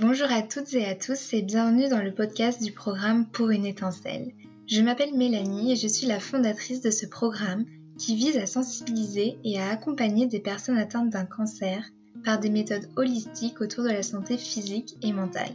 Bonjour 0.00 0.26
à 0.32 0.42
toutes 0.42 0.74
et 0.74 0.86
à 0.86 0.96
tous 0.96 1.32
et 1.34 1.42
bienvenue 1.42 1.88
dans 1.88 2.02
le 2.02 2.12
podcast 2.12 2.60
du 2.60 2.72
programme 2.72 3.26
Pour 3.26 3.50
une 3.50 3.64
étincelle. 3.64 4.32
Je 4.66 4.82
m'appelle 4.82 5.14
Mélanie 5.14 5.70
et 5.70 5.76
je 5.76 5.86
suis 5.86 6.08
la 6.08 6.18
fondatrice 6.18 6.80
de 6.80 6.90
ce 6.90 7.06
programme 7.06 7.64
qui 7.96 8.16
vise 8.16 8.36
à 8.38 8.46
sensibiliser 8.46 9.38
et 9.44 9.60
à 9.60 9.70
accompagner 9.70 10.26
des 10.26 10.40
personnes 10.40 10.78
atteintes 10.78 11.10
d'un 11.10 11.26
cancer 11.26 11.84
par 12.24 12.40
des 12.40 12.50
méthodes 12.50 12.88
holistiques 12.96 13.60
autour 13.60 13.84
de 13.84 13.90
la 13.90 14.02
santé 14.02 14.36
physique 14.36 14.96
et 15.00 15.12
mentale. 15.12 15.54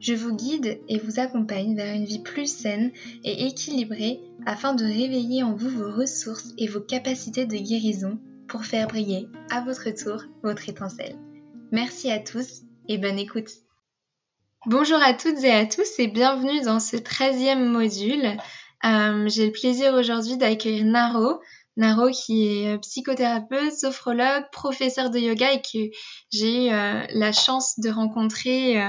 Je 0.00 0.14
vous 0.14 0.34
guide 0.34 0.80
et 0.88 0.98
vous 0.98 1.20
accompagne 1.20 1.76
vers 1.76 1.94
une 1.94 2.04
vie 2.04 2.24
plus 2.24 2.52
saine 2.52 2.90
et 3.22 3.46
équilibrée 3.46 4.22
afin 4.44 4.74
de 4.74 4.82
réveiller 4.82 5.44
en 5.44 5.54
vous 5.54 5.70
vos 5.70 5.92
ressources 5.92 6.52
et 6.58 6.66
vos 6.66 6.80
capacités 6.80 7.46
de 7.46 7.56
guérison 7.56 8.18
pour 8.48 8.64
faire 8.64 8.88
briller 8.88 9.28
à 9.52 9.60
votre 9.60 9.88
tour 9.90 10.24
votre 10.42 10.68
étincelle. 10.68 11.14
Merci 11.70 12.10
à 12.10 12.18
tous 12.18 12.65
et 12.88 12.98
bonne 12.98 13.18
écoute. 13.18 13.50
Bonjour 14.66 14.98
à 15.02 15.14
toutes 15.14 15.42
et 15.44 15.52
à 15.52 15.66
tous 15.66 15.98
et 15.98 16.08
bienvenue 16.08 16.60
dans 16.62 16.80
ce 16.80 16.96
13e 16.96 17.64
module. 17.64 18.36
Euh, 18.84 19.28
j'ai 19.28 19.46
le 19.46 19.52
plaisir 19.52 19.94
aujourd'hui 19.94 20.36
d'accueillir 20.36 20.84
Naro. 20.84 21.40
Naro 21.76 22.10
qui 22.10 22.46
est 22.46 22.74
euh, 22.74 22.78
psychothérapeute, 22.78 23.72
sophrologue, 23.72 24.44
professeur 24.50 25.10
de 25.10 25.18
yoga 25.18 25.52
et 25.52 25.60
que 25.60 25.90
j'ai 26.32 26.66
eu 26.66 26.72
euh, 26.72 27.04
la 27.10 27.32
chance 27.32 27.78
de 27.78 27.90
rencontrer, 27.90 28.80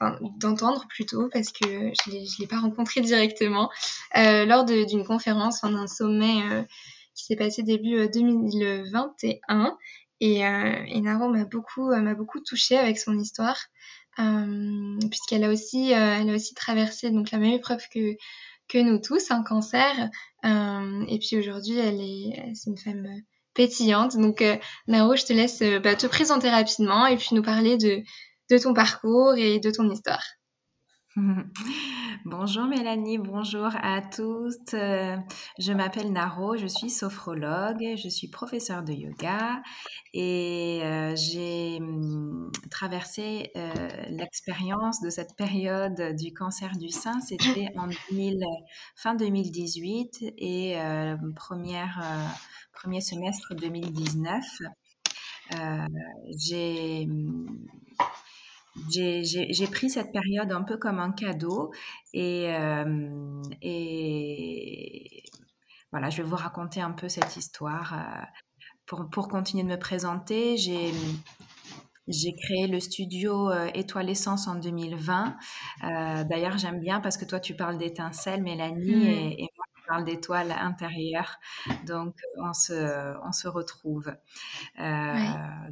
enfin 0.00 0.18
d'entendre 0.38 0.86
plutôt 0.88 1.28
parce 1.32 1.50
que 1.52 1.66
je 1.66 2.10
ne 2.10 2.40
l'ai 2.40 2.46
pas 2.46 2.60
rencontré 2.60 3.00
directement, 3.00 3.70
lors 4.14 4.64
d'une 4.64 5.04
conférence, 5.04 5.62
d'un 5.62 5.86
sommet 5.86 6.66
qui 7.14 7.24
s'est 7.26 7.36
passé 7.36 7.62
début 7.62 8.08
2021 8.08 9.76
et, 10.20 10.46
euh, 10.46 10.72
et 10.86 11.00
Naro 11.00 11.28
m'a 11.28 11.44
beaucoup, 11.44 11.90
euh, 11.90 12.00
m'a 12.00 12.14
beaucoup 12.14 12.40
touchée 12.40 12.78
avec 12.78 12.98
son 12.98 13.18
histoire, 13.18 13.58
euh, 14.18 14.98
puisqu'elle 15.10 15.44
a 15.44 15.50
aussi, 15.50 15.94
euh, 15.94 16.18
elle 16.20 16.30
a 16.30 16.34
aussi 16.34 16.54
traversé 16.54 17.10
donc 17.10 17.30
la 17.30 17.38
même 17.38 17.54
épreuve 17.54 17.82
que 17.92 18.16
que 18.68 18.78
nous 18.78 19.00
tous, 19.00 19.32
un 19.32 19.42
cancer. 19.42 20.10
et 20.44 21.18
puis 21.18 21.36
aujourd'hui, 21.36 21.76
elle 21.78 22.00
est, 22.00 22.54
c'est 22.54 22.70
une 22.70 22.78
femme 22.78 23.08
pétillante. 23.52 24.16
Donc 24.16 24.44
Naro, 24.86 25.16
je 25.16 25.24
te 25.24 25.32
laisse 25.32 25.60
bah, 25.82 25.96
te 25.96 26.06
présenter 26.06 26.48
rapidement 26.50 27.06
et 27.06 27.16
puis 27.16 27.30
nous 27.32 27.42
parler 27.42 27.76
de 27.76 28.02
de 28.50 28.58
ton 28.58 28.72
parcours 28.72 29.34
et 29.36 29.58
de 29.58 29.70
ton 29.72 29.90
histoire. 29.90 30.22
Bonjour 32.24 32.66
Mélanie, 32.66 33.18
bonjour 33.18 33.70
à 33.82 34.00
tous. 34.00 34.54
Euh, 34.74 35.16
je 35.58 35.72
m'appelle 35.72 36.12
Naro, 36.12 36.56
je 36.56 36.68
suis 36.68 36.88
sophrologue, 36.88 37.96
je 37.96 38.08
suis 38.08 38.28
professeure 38.28 38.84
de 38.84 38.92
yoga 38.92 39.60
et 40.14 40.80
euh, 40.84 41.16
j'ai 41.16 41.78
hum, 41.80 42.52
traversé 42.70 43.50
euh, 43.56 43.72
l'expérience 44.08 45.00
de 45.00 45.10
cette 45.10 45.34
période 45.34 46.14
du 46.16 46.32
cancer 46.32 46.76
du 46.76 46.90
sein. 46.90 47.20
C'était 47.20 47.70
en 47.76 47.88
fin 48.94 49.16
2018 49.16 50.34
et 50.38 50.76
premier 52.72 53.00
semestre 53.00 53.54
2019. 53.56 54.44
j'ai 56.38 57.08
hum, 57.10 57.66
j'ai 58.88 59.66
pris 59.66 59.90
cette 59.90 60.12
période 60.12 60.52
un 60.52 60.62
peu 60.62 60.76
comme 60.76 60.98
un 60.98 61.12
cadeau 61.12 61.72
et, 62.12 62.54
euh, 62.54 63.42
et 63.62 65.22
voilà, 65.90 66.10
je 66.10 66.18
vais 66.18 66.28
vous 66.28 66.36
raconter 66.36 66.80
un 66.80 66.92
peu 66.92 67.08
cette 67.08 67.36
histoire. 67.36 67.94
Euh, 67.94 68.22
pour, 68.86 69.08
pour 69.10 69.28
continuer 69.28 69.62
de 69.64 69.68
me 69.68 69.78
présenter, 69.78 70.56
j'ai 70.56 70.92
j'ai 72.08 72.34
créé 72.34 72.66
le 72.66 72.80
studio 72.80 73.50
euh, 73.50 73.70
Étoile 73.74 74.10
Essence 74.10 74.48
en 74.48 74.56
2020. 74.56 75.36
D'ailleurs, 76.24 76.58
j'aime 76.58 76.80
bien 76.80 77.00
parce 77.00 77.16
que 77.16 77.24
toi, 77.24 77.38
tu 77.38 77.54
parles 77.54 77.78
d'étincelles, 77.78 78.42
Mélanie, 78.42 78.96
mmh. 78.96 79.38
et, 79.38 79.48
parle 79.90 80.04
d'étoiles 80.04 80.52
intérieures. 80.52 81.38
Donc, 81.86 82.14
on 82.38 82.52
se, 82.52 83.16
on 83.26 83.32
se 83.32 83.48
retrouve. 83.48 84.14
Euh, 84.78 85.14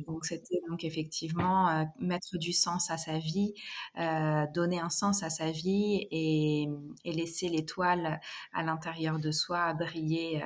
donc, 0.07 0.25
c'était 0.25 0.61
donc 0.69 0.83
effectivement 0.83 1.69
euh, 1.69 1.85
mettre 2.01 2.37
du 2.39 2.53
sens 2.53 2.91
à 2.91 2.99
sa 2.99 3.19
vie, 3.19 3.55
euh, 3.99 4.45
donner 4.55 4.81
un 4.81 4.91
sens 4.91 5.23
à 5.23 5.31
sa 5.31 5.51
vie 5.51 6.09
et, 6.11 6.69
et 7.05 7.13
laisser 7.13 7.49
l'étoile 7.49 8.21
à 8.53 8.63
l'intérieur 8.63 9.19
de 9.19 9.31
soi 9.31 9.73
briller 9.75 10.43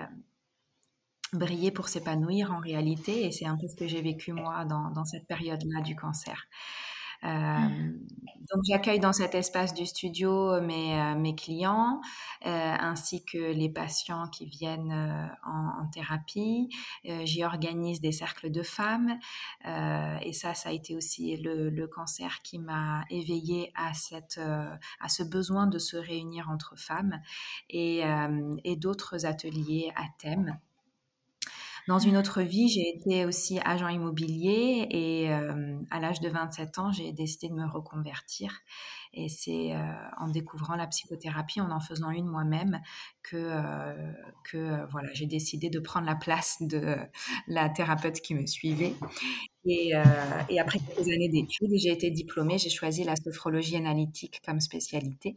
briller 1.32 1.70
pour 1.70 1.88
s'épanouir 1.88 2.52
en 2.52 2.58
réalité. 2.58 3.24
Et 3.24 3.32
c'est 3.32 3.46
un 3.46 3.56
peu 3.56 3.66
ce 3.66 3.74
que 3.74 3.88
j'ai 3.88 4.02
vécu 4.02 4.34
moi 4.34 4.66
dans, 4.66 4.90
dans 4.90 5.06
cette 5.06 5.26
période-là 5.26 5.80
du 5.80 5.96
cancer. 5.96 6.46
Euh, 7.24 7.28
mmh. 7.28 7.98
donc 8.52 8.64
j'accueille 8.68 8.98
dans 8.98 9.12
cet 9.12 9.36
espace 9.36 9.74
du 9.74 9.86
studio 9.86 10.60
mes, 10.60 10.98
euh, 10.98 11.14
mes 11.14 11.36
clients 11.36 12.00
euh, 12.44 12.48
ainsi 12.48 13.24
que 13.24 13.38
les 13.38 13.68
patients 13.68 14.26
qui 14.26 14.46
viennent 14.46 15.30
en, 15.44 15.86
thérapie. 15.92 16.70
J'y 17.04 17.44
organise 17.44 18.00
des 18.00 18.12
cercles 18.12 18.50
de 18.50 18.62
femmes 18.62 19.18
et 19.64 20.32
ça, 20.32 20.54
ça 20.54 20.70
a 20.70 20.72
été 20.72 20.96
aussi 20.96 21.36
le, 21.36 21.68
le 21.68 21.86
cancer 21.86 22.40
qui 22.42 22.58
m'a 22.58 23.04
éveillée 23.10 23.72
à, 23.74 23.92
cette, 23.92 24.38
à 24.38 25.08
ce 25.08 25.22
besoin 25.22 25.66
de 25.66 25.78
se 25.78 25.96
réunir 25.96 26.48
entre 26.48 26.76
femmes 26.76 27.20
et, 27.68 28.02
et 28.64 28.76
d'autres 28.76 29.26
ateliers 29.26 29.92
à 29.96 30.04
thème. 30.18 30.58
Dans 31.88 31.98
une 31.98 32.16
autre 32.16 32.42
vie, 32.42 32.68
j'ai 32.68 32.88
été 32.96 33.24
aussi 33.24 33.58
agent 33.64 33.88
immobilier 33.88 34.86
et 34.90 35.30
euh, 35.32 35.76
à 35.90 35.98
l'âge 35.98 36.20
de 36.20 36.28
27 36.28 36.78
ans, 36.78 36.92
j'ai 36.92 37.12
décidé 37.12 37.48
de 37.48 37.54
me 37.54 37.66
reconvertir. 37.66 38.60
Et 39.14 39.28
c'est 39.28 39.74
euh, 39.74 39.92
en 40.18 40.28
découvrant 40.28 40.76
la 40.76 40.86
psychothérapie, 40.86 41.60
en 41.60 41.70
en 41.70 41.80
faisant 41.80 42.10
une 42.10 42.26
moi-même, 42.26 42.80
que, 43.22 43.36
euh, 43.36 44.12
que 44.44 44.88
voilà, 44.90 45.12
j'ai 45.12 45.26
décidé 45.26 45.70
de 45.70 45.80
prendre 45.80 46.06
la 46.06 46.14
place 46.14 46.56
de 46.60 46.96
la 47.48 47.68
thérapeute 47.68 48.20
qui 48.20 48.34
me 48.34 48.46
suivait. 48.46 48.94
Et, 49.64 49.92
et 50.48 50.60
après 50.60 50.78
quelques 50.80 51.08
années 51.08 51.28
d'études, 51.28 51.70
j'ai 51.76 51.92
été 51.92 52.10
diplômée, 52.10 52.58
j'ai 52.58 52.70
choisi 52.70 53.04
la 53.04 53.14
sophrologie 53.16 53.76
analytique 53.76 54.40
comme 54.44 54.60
spécialité. 54.60 55.36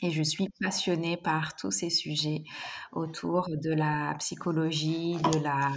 Et 0.00 0.10
je 0.10 0.22
suis 0.22 0.48
passionnée 0.60 1.16
par 1.16 1.56
tous 1.56 1.70
ces 1.70 1.90
sujets 1.90 2.44
autour 2.92 3.48
de 3.50 3.72
la 3.72 4.14
psychologie, 4.18 5.16
de 5.16 5.38
la, 5.42 5.72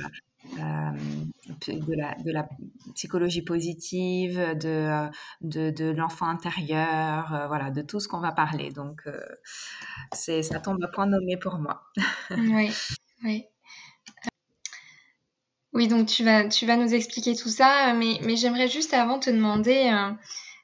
euh, 0.60 0.92
psychologie 2.94 3.42
positive, 3.42 4.38
de, 4.60 5.10
de, 5.42 5.70
de 5.72 5.92
l'enfant 5.92 6.28
intérieur, 6.28 7.34
euh, 7.34 7.48
voilà, 7.48 7.72
de 7.72 7.82
tout 7.82 8.00
ce 8.00 8.08
qu'on 8.08 8.20
va 8.20 8.32
parler. 8.32 8.72
Donc, 8.72 9.02
euh, 9.08 9.20
ça 10.14 10.60
tombe 10.60 10.84
à 10.84 10.88
point 10.88 11.06
nommé 11.08 11.38
pour 11.38 11.58
moi. 11.58 11.84
oui, 12.32 12.72
oui. 13.24 13.46
Oui, 15.74 15.88
donc 15.88 16.08
tu 16.08 16.24
vas, 16.26 16.48
tu 16.50 16.66
vas 16.66 16.76
nous 16.76 16.94
expliquer 16.94 17.34
tout 17.36 17.50
ça, 17.50 17.94
mais, 17.94 18.20
mais 18.24 18.36
j'aimerais 18.36 18.68
juste 18.68 18.94
avant 18.94 19.20
te 19.20 19.30
demander 19.30 19.90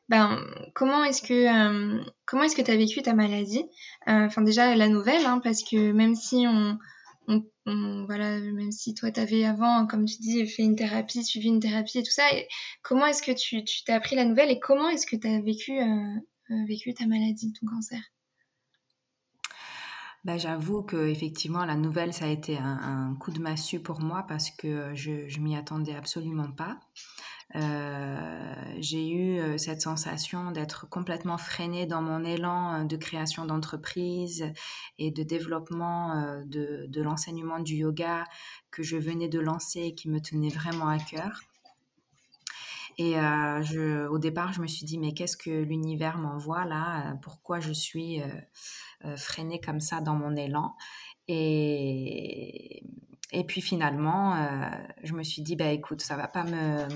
ben, 0.09 0.40
comment 0.73 1.03
est-ce 1.03 1.22
que 1.22 1.34
euh, 1.34 2.03
comment 2.25 2.44
est-ce 2.44 2.56
que 2.56 2.62
tu 2.62 2.72
as 2.72 2.78
vécu 2.78 3.01
ta 3.01 3.13
maladie? 3.13 3.66
Euh, 4.07 4.25
Enfin 4.25 4.41
déjà 4.41 4.75
la 4.75 4.88
nouvelle, 4.88 5.25
hein, 5.25 5.40
parce 5.44 5.63
que 5.63 5.91
même 5.91 6.16
si 6.16 6.45
on, 6.47 6.78
on, 7.28 8.06
voilà, 8.06 8.40
même 8.40 8.72
si 8.72 8.94
toi 8.94 9.12
tu 9.12 9.19
avais 9.19 9.44
avant, 9.44 9.85
comme 9.85 10.06
tu 10.06 10.18
dis, 10.19 10.47
fait 10.47 10.63
une 10.63 10.78
thérapie, 10.78 11.23
suivi 11.25 11.50
une 11.50 11.59
thérapie 11.59 12.00
et 12.00 12.03
tout 12.03 12.12
ça, 12.12 12.23
comment 12.81 13.06
est-ce 13.06 13.22
que 13.22 13.34
tu 13.34 13.63
t'es 13.84 13.91
appris 13.91 14.16
la 14.16 14.23
nouvelle 14.23 14.50
et 14.50 14.59
comment 14.59 14.90
est-ce 14.90 15.06
que 15.06 15.18
tu 15.18 15.28
as 15.28 15.41
vécu 15.41 15.78
euh, 15.78 16.66
vécu 16.68 16.94
ta 16.94 17.06
maladie, 17.06 17.51
ton 17.59 17.68
cancer? 17.68 18.00
Bah, 20.24 20.38
j'avoue 20.38 20.84
que 20.84 21.07
effectivement 21.07 21.63
la 21.66 21.75
nouvelle 21.75 22.13
ça 22.13 22.25
a 22.25 22.29
été 22.29 22.57
un, 22.57 23.12
un, 23.12 23.16
coup 23.16 23.31
de 23.31 23.39
massue 23.39 23.79
pour 23.79 24.01
moi 24.01 24.25
parce 24.28 24.51
que 24.51 24.94
je, 24.94 25.28
je 25.28 25.39
m'y 25.39 25.56
attendais 25.56 25.95
absolument 25.95 26.51
pas. 26.51 26.79
Euh, 27.56 28.53
j'ai 28.80 29.09
eu 29.09 29.40
euh, 29.40 29.58
cette 29.58 29.81
sensation 29.81 30.52
d'être 30.52 30.90
complètement 30.90 31.38
freinée 31.38 31.86
dans 31.86 32.01
mon 32.01 32.25
élan 32.25 32.81
euh, 32.81 32.83
de 32.83 32.98
création 32.98 33.45
d'entreprise 33.45 34.51
et 35.00 35.12
de 35.12 35.24
développement 35.24 36.42
de, 36.45 36.86
de 36.88 37.01
l'enseignement 37.01 37.60
du 37.60 37.75
yoga 37.75 38.25
que 38.69 38.83
je 38.83 38.98
venais 38.98 39.30
de 39.30 39.39
lancer 39.39 39.81
et 39.81 39.95
qui 39.95 40.10
me 40.10 40.19
tenait 40.19 40.50
vraiment 40.50 40.88
à 40.88 41.00
cœur. 41.00 41.42
Et 43.00 43.16
au 44.10 44.18
départ, 44.18 44.54
je 44.54 44.62
me 44.62 44.66
suis 44.66 44.83
dit, 44.83 44.98
mais 44.98 45.13
qu'est-ce 45.13 45.38
que 45.38 45.51
l'univers 45.51 46.18
m'envoie 46.18 46.66
là? 46.66 47.16
Pourquoi 47.21 47.60
je 47.60 47.71
suis 47.71 48.19
freinée 49.18 49.62
comme 49.62 49.80
ça 49.80 50.01
dans 50.01 50.16
mon 50.16 50.36
élan? 50.36 50.75
Et, 51.27 52.81
et 53.33 53.44
puis 53.44 53.59
finalement, 53.59 54.35
euh, 54.35 54.69
je 55.03 55.13
me 55.13 55.21
suis 55.21 55.41
dit, 55.41 55.57
bah 55.57 55.71
écoute, 55.71 56.01
ça 56.01 56.15
va 56.15 56.29
pas 56.29 56.44
me, 56.44 56.88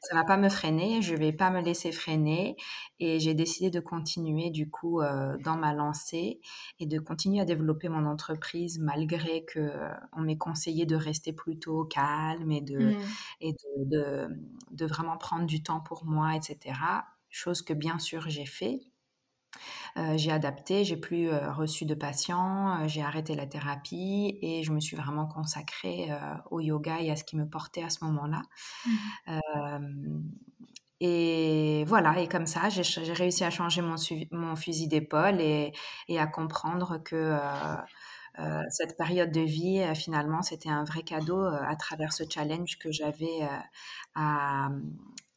ça 0.00 0.14
va 0.16 0.24
pas 0.24 0.36
me 0.36 0.48
freiner, 0.48 1.02
je 1.02 1.14
vais 1.14 1.32
pas 1.32 1.50
me 1.50 1.60
laisser 1.60 1.92
freiner, 1.92 2.56
et 2.98 3.20
j'ai 3.20 3.34
décidé 3.34 3.70
de 3.70 3.78
continuer 3.78 4.50
du 4.50 4.68
coup 4.68 5.00
euh, 5.00 5.36
dans 5.44 5.56
ma 5.56 5.72
lancée 5.74 6.40
et 6.80 6.86
de 6.86 6.98
continuer 6.98 7.40
à 7.40 7.44
développer 7.44 7.88
mon 7.88 8.06
entreprise 8.06 8.80
malgré 8.80 9.44
que 9.44 9.60
euh, 9.60 9.88
on 10.16 10.22
m'ait 10.22 10.36
conseillé 10.36 10.84
de 10.84 10.96
rester 10.96 11.32
plutôt 11.32 11.84
calme 11.84 12.50
et 12.50 12.60
de 12.60 12.78
mmh. 12.78 12.96
et 13.40 13.52
de, 13.52 13.84
de, 13.84 14.28
de, 14.72 14.86
vraiment 14.86 15.16
prendre 15.16 15.46
du 15.46 15.62
temps 15.62 15.80
pour 15.80 16.04
moi, 16.04 16.34
etc. 16.34 16.74
chose 17.30 17.62
que 17.62 17.72
bien 17.72 18.00
sûr 18.00 18.28
j'ai 18.28 18.46
fait. 18.46 18.80
J'ai 20.16 20.30
adapté, 20.30 20.84
j'ai 20.84 20.96
plus 20.96 21.30
reçu 21.30 21.84
de 21.84 21.94
patients, 21.94 22.86
j'ai 22.86 23.02
arrêté 23.02 23.34
la 23.34 23.46
thérapie 23.46 24.38
et 24.42 24.62
je 24.62 24.72
me 24.72 24.80
suis 24.80 24.96
vraiment 24.96 25.26
consacrée 25.26 26.08
au 26.50 26.60
yoga 26.60 27.00
et 27.00 27.10
à 27.10 27.16
ce 27.16 27.24
qui 27.24 27.36
me 27.36 27.48
portait 27.48 27.82
à 27.82 27.90
ce 27.90 28.04
moment-là. 28.04 28.42
Mmh. 28.86 29.40
Et 31.00 31.84
voilà, 31.86 32.18
et 32.18 32.26
comme 32.28 32.46
ça, 32.46 32.68
j'ai 32.70 33.12
réussi 33.12 33.44
à 33.44 33.50
changer 33.50 33.82
mon, 33.82 33.94
mon 34.32 34.56
fusil 34.56 34.88
d'épaule 34.88 35.40
et, 35.40 35.72
et, 36.08 36.18
à 36.18 36.26
comprendre 36.26 36.98
que 37.04 37.14
euh, 37.14 37.38
euh, 38.40 38.62
cette 38.70 38.96
période 38.96 39.30
de 39.30 39.40
vie, 39.40 39.80
euh, 39.80 39.94
finalement, 39.94 40.42
c'était 40.42 40.70
un 40.70 40.82
vrai 40.82 41.02
cadeau 41.04 41.44
à 41.44 41.76
travers 41.76 42.12
ce 42.12 42.24
challenge 42.28 42.78
que 42.78 42.90
j'avais 42.90 43.48
à, 44.16 44.70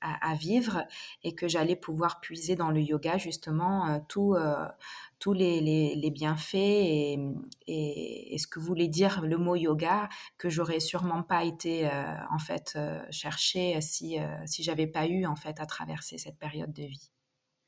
à, 0.02 0.34
vivre 0.36 0.86
et 1.24 1.36
que 1.36 1.48
j'allais 1.48 1.76
pouvoir 1.76 2.20
puiser 2.20 2.56
dans 2.56 2.72
le 2.72 2.82
yoga 2.82 3.18
justement 3.18 3.88
euh, 3.88 4.00
euh, 4.18 4.68
tous 5.20 5.34
les, 5.34 5.62
les, 5.96 6.12
bienfaits 6.12 6.56
et, 7.68 8.38
ce 8.38 8.48
que 8.48 8.60
voulait 8.60 8.88
dire 8.88 9.22
le 9.22 9.38
mot 9.38 9.56
yoga 9.56 10.10
que 10.38 10.50
j'aurais 10.50 10.80
sûrement 10.80 11.24
pas 11.24 11.44
été 11.44 11.88
euh, 11.88 12.16
en 12.32 12.40
fait 12.40 12.78
chercher 13.12 13.80
si 13.82 14.18
si 14.46 14.64
j'avais 14.64 14.88
pas 14.88 15.08
eu 15.08 15.26
en 15.26 15.36
fait 15.36 15.60
à 15.60 15.66
traverser 15.66 16.18
cette 16.18 16.38
période 16.38 16.74
de 16.74 16.84
vie. 16.84 17.12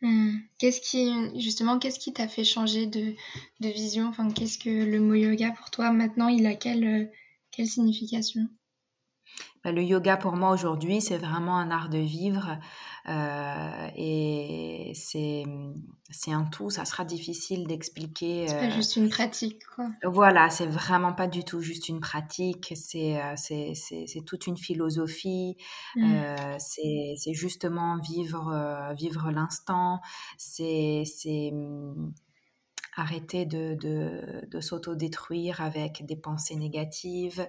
Mmh. 0.01 0.37
Qu'est-ce 0.57 0.81
qui 0.81 1.39
justement 1.39 1.79
qu'est-ce 1.79 1.99
qui 1.99 2.11
t'a 2.11 2.27
fait 2.27 2.43
changer 2.43 2.87
de, 2.87 3.15
de 3.59 3.69
vision? 3.69 4.07
Enfin 4.07 4.29
qu'est-ce 4.31 4.57
que 4.57 4.69
le 4.69 4.99
mot 4.99 5.13
yoga 5.13 5.51
pour 5.51 5.69
toi 5.69 5.91
maintenant 5.91 6.27
il 6.27 6.45
a 6.45 6.55
quelle 6.55 7.11
signification? 7.67 8.49
Bah, 9.63 9.71
le 9.71 9.81
yoga 9.81 10.17
pour 10.17 10.33
moi 10.33 10.51
aujourd'hui, 10.51 10.99
c'est 10.99 11.17
vraiment 11.17 11.57
un 11.57 11.71
art 11.71 11.87
de 11.87 11.97
vivre 11.97 12.57
euh, 13.07 13.87
et 13.95 14.91
c'est 14.93 15.43
c'est 16.09 16.31
un 16.31 16.43
tout. 16.43 16.69
Ça 16.69 16.83
sera 16.83 17.05
difficile 17.05 17.65
d'expliquer. 17.65 18.47
C'est 18.47 18.55
pas 18.55 18.65
euh, 18.65 18.71
juste 18.71 18.97
une 18.97 19.09
pratique, 19.09 19.61
quoi. 19.75 19.87
Voilà, 20.03 20.49
c'est 20.49 20.67
vraiment 20.67 21.13
pas 21.13 21.27
du 21.27 21.45
tout 21.45 21.61
juste 21.61 21.87
une 21.87 22.01
pratique. 22.01 22.73
C'est 22.75 23.21
euh, 23.21 23.33
c'est 23.37 23.73
c'est 23.73 24.25
toute 24.25 24.47
une 24.47 24.57
philosophie. 24.57 25.55
Mmh. 25.95 26.57
c'est 26.59 27.13
c'est 27.17 27.33
justement 27.33 27.97
vivre 27.99 28.93
vivre 28.97 29.31
l'instant. 29.31 30.01
C'est 30.37 31.03
c'est 31.05 31.51
arrêter 32.95 33.45
de, 33.45 33.75
de, 33.75 34.47
de 34.47 34.61
s'autodétruire 34.61 35.61
avec 35.61 36.05
des 36.05 36.15
pensées 36.15 36.55
négatives, 36.55 37.47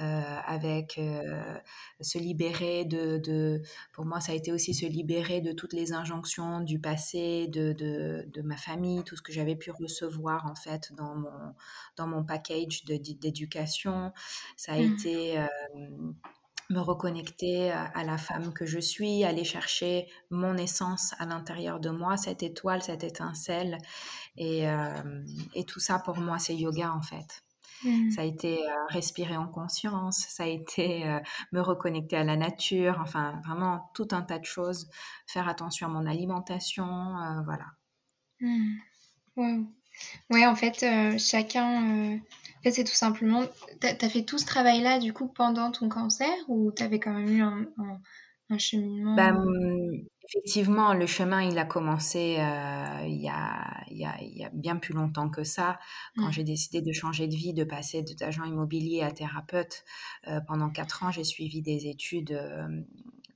euh, 0.00 0.36
avec 0.46 0.98
euh, 0.98 1.58
se 2.00 2.18
libérer 2.18 2.84
de, 2.84 3.18
de, 3.18 3.62
Pour 3.92 4.04
moi, 4.04 4.20
ça 4.20 4.32
a 4.32 4.34
été 4.34 4.52
aussi 4.52 4.74
se 4.74 4.86
libérer 4.86 5.40
de 5.40 5.52
toutes 5.52 5.72
les 5.72 5.92
injonctions 5.92 6.60
du 6.60 6.78
passé, 6.78 7.48
de, 7.48 7.72
de, 7.72 8.28
de 8.32 8.42
ma 8.42 8.56
famille, 8.56 9.02
tout 9.04 9.16
ce 9.16 9.22
que 9.22 9.32
j'avais 9.32 9.56
pu 9.56 9.70
recevoir 9.70 10.46
en 10.46 10.54
fait 10.54 10.92
dans 10.96 11.14
mon, 11.14 11.54
dans 11.96 12.06
mon 12.06 12.24
package 12.24 12.84
d'éducation. 12.84 14.12
Ça 14.56 14.72
a 14.72 14.78
mmh. 14.78 14.92
été... 14.92 15.38
Euh, 15.38 15.46
me 16.72 16.80
reconnecter 16.80 17.70
à 17.70 18.02
la 18.04 18.18
femme 18.18 18.52
que 18.52 18.66
je 18.66 18.78
suis, 18.78 19.24
aller 19.24 19.44
chercher 19.44 20.08
mon 20.30 20.56
essence 20.56 21.14
à 21.18 21.26
l'intérieur 21.26 21.80
de 21.80 21.90
moi, 21.90 22.16
cette 22.16 22.42
étoile, 22.42 22.82
cette 22.82 23.04
étincelle. 23.04 23.78
Et, 24.36 24.68
euh, 24.68 25.22
et 25.54 25.64
tout 25.64 25.80
ça, 25.80 25.98
pour 25.98 26.16
moi, 26.18 26.38
c'est 26.38 26.56
yoga, 26.56 26.92
en 26.92 27.02
fait. 27.02 27.44
Mmh. 27.84 28.10
Ça 28.12 28.22
a 28.22 28.24
été 28.24 28.58
euh, 28.58 28.72
respirer 28.88 29.36
en 29.36 29.48
conscience, 29.48 30.18
ça 30.28 30.44
a 30.44 30.46
été 30.46 31.04
euh, 31.06 31.18
me 31.50 31.60
reconnecter 31.60 32.16
à 32.16 32.22
la 32.22 32.36
nature, 32.36 33.00
enfin 33.00 33.40
vraiment 33.44 33.90
tout 33.94 34.08
un 34.12 34.22
tas 34.22 34.38
de 34.38 34.44
choses. 34.44 34.88
Faire 35.26 35.48
attention 35.48 35.88
à 35.88 35.90
mon 35.90 36.06
alimentation, 36.06 36.86
voilà. 37.44 37.66
Mmh. 38.40 38.76
Ouais. 40.30 40.46
en 40.46 40.54
fait, 40.54 40.84
chacun 41.18 42.20
fait, 42.62 42.70
c'est 42.70 42.84
tout 42.84 42.94
simplement. 42.94 43.44
Tu 43.80 43.86
as, 43.86 44.08
fait 44.08 44.22
tout 44.22 44.38
ce 44.38 44.46
travail-là, 44.46 44.98
du 44.98 45.12
coup, 45.12 45.28
pendant 45.28 45.70
ton 45.70 45.88
cancer 45.88 46.32
ou 46.48 46.72
tu 46.72 46.82
avais 46.82 47.00
quand 47.00 47.12
même 47.12 47.28
eu 47.28 47.42
un, 47.42 47.66
un, 48.50 48.58
cheminement? 48.58 49.16
Bah, 49.16 49.34
Effectivement, 50.28 50.94
le 50.94 51.06
chemin, 51.06 51.42
il 51.42 51.58
a 51.58 51.64
commencé 51.64 52.36
euh, 52.38 53.06
il, 53.06 53.20
y 53.20 53.28
a, 53.28 53.84
il, 53.90 53.98
y 53.98 54.04
a, 54.04 54.16
il, 54.22 54.38
y 54.38 54.44
a, 54.44 54.50
bien 54.52 54.76
plus 54.76 54.94
longtemps 54.94 55.28
que 55.28 55.42
ça, 55.42 55.78
quand 56.16 56.28
mmh. 56.28 56.32
j'ai 56.32 56.44
décidé 56.44 56.80
de 56.80 56.92
changer 56.92 57.26
de 57.26 57.34
vie, 57.34 57.52
de 57.52 57.64
passer 57.64 58.02
d'agent 58.02 58.44
immobilier 58.44 59.02
à 59.02 59.10
thérapeute. 59.10 59.84
Euh, 60.28 60.40
pendant 60.46 60.70
quatre 60.70 61.02
ans, 61.02 61.10
j'ai 61.10 61.24
suivi 61.24 61.60
des 61.60 61.86
études 61.88 62.32
euh, 62.32 62.66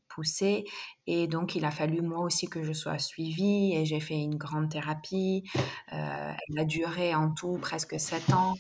poussées 0.09 0.65
et 1.07 1.27
donc 1.27 1.57
il 1.57 1.65
a 1.65 1.71
fallu 1.71 2.01
moi 2.01 2.21
aussi 2.21 2.49
que 2.49 2.63
je 2.63 2.73
sois 2.73 2.99
suivie 2.99 3.75
et 3.75 3.85
j'ai 3.85 4.01
fait 4.01 4.15
une 4.15 4.37
grande 4.37 4.71
thérapie. 4.71 5.43
elle 5.89 6.59
a 6.59 6.65
duré 6.65 7.15
en 7.15 7.35
tout 7.35 7.59
presque 7.61 8.01
sept 8.01 8.33
ans. 8.33 8.55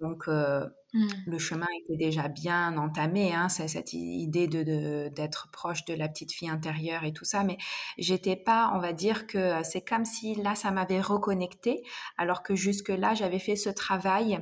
Donc, 0.00 0.28
mmh. 0.28 1.06
le 1.26 1.38
chemin 1.38 1.66
était 1.82 1.96
déjà 1.96 2.28
bien 2.28 2.76
entamé, 2.76 3.34
hein, 3.34 3.48
c'est 3.48 3.68
cette 3.68 3.92
idée 3.92 4.46
de, 4.46 5.08
d'être 5.08 5.48
proche 5.50 5.84
de 5.84 5.94
la 5.94 6.08
petite 6.08 6.32
fille 6.32 6.48
intérieure 6.48 7.04
et 7.04 7.12
tout 7.12 7.24
ça. 7.24 7.44
Mais 7.44 7.58
j'étais 7.98 8.36
pas, 8.36 8.70
on 8.74 8.78
va 8.78 8.92
dire 8.92 9.26
que 9.26 9.62
c'est 9.64 9.82
comme 9.82 10.04
si 10.04 10.34
là, 10.36 10.54
ça 10.54 10.70
m'avait 10.70 11.00
reconnecté, 11.00 11.82
alors 12.16 12.42
que 12.42 12.54
jusque-là, 12.54 13.14
j'avais 13.14 13.38
fait 13.40 13.56
ce 13.56 13.70
travail. 13.70 14.40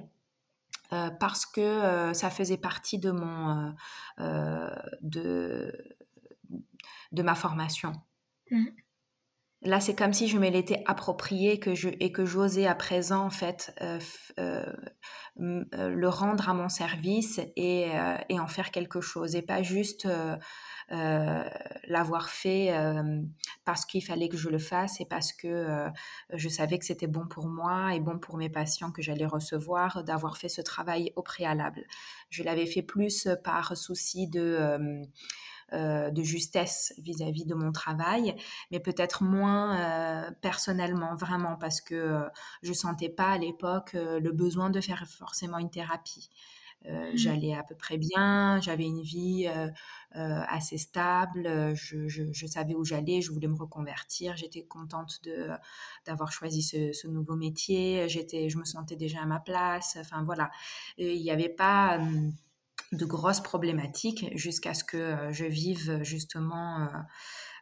parce 1.21 1.47
que 1.47 2.13
ça 2.15 2.31
faisait 2.31 2.59
partie 2.59 2.99
de 2.99 3.11
mon 3.11 3.75
de, 5.03 5.73
de 7.13 7.23
ma 7.23 7.35
formation. 7.35 7.93
Mmh. 8.51 8.67
Là, 9.67 9.81
c'est 9.81 9.97
comme 9.97 10.13
si 10.13 10.29
je 10.29 10.39
me 10.39 10.49
l'étais 10.49 10.85
approprié 10.87 11.59
que 11.59 11.75
je, 11.75 11.89
et 11.99 12.13
que 12.13 12.25
j'osais 12.25 12.67
à 12.67 12.77
présent, 12.77 13.25
en 13.25 13.31
fait, 13.31 13.75
euh, 13.83 13.99
euh, 14.39 14.73
euh, 15.41 15.91
le 15.91 16.09
rendre 16.09 16.49
à 16.49 16.55
mon 16.55 16.69
service 16.69 17.41
et, 17.57 17.91
et, 18.29 18.39
en 18.39 18.47
faire 18.47 18.71
quelque 18.71 19.01
chose. 19.01 19.35
Et 19.35 19.43
pas 19.43 19.65
juste 19.65 20.07
l'avoir 20.89 22.31
fait 22.31 22.73
parce 23.65 23.85
qu'il 23.85 24.05
fallait 24.05 24.29
que 24.29 24.37
je 24.37 24.49
le 24.49 24.59
fasse 24.59 25.01
et 25.01 25.05
parce 25.05 25.33
que 25.33 25.89
je 26.33 26.49
savais 26.49 26.79
que 26.79 26.85
c'était 26.85 27.09
bon 27.09 27.27
pour 27.27 27.49
moi 27.49 27.93
et 27.93 27.99
bon 27.99 28.21
pour 28.21 28.37
mes 28.37 28.49
patients 28.49 28.93
que 28.93 29.03
j'allais 29.03 29.27
recevoir, 29.27 30.05
d'avoir 30.05 30.37
fait 30.37 30.49
ce 30.49 30.63
travail 30.63 31.13
au 31.17 31.23
préalable. 31.23 31.85
Je 32.31 32.45
l'avais 32.45 32.67
fait 32.67 32.83
plus 32.83 33.29
par 33.43 33.77
souci 33.77 34.29
de 34.29 35.03
euh, 35.73 36.11
de 36.13 36.23
justesse 36.23 36.95
vis-à-vis 36.97 37.45
de 37.45 37.57
mon 37.57 37.73
travail, 37.73 38.37
mais 38.71 38.79
peut-être 38.79 39.25
moins 39.25 39.77
euh, 39.77 40.31
personnellement, 40.41 41.17
vraiment, 41.17 41.57
parce 41.57 41.81
que 41.81 41.97
euh, 41.97 42.29
je 42.63 42.73
sentais 42.73 43.09
pas 43.09 43.31
à 43.31 43.39
l'époque 43.39 43.95
le 43.95 44.31
besoin 44.31 44.71
de 44.71 44.81
faire 44.81 45.05
forcément 45.09 45.59
une 45.59 45.71
thérapie. 45.71 46.31
Mmh. 46.85 47.17
J'allais 47.17 47.53
à 47.53 47.65
peu 47.65 47.75
près 47.75 47.99
bien, 47.99 48.61
j'avais 48.61 48.85
une 48.85 49.03
vie 49.03 49.51
assez 50.13 50.79
stable, 50.79 51.75
je, 51.75 52.47
savais 52.47 52.75
où 52.75 52.85
j'allais, 52.85 53.21
je 53.21 53.33
voulais 53.33 53.49
me 53.49 53.57
reconvertir, 53.57 54.37
j'étais 54.37 54.63
contente 54.63 55.21
de 55.25 55.49
d'avoir 56.05 56.31
choisi 56.31 56.63
ce, 56.63 57.09
nouveau 57.09 57.35
métier, 57.35 58.09
j'étais, 58.09 58.51
je 58.51 58.59
me 58.59 58.65
sentais 58.65 58.95
déjà 58.95 59.23
à 59.23 59.27
ma 59.27 59.41
place. 59.41 59.99
Enfin 60.01 60.23
voilà, 60.23 60.49
il 60.97 61.21
n'y 61.21 61.31
avait 61.33 61.49
pas 61.49 61.99
de 62.93 63.05
grosses 63.05 63.41
problématiques 63.41 64.27
jusqu'à 64.35 64.75
ce 64.75 64.85
que 64.85 64.97
euh, 64.97 65.33
je 65.33 65.45
vive 65.45 66.03
justement 66.03 66.81
euh, 66.81 66.87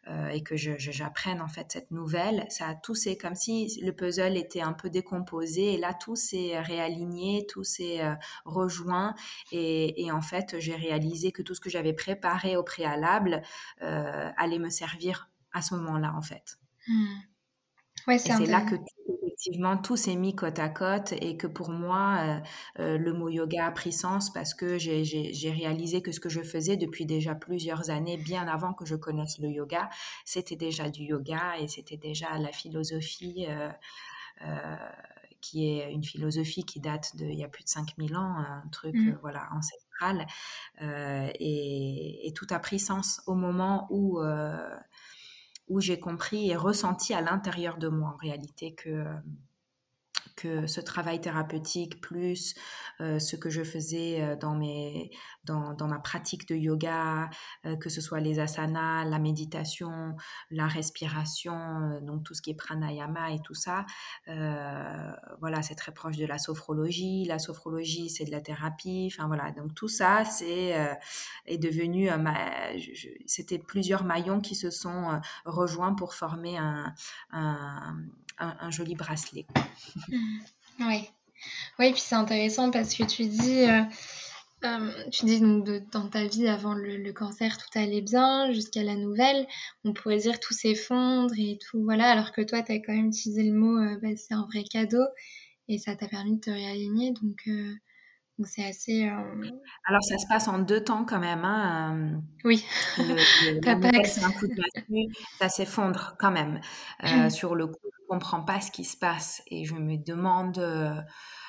euh, 0.08 0.28
et 0.28 0.42
que 0.42 0.54
j'apprenne 0.56 1.40
en 1.40 1.48
fait 1.48 1.72
cette 1.72 1.90
nouvelle. 1.90 2.44
Ça 2.50 2.68
a 2.68 2.74
tout 2.74 2.94
c'est 2.94 3.16
comme 3.16 3.34
si 3.34 3.80
le 3.82 3.92
puzzle 3.92 4.36
était 4.36 4.60
un 4.60 4.74
peu 4.74 4.90
décomposé 4.90 5.74
et 5.74 5.78
là 5.78 5.94
tout 5.94 6.16
s'est 6.16 6.60
réaligné, 6.60 7.46
tout 7.48 7.64
s'est 7.64 8.02
rejoint 8.44 9.14
et, 9.50 10.10
en 10.12 10.20
fait 10.20 10.56
j'ai 10.58 10.74
réalisé 10.74 11.32
que 11.32 11.40
tout 11.40 11.54
ce 11.54 11.60
que 11.60 11.70
j'avais 11.70 11.94
préparé 11.94 12.56
au 12.56 12.62
préalable 12.62 13.42
allait 13.80 14.58
me 14.58 14.68
servir 14.68 15.30
à 15.52 15.62
ce 15.62 15.74
moment-là 15.74 16.12
en 16.14 16.22
fait. 16.22 16.58
Mmh. 16.86 17.06
Ouais, 18.06 18.18
c'est 18.18 18.44
là 18.44 18.60
que 18.60 18.74
effectivement, 19.34 19.76
tout 19.76 19.96
s'est 19.96 20.14
mis 20.14 20.34
côte 20.34 20.58
à 20.58 20.68
côte 20.68 21.12
et 21.12 21.36
que 21.36 21.46
pour 21.46 21.70
moi, 21.70 22.18
euh, 22.20 22.40
euh, 22.82 22.98
le 22.98 23.12
mot 23.12 23.28
yoga 23.28 23.66
a 23.66 23.70
pris 23.72 23.92
sens 23.92 24.32
parce 24.32 24.54
que 24.54 24.78
j'ai 24.78 25.50
réalisé 25.50 26.02
que 26.02 26.12
ce 26.12 26.20
que 26.20 26.28
je 26.28 26.42
faisais 26.42 26.76
depuis 26.76 27.04
déjà 27.04 27.34
plusieurs 27.34 27.90
années, 27.90 28.16
bien 28.16 28.46
avant 28.46 28.72
que 28.72 28.84
je 28.84 28.94
connaisse 28.94 29.38
le 29.38 29.48
yoga, 29.48 29.90
c'était 30.24 30.56
déjà 30.56 30.88
du 30.88 31.02
yoga 31.02 31.58
et 31.58 31.68
c'était 31.68 31.96
déjà 31.96 32.38
la 32.38 32.52
philosophie. 32.52 33.46
Euh, 33.48 34.76
qui 35.40 35.68
est 35.68 35.92
une 35.92 36.02
philosophie 36.02 36.64
qui 36.64 36.80
date 36.80 37.16
de 37.16 37.26
il 37.26 37.38
y 37.38 37.44
a 37.44 37.48
plus 37.48 37.64
de 37.64 37.68
5000 37.68 38.16
ans, 38.16 38.34
un 38.38 38.66
truc 38.72 38.94
mmh. 38.94 39.18
voilà 39.20 39.46
ancestral, 39.52 40.26
et, 40.80 42.26
et, 42.26 42.32
tout 42.32 42.46
a 42.48 42.58
pris 42.58 42.78
sens 42.78 43.20
au 43.26 43.34
moment 43.34 43.86
où 43.90 44.22
où 45.68 45.80
j'ai 45.80 45.98
compris 45.98 46.50
et 46.50 46.56
ressenti 46.56 47.14
à 47.14 47.20
l'intérieur 47.20 47.78
de 47.78 47.88
moi 47.88 48.10
en 48.10 48.16
réalité 48.16 48.74
que, 48.74 49.04
que 50.36 50.66
ce 50.66 50.80
travail 50.80 51.20
thérapeutique 51.20 52.00
plus 52.00 52.54
euh, 53.00 53.18
ce 53.18 53.36
que 53.36 53.50
je 53.50 53.62
faisais 53.62 54.22
euh, 54.22 54.36
dans, 54.36 54.54
mes, 54.54 55.10
dans, 55.44 55.76
ma 55.86 55.98
pratique 55.98 56.48
de 56.48 56.54
yoga, 56.54 57.28
euh, 57.66 57.76
que 57.76 57.88
ce 57.88 58.00
soit 58.00 58.20
les 58.20 58.38
asanas, 58.38 59.04
la 59.04 59.18
méditation, 59.18 60.16
la 60.50 60.66
respiration, 60.66 62.00
donc 62.02 62.24
tout 62.24 62.34
ce 62.34 62.42
qui 62.42 62.50
est 62.50 62.54
pranayama 62.54 63.32
et 63.32 63.40
tout 63.40 63.54
ça, 63.54 63.84
voilà, 64.26 65.62
c'est 65.62 65.74
très 65.74 65.92
proche 65.92 66.16
de 66.16 66.26
la 66.26 66.38
sophrologie. 66.38 67.24
La 67.24 67.38
sophrologie, 67.38 68.08
c'est 68.08 68.24
de 68.24 68.30
la 68.30 68.40
thérapie. 68.40 69.10
Enfin 69.12 69.26
voilà, 69.26 69.50
donc 69.52 69.74
tout 69.74 69.88
ça, 69.88 70.24
c'est 70.24 70.74
est 71.46 71.58
devenu, 71.58 72.08
c'était 73.26 73.58
plusieurs 73.58 74.04
maillons 74.04 74.40
qui 74.40 74.54
se 74.54 74.70
sont 74.70 75.20
rejoints 75.44 75.94
pour 75.94 76.14
former 76.14 76.58
un, 76.58 76.94
un, 78.38 78.70
joli 78.70 78.94
bracelet. 78.94 79.46
Mmh. 80.08 80.38
Oui. 80.80 81.08
Oui, 81.78 81.92
puis 81.92 82.00
c'est 82.00 82.14
intéressant 82.14 82.70
parce 82.70 82.94
que 82.94 83.04
tu 83.04 83.26
dis, 83.26 83.64
euh, 83.64 83.82
euh, 84.64 85.10
tu 85.10 85.26
dis 85.26 85.40
donc 85.40 85.68
dans 85.92 86.08
ta 86.08 86.26
vie 86.26 86.48
avant 86.48 86.74
le, 86.74 87.12
cancer, 87.12 87.58
tout 87.58 87.78
allait 87.78 88.00
bien 88.00 88.52
jusqu'à 88.52 88.82
la 88.82 88.96
nouvelle. 88.96 89.46
On 89.84 89.92
pourrait 89.92 90.18
dire 90.18 90.40
tout 90.40 90.54
s'effondre 90.54 91.34
et 91.36 91.58
tout, 91.58 91.82
voilà. 91.82 92.10
Alors 92.10 92.32
que 92.32 92.42
toi, 92.42 92.62
tu 92.62 92.72
as 92.72 92.78
quand 92.78 92.94
même 92.94 93.08
utilisé 93.08 93.42
le 93.42 93.52
mot, 93.52 93.78
euh, 93.78 93.98
bah, 94.02 94.08
c'est 94.16 94.34
un 94.34 94.46
vrai 94.46 94.64
cadeau 94.64 95.04
et 95.68 95.78
ça 95.78 95.96
t'a 95.96 96.08
permis 96.08 96.36
de 96.36 96.40
te 96.40 96.50
réaligner. 96.50 97.12
Donc, 97.12 97.48
donc 98.38 98.48
c'est 98.48 98.64
assez. 98.64 99.08
Alors 99.86 100.02
ça 100.02 100.18
se 100.18 100.26
passe 100.28 100.48
en 100.48 100.58
deux 100.58 100.82
temps 100.82 101.04
quand 101.04 101.20
même. 101.20 101.44
Hein. 101.44 102.20
Oui. 102.44 102.64
Le, 102.98 103.14
un 104.24 104.32
coup 104.32 104.46
de 104.46 104.54
ça 105.38 105.48
s'effondre 105.48 106.16
quand 106.18 106.32
même. 106.32 106.60
sur 107.30 107.54
le 107.54 107.66
coup, 107.66 107.78
je 107.82 108.02
ne 108.02 108.08
comprends 108.08 108.42
pas 108.42 108.60
ce 108.60 108.70
qui 108.70 108.84
se 108.84 108.96
passe 108.96 109.42
et 109.48 109.64
je 109.64 109.74
me 109.74 109.96
demande. 109.96 110.58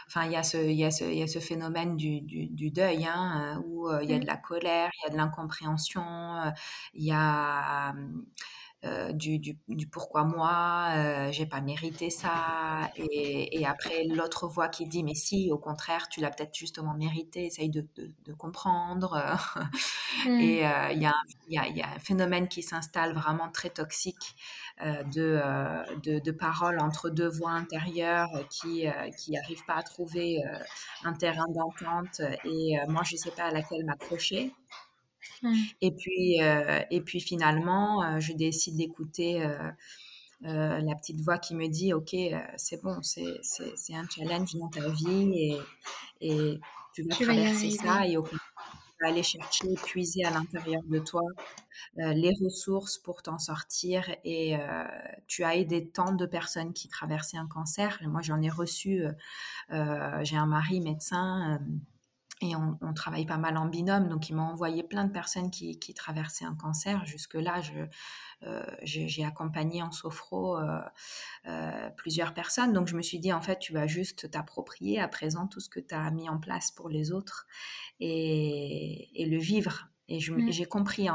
Enfin, 0.07 0.25
il 0.25 0.33
y, 0.33 0.35
a 0.35 0.43
ce, 0.43 0.57
il, 0.57 0.75
y 0.75 0.85
a 0.85 0.91
ce, 0.91 1.03
il 1.03 1.17
y 1.17 1.23
a 1.23 1.27
ce 1.27 1.39
phénomène 1.39 1.97
du, 1.97 2.21
du, 2.21 2.45
du 2.45 2.69
deuil, 2.69 3.07
hein, 3.07 3.63
où 3.65 3.89
il 4.03 4.07
y 4.07 4.13
a 4.13 4.19
de 4.19 4.23
mmh. 4.23 4.27
la 4.27 4.37
colère, 4.37 4.91
il 4.93 5.03
y 5.05 5.07
a 5.07 5.11
de 5.11 5.17
l'incompréhension, 5.17 6.03
il 6.93 7.05
y 7.05 7.11
a 7.11 7.95
euh, 8.85 9.11
du, 9.13 9.39
du, 9.39 9.57
du, 9.67 9.87
pourquoi 9.87 10.23
moi, 10.23 10.89
euh, 10.95 11.31
j'ai 11.31 11.45
pas 11.45 11.61
mérité 11.61 12.09
ça. 12.09 12.91
Et, 12.97 13.59
et 13.59 13.65
après, 13.65 14.03
l'autre 14.05 14.47
voix 14.47 14.67
qui 14.67 14.85
dit, 14.85 15.03
mais 15.03 15.15
si, 15.15 15.49
au 15.51 15.57
contraire, 15.57 16.07
tu 16.07 16.19
l'as 16.21 16.29
peut-être 16.29 16.55
justement 16.55 16.93
mérité, 16.93 17.45
essaye 17.45 17.69
de, 17.69 17.87
de, 17.95 18.11
de 18.25 18.33
comprendre. 18.33 19.19
Et 20.25 20.29
mmh. 20.29 20.65
euh, 20.65 20.91
il 20.91 20.97
y, 20.99 21.53
y, 21.53 21.57
a, 21.57 21.67
y, 21.67 21.81
a 21.81 21.87
un 21.95 21.99
phénomène 21.99 22.47
qui 22.47 22.61
s'installe 22.63 23.13
vraiment 23.13 23.49
très 23.49 23.69
toxique 23.69 24.35
euh, 24.81 25.03
de, 25.03 25.41
de, 26.03 26.19
de, 26.19 26.31
paroles 26.31 26.79
entre 26.79 27.09
deux 27.09 27.27
voix 27.27 27.51
intérieures 27.51 28.29
qui 28.49 28.85
qui 29.17 29.31
n'arrivent 29.31 29.65
pas 29.65 29.75
à 29.75 29.83
trouver 29.83 30.43
un 31.03 31.13
terrain 31.13 31.47
d'entente. 31.49 32.21
Et 32.45 32.77
moi, 32.87 33.03
je 33.03 33.15
sais 33.15 33.31
pas 33.31 33.45
à 33.45 33.51
laquelle 33.51 33.83
m'accrocher. 33.85 34.53
Mmh. 35.41 35.55
Et 35.81 35.91
puis, 35.91 36.41
euh, 36.41 36.81
et 36.91 37.01
puis 37.01 37.19
finalement, 37.19 38.03
euh, 38.03 38.19
je 38.19 38.33
décide 38.33 38.77
d'écouter 38.77 39.43
euh, 39.43 39.71
la 40.41 40.95
petite 40.95 41.21
voix 41.21 41.37
qui 41.37 41.55
me 41.55 41.67
dit, 41.67 41.93
OK, 41.93 42.15
c'est 42.57 42.81
bon, 42.81 42.99
c'est 43.01 43.93
un 43.93 44.07
challenge 44.09 44.55
dans 44.55 44.69
ta 44.69 44.87
vie 44.89 45.33
et, 45.33 45.59
et 46.21 46.59
tu 46.93 47.03
vas 47.03 47.15
traverser 47.15 47.71
ça 47.71 48.07
et 48.07 48.17
au 48.17 48.23
tu 48.23 49.03
vas 49.03 49.09
aller 49.09 49.23
chercher, 49.23 49.67
puiser 49.83 50.23
à 50.23 50.29
l'intérieur 50.29 50.81
de 50.83 50.99
toi 50.99 51.21
les 51.97 52.31
ressources 52.41 52.97
pour 52.97 53.21
t'en 53.23 53.37
sortir. 53.37 54.09
Et 54.23 54.55
tu 55.27 55.43
as 55.43 55.55
aidé 55.55 55.89
tant 55.89 56.13
de 56.13 56.25
personnes 56.25 56.71
qui 56.71 56.87
traversaient 56.87 57.37
un 57.37 57.47
cancer. 57.47 57.99
moi, 58.03 58.21
j'en 58.21 58.41
ai 58.41 58.49
reçu. 58.49 59.03
J'ai 59.69 60.37
un 60.37 60.45
mari 60.45 60.79
médecin 60.79 61.59
et 62.41 62.53
on, 62.55 62.93
travaille 62.93 63.25
pas 63.25 63.37
mal 63.37 63.55
en 63.55 63.65
binôme, 63.65 64.09
donc 64.09 64.29
il 64.29 64.35
m'a 64.35 64.43
envoyé 64.43 64.83
plein 64.83 65.05
de 65.05 65.11
personnes 65.11 65.49
qui, 65.49 65.93
traversaient 65.93 66.43
un 66.43 66.55
cancer. 66.55 67.05
Jusque-là, 67.05 67.61
euh, 68.43 68.65
j'ai 68.83 69.23
accompagné 69.23 69.81
en 69.81 69.91
sophro 69.91 70.57
euh, 70.57 70.81
euh, 71.47 71.89
plusieurs 71.95 72.33
personnes. 72.33 72.73
Donc 72.73 72.89
je 72.89 72.97
me 72.97 73.01
suis 73.01 73.19
dit, 73.19 73.31
en 73.31 73.41
fait, 73.41 73.59
tu 73.59 73.71
vas 73.71 73.87
juste 73.87 74.29
t'approprier 74.31 74.99
à 74.99 75.07
présent 75.07 75.47
tout 75.47 75.61
ce 75.61 75.69
que 75.69 75.79
tu 75.79 75.95
as 75.95 76.11
mis 76.11 76.27
en 76.29 76.37
place 76.37 76.71
pour 76.71 76.89
les 76.89 77.13
autres 77.13 77.47
et, 78.01 79.25
le 79.29 79.37
vivre. 79.37 79.87
Et 80.09 80.19
mmh. 80.19 80.51
j'ai 80.51 80.65
compris, 80.65 81.07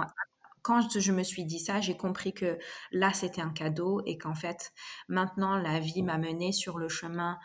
quand 0.62 0.98
je 0.98 1.12
me 1.12 1.22
suis 1.22 1.44
dit 1.44 1.58
ça, 1.58 1.82
j'ai 1.82 1.98
compris 1.98 2.32
que 2.32 2.58
là, 2.92 3.12
c'était 3.12 3.42
un 3.42 3.50
cadeau 3.50 4.02
et 4.06 4.16
qu'en 4.16 4.34
fait, 4.34 4.72
maintenant, 5.08 5.58
la 5.58 5.80
vie 5.80 6.02
m'a 6.02 6.16
mené 6.16 6.52
sur 6.52 6.78
le 6.78 6.88
chemin 6.88 7.38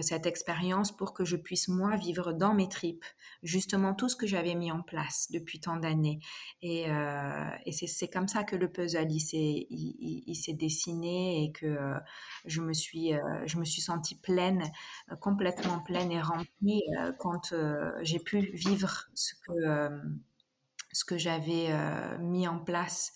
cette 0.00 0.26
expérience 0.26 0.94
pour 0.94 1.14
que 1.14 1.24
je 1.24 1.36
puisse 1.36 1.68
moi 1.68 1.96
vivre 1.96 2.32
dans 2.32 2.54
mes 2.54 2.68
tripes 2.68 3.04
justement 3.42 3.94
tout 3.94 4.08
ce 4.08 4.16
que 4.16 4.26
j'avais 4.26 4.54
mis 4.54 4.72
en 4.72 4.82
place 4.82 5.28
depuis 5.30 5.60
tant 5.60 5.76
d'années. 5.76 6.18
Et, 6.60 6.90
euh, 6.90 7.50
c'est 7.86 8.08
comme 8.08 8.26
ça 8.26 8.42
que 8.42 8.56
le 8.56 8.70
puzzle 8.70 9.10
il 9.10 9.20
s'est 9.20 9.66
il, 9.70 10.34
s'est 10.34 10.54
dessiné 10.54 11.44
et 11.44 11.52
que 11.52 11.66
euh, 11.66 11.98
je 12.46 12.60
me 12.60 12.72
suis 12.72 13.12
je 13.44 13.58
me 13.58 13.64
suis 13.64 13.82
sentie 13.82 14.18
pleine 14.20 14.64
complètement 15.20 15.80
pleine 15.80 16.10
et 16.10 16.20
remplie 16.20 16.82
quand 17.18 17.54
j'ai 18.02 18.18
pu 18.18 18.40
vivre 18.40 19.04
ce 19.14 19.34
que 19.34 19.90
ce 20.92 21.04
que 21.04 21.18
j'avais 21.18 21.68
mis 22.18 22.48
en 22.48 22.58
place 22.58 23.12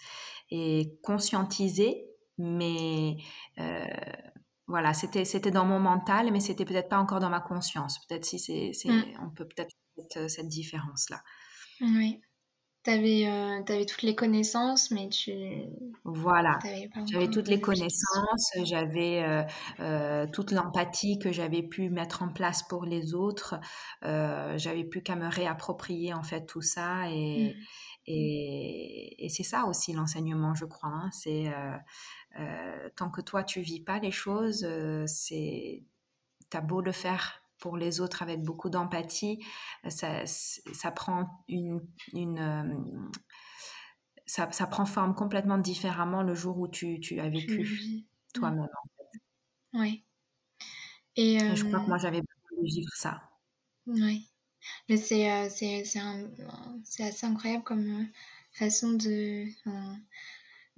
et 0.50 0.98
conscientiser 1.02 2.06
mais 2.38 3.16
voilà, 4.70 4.94
c'était 4.94 5.24
c'était 5.24 5.50
dans 5.50 5.64
mon 5.66 5.80
mental, 5.80 6.30
mais 6.32 6.40
c'était 6.40 6.64
peut-être 6.64 6.88
pas 6.88 6.98
encore 6.98 7.20
dans 7.20 7.28
ma 7.28 7.40
conscience. 7.40 7.98
Peut-être 8.06 8.24
si 8.24 8.38
c'est, 8.38 8.88
mmh. 8.88 9.02
on 9.22 9.30
peut 9.30 9.46
peut-être 9.46 9.74
faire 10.12 10.30
cette 10.30 10.48
différence 10.48 11.10
là. 11.10 11.20
Oui. 11.80 12.20
Tu 12.82 12.90
avais, 12.90 13.26
euh, 13.26 13.84
toutes 13.84 14.02
les 14.02 14.14
connaissances, 14.14 14.90
mais 14.90 15.10
tu. 15.10 15.32
Voilà. 16.04 16.58
J'avais 17.10 17.28
toutes 17.28 17.48
les 17.48 17.60
connaissances, 17.60 18.52
j'avais 18.64 19.22
euh, 19.22 19.42
euh, 19.80 20.26
toute 20.32 20.50
l'empathie 20.50 21.18
que 21.18 21.30
j'avais 21.30 21.62
pu 21.62 21.90
mettre 21.90 22.22
en 22.22 22.32
place 22.32 22.62
pour 22.62 22.86
les 22.86 23.12
autres. 23.14 23.60
j'avais 24.02 24.84
plus 24.84 25.02
qu'à 25.02 25.14
me 25.14 25.28
réapproprier 25.28 26.14
en 26.14 26.22
fait 26.22 26.46
tout 26.46 26.62
ça. 26.62 27.10
Et, 27.10 27.54
mmh. 27.54 27.62
Et, 28.10 29.24
et 29.24 29.28
c'est 29.28 29.42
ça 29.42 29.66
aussi 29.66 29.92
l'enseignement, 29.92 30.54
je 30.54 30.64
crois. 30.64 30.90
Hein. 30.90 31.10
C'est 31.12 31.52
euh, 32.38 32.88
tant 32.96 33.10
que 33.10 33.20
toi 33.20 33.42
tu 33.42 33.60
vis 33.60 33.80
pas 33.80 33.98
les 33.98 34.12
choses, 34.12 34.64
euh, 34.64 35.04
c'est 35.06 35.82
t'as 36.48 36.60
beau 36.60 36.80
le 36.80 36.92
faire 36.92 37.42
pour 37.58 37.76
les 37.76 38.00
autres 38.00 38.22
avec 38.22 38.42
beaucoup 38.42 38.70
d'empathie, 38.70 39.44
ça, 39.88 40.24
ça, 40.24 40.90
prend 40.92 41.44
une, 41.46 41.86
une 42.14 43.10
ça, 44.24 44.50
ça, 44.50 44.66
prend 44.66 44.86
forme 44.86 45.14
complètement 45.14 45.58
différemment 45.58 46.22
le 46.22 46.34
jour 46.34 46.58
où 46.58 46.68
tu, 46.68 47.00
tu 47.00 47.20
as 47.20 47.28
vécu 47.28 48.06
toi-même. 48.32 48.66
Oui. 49.74 50.04
Et, 51.16 51.38
je 51.54 51.64
crois 51.64 51.80
que 51.80 51.86
moi 51.86 51.98
j'avais 51.98 52.22
besoin 52.22 52.62
de 52.62 52.66
vivre 52.66 52.92
ça. 52.94 53.20
Oui. 53.86 54.26
Mais 54.88 54.96
c'est 54.96 55.48
c'est 55.50 55.82
assez 55.82 57.26
incroyable 57.26 57.64
comme 57.64 58.06
façon 58.52 58.90
de 58.90 59.46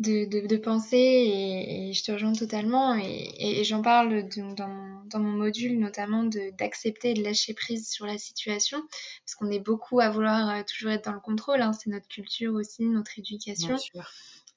de, 0.02 0.46
de, 0.46 0.56
penser 0.56 0.96
et, 0.96 1.92
je 1.92 2.02
te 2.02 2.12
rejoins 2.12 2.32
totalement 2.32 2.94
et, 2.96 3.62
j'en 3.64 3.82
parle 3.82 4.28
dans, 4.28 5.04
dans, 5.06 5.18
mon 5.20 5.32
module 5.32 5.78
notamment 5.78 6.24
d'accepter 6.58 7.10
et 7.10 7.14
de 7.14 7.22
lâcher 7.22 7.54
prise 7.54 7.88
sur 7.88 8.06
la 8.06 8.18
situation 8.18 8.80
parce 9.24 9.34
qu'on 9.36 9.50
est 9.50 9.60
beaucoup 9.60 10.00
à 10.00 10.10
vouloir 10.10 10.48
euh, 10.48 10.62
toujours 10.66 10.90
être 10.90 11.04
dans 11.04 11.12
le 11.12 11.20
contrôle, 11.20 11.60
hein, 11.60 11.72
c'est 11.72 11.90
notre 11.90 12.08
culture 12.08 12.54
aussi, 12.54 12.84
notre 12.84 13.18
éducation. 13.18 13.76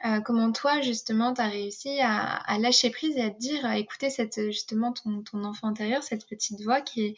Euh, 0.05 0.20
comment 0.20 0.51
toi 0.51 0.82
justement 0.82 1.34
tu 1.34 1.41
as 1.41 1.48
réussi 1.48 2.00
à, 2.01 2.58
lâcher 2.60 2.89
prise 2.89 3.15
et 3.17 3.22
à 3.22 3.29
te 3.29 3.39
dire 3.39 3.65
écoutez 3.72 4.10
cette, 4.10 4.41
justement 4.48 4.91
ton, 4.91 5.22
ton 5.24 5.44
enfant 5.44 5.67
intérieur, 5.67 6.03
cette 6.03 6.27
petite 6.27 6.62
voix 6.62 6.82
qui, 6.82 7.15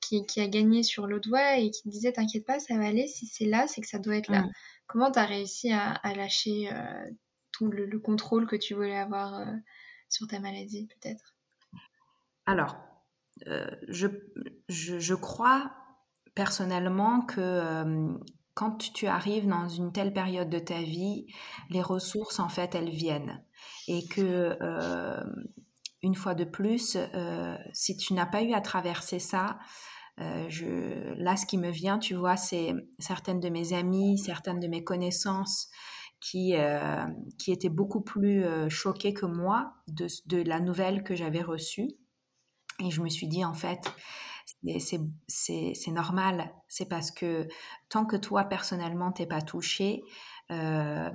qui, 0.00 0.24
qui, 0.26 0.40
a 0.40 0.48
gagné 0.48 0.82
sur 0.82 1.06
le 1.06 1.20
doigt 1.20 1.58
et 1.58 1.70
qui 1.70 1.88
disait 1.88 2.12
t'inquiète 2.12 2.46
pas 2.46 2.58
ça 2.58 2.76
va 2.76 2.86
aller, 2.86 3.06
si 3.06 3.26
c'est 3.26 3.46
là 3.46 3.66
c'est 3.66 3.80
que 3.80 3.88
ça 3.88 3.98
doit 3.98 4.16
être 4.16 4.30
là. 4.30 4.42
Mmh. 4.42 4.52
Comment 4.86 5.10
tu 5.10 5.18
as 5.18 5.26
réussi 5.26 5.70
à, 5.70 5.92
à 5.92 6.14
lâcher 6.14 6.70
euh, 6.72 7.10
le, 7.60 7.98
contrôle 7.98 8.46
que 8.46 8.56
tu 8.56 8.74
voulais 8.74 8.98
avoir 8.98 9.34
euh, 9.34 9.44
sur 10.08 10.26
ta 10.26 10.40
maladie, 10.40 10.86
peut-être? 10.86 11.34
Alors, 12.46 12.76
euh, 13.46 13.70
je, 13.88 14.08
je, 14.68 15.14
crois 15.14 15.70
personnellement 16.34 17.20
que 17.20 18.18
quand 18.54 18.78
tu 18.78 19.06
arrives 19.06 19.46
dans 19.46 19.68
une 19.68 19.92
telle 19.92 20.14
période 20.14 20.48
de 20.48 20.58
ta 20.58 20.80
vie, 20.80 21.26
les 21.68 21.82
ressources, 21.82 22.38
en 22.38 22.48
fait, 22.48 22.74
elles 22.74 22.88
viennent. 22.88 23.44
Et 23.86 24.06
que, 24.08 24.56
une 26.02 26.14
fois 26.14 26.34
de 26.34 26.44
plus, 26.44 26.96
si 27.72 27.96
tu 27.96 28.14
n'as 28.14 28.26
pas 28.26 28.42
eu 28.42 28.52
à 28.52 28.60
traverser 28.60 29.18
ça, 29.18 29.58
je, 30.18 31.14
là, 31.14 31.36
ce 31.36 31.46
qui 31.46 31.58
me 31.58 31.70
vient, 31.70 31.98
tu 31.98 32.14
vois, 32.14 32.36
c'est 32.36 32.74
certaines 32.98 33.40
de 33.40 33.48
mes 33.48 33.72
amies, 33.72 34.18
certaines 34.18 34.60
de 34.60 34.68
mes 34.68 34.84
connaissances 34.84 35.70
qui, 36.20 36.56
euh, 36.56 37.06
qui 37.38 37.52
était 37.52 37.68
beaucoup 37.68 38.00
plus 38.00 38.44
euh, 38.44 38.68
choquée 38.68 39.14
que 39.14 39.26
moi 39.26 39.74
de, 39.86 40.42
la 40.42 40.60
nouvelle 40.60 41.02
que 41.02 41.14
j'avais 41.14 41.42
reçue. 41.42 41.88
Et 42.84 42.90
je 42.90 43.02
me 43.02 43.08
suis 43.08 43.28
dit, 43.28 43.44
en 43.44 43.54
fait, 43.54 43.80
c'est 45.28 45.90
normal. 45.90 46.52
C'est 46.68 46.88
parce 46.88 47.10
que 47.10 47.48
tant 47.88 48.04
que 48.04 48.16
toi, 48.16 48.44
personnellement, 48.44 49.12
t'es 49.12 49.26
pas 49.26 49.42
touché, 49.42 50.02
euh, 50.50 51.10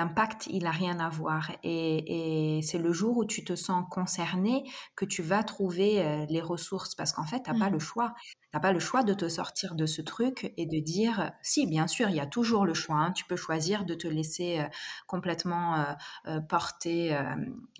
l'impact, 0.00 0.46
il 0.50 0.64
n'a 0.64 0.70
rien 0.70 0.98
à 0.98 1.10
voir. 1.10 1.52
Et, 1.62 2.60
c'est 2.62 2.78
le 2.78 2.92
jour 2.92 3.18
où 3.18 3.24
tu 3.24 3.44
te 3.44 3.54
sens 3.54 3.84
concerné 3.90 4.64
que 4.96 5.04
tu 5.04 5.22
vas 5.22 5.42
trouver 5.42 6.02
euh, 6.02 6.24
les 6.28 6.40
ressources. 6.40 6.94
Parce 6.94 7.12
qu'en 7.12 7.24
fait, 7.24 7.42
tu 7.42 7.50
n'as 7.50 7.58
pas 7.58 7.68
le 7.68 7.76
mmh. 7.76 7.80
choix. 7.80 8.14
Tu 8.18 8.48
n'as 8.54 8.60
pas 8.60 8.72
le 8.72 8.78
choix 8.78 9.02
de 9.02 9.12
te 9.12 9.28
sortir 9.28 9.74
de 9.74 9.86
ce 9.86 10.00
truc 10.00 10.52
et 10.56 10.66
de 10.66 10.78
dire, 10.82 11.32
si, 11.42 11.66
bien 11.66 11.86
sûr, 11.86 12.08
il 12.08 12.16
y 12.16 12.20
a 12.20 12.26
toujours 12.26 12.64
le 12.64 12.74
choix. 12.74 12.96
Hein. 12.96 13.12
tu 13.12 13.24
peux 13.24 13.36
choisir 13.36 13.84
de 13.84 13.94
te 13.94 14.08
laisser 14.08 14.60
euh, 14.60 14.68
complètement 15.06 15.84
euh, 16.26 16.40
porter 16.40 17.16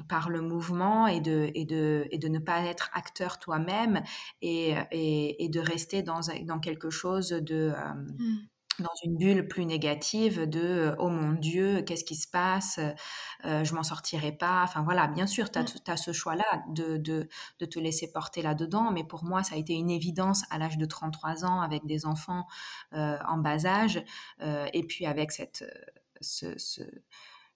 par 0.09 0.29
le 0.29 0.43
mouvement 0.43 1.07
et 1.07 1.21
de, 1.21 1.50
et, 1.55 1.65
de, 1.65 2.07
et 2.11 2.19
de 2.19 2.29
ne 2.29 2.39
pas 2.39 2.61
être 2.62 2.91
acteur 2.93 3.39
toi-même 3.39 4.03
et, 4.43 4.75
et, 4.93 5.49
de 5.49 5.61
rester 5.61 6.03
dans, 6.03 6.21
dans 6.45 6.61
quelque 6.61 6.91
chose 6.91 7.31
de... 7.31 7.73
Mmh 8.19 8.37
dans 8.79 8.93
une 9.05 9.17
bulle 9.17 9.49
plus 9.49 9.67
négative 9.67 10.49
de 10.49 10.95
oh 10.99 11.09
mon 11.09 11.33
Dieu, 11.33 11.83
qu'est-ce 11.83 12.05
qui 12.05 12.15
se 12.15 12.29
passe, 12.29 12.81
euh, 13.45 13.65
je 13.65 13.75
m'en 13.75 13.83
sortirai 13.83 14.33
pas. 14.33 14.62
Enfin 14.62 14.83
voilà, 14.83 15.07
bien 15.07 15.27
sûr, 15.27 15.50
tu 15.50 15.59
as, 15.59 15.62
mmh. 15.62 15.97
ce 15.97 16.12
choix-là 16.12 16.62
de, 16.69 16.97
de, 16.97 17.29
de, 17.59 17.67
te 17.67 17.79
laisser 17.79 18.11
porter 18.12 18.43
là-dedans, 18.43 18.91
mais 18.93 19.05
pour 19.05 19.25
moi, 19.25 19.43
ça 19.43 19.55
a 19.55 19.59
été 19.59 19.75
une 19.75 19.91
évidence 19.91 20.45
à 20.50 20.59
l'âge 20.59 20.79
de 20.79 20.87
33 20.87 21.45
ans 21.45 21.61
avec 21.61 21.85
des 21.87 22.07
enfants 22.07 22.47
euh, 22.95 23.19
en 23.29 23.39
bas 23.39 23.67
âge 23.67 24.03
euh, 24.43 24.67
et 24.73 24.83
puis 24.83 25.07
avec 25.07 25.33
cette, 25.33 25.65
ce, 26.21 26.57
ce 26.59 26.83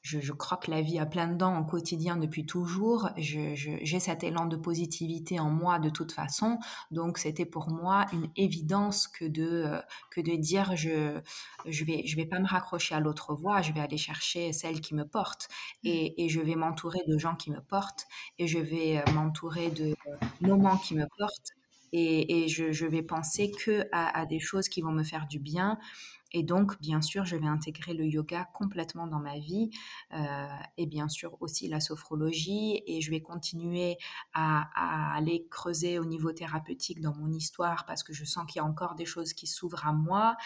je, 0.05 0.33
croque 0.33 0.69
la 0.69 0.83
vie 0.83 0.99
à 0.99 1.07
plein 1.07 1.29
dents 1.29 1.59
au 1.59 1.65
quotidien 1.65 2.19
depuis 2.19 2.45
toujours. 2.45 3.09
J'ai 3.17 4.01
cet 4.01 4.23
élan 4.23 4.45
de 4.45 4.57
positivité 4.57 5.41
en 5.41 5.49
moi 5.49 5.79
de 5.79 5.89
toute 5.89 6.13
façon. 6.13 6.59
Donc, 6.91 7.17
c'était 7.17 7.47
pour 7.47 7.71
moi 7.71 8.05
une 8.13 8.29
évidence 8.37 9.09
que 9.09 9.25
de, 9.25 9.65
euh, 9.67 9.81
que 10.11 10.21
de 10.21 10.37
dire 10.37 10.77
je 10.77 11.21
je 11.65 11.85
vais, 11.85 12.03
je 12.07 12.17
vais 12.17 12.27
pas 12.27 12.39
me 12.39 12.47
raccrocher 12.47 12.95
à 12.95 13.01
l'autre 13.01 13.35
voie, 13.35 13.63
je 13.63 13.73
vais 13.73 13.81
aller 13.81 13.97
chercher 13.97 14.53
celle 14.53 14.83
qui 14.83 14.95
me 14.95 15.07
porte. 15.07 15.49
Mmh. 15.83 15.89
Et, 15.89 16.25
et 16.25 16.29
je 16.29 16.41
vais 16.43 16.55
m'entourer 16.55 17.01
de 17.09 17.17
gens 17.17 17.35
qui 17.35 17.51
me 17.51 17.61
portent 17.61 18.07
et 18.39 18.47
je 18.47 18.59
vais 18.59 18.99
euh, 18.99 19.13
m'entourer 19.13 19.71
de 19.71 19.87
euh, 19.87 20.27
moments 20.43 20.77
qui 20.77 20.95
me 20.95 21.07
portent. 21.17 21.53
Et, 21.93 22.43
et 22.43 22.49
je, 22.49 22.73
je, 22.73 22.87
vais 22.87 23.03
penser 23.03 23.53
que 23.53 23.87
à, 23.93 24.19
à, 24.19 24.27
des 24.27 24.41
choses 24.41 24.69
qui 24.69 24.83
vont 24.83 24.91
me 24.91 25.05
faire 25.05 25.29
du 25.29 25.39
bien 25.39 25.79
et 26.35 26.43
donc, 26.43 26.79
bien 26.81 27.01
sûr, 27.01 27.25
je 27.25 27.37
vais 27.37 27.47
intégrer 27.47 27.95
le 27.95 28.05
yoga 28.05 28.49
complètement 28.53 29.07
dans 29.07 29.21
ma 29.21 29.39
vie 29.39 29.71
euh, 30.13 30.47
et 30.77 30.87
bien 30.87 31.09
sûr 31.09 31.37
aussi 31.41 31.69
la 31.69 31.79
sophrologie. 31.79 32.83
Et 32.89 33.01
je 33.01 33.11
vais 33.13 33.21
continuer 33.21 33.97
à, 34.33 35.15
aller 35.17 35.47
creuser 35.49 36.01
au 36.01 36.05
niveau 36.05 36.33
thérapeutique 36.33 37.01
dans 37.01 37.15
mon 37.15 37.31
histoire 37.31 37.87
parce 37.87 38.03
que 38.03 38.13
je 38.13 38.25
sens 38.25 38.47
qu'il 38.47 38.59
y 38.59 38.63
a 38.63 38.65
encore 38.65 38.97
des 38.97 39.07
choses 39.07 39.33
qui 39.33 39.47
s'ouvrent 39.47 39.87
à 39.87 39.93
moi. 39.93 40.37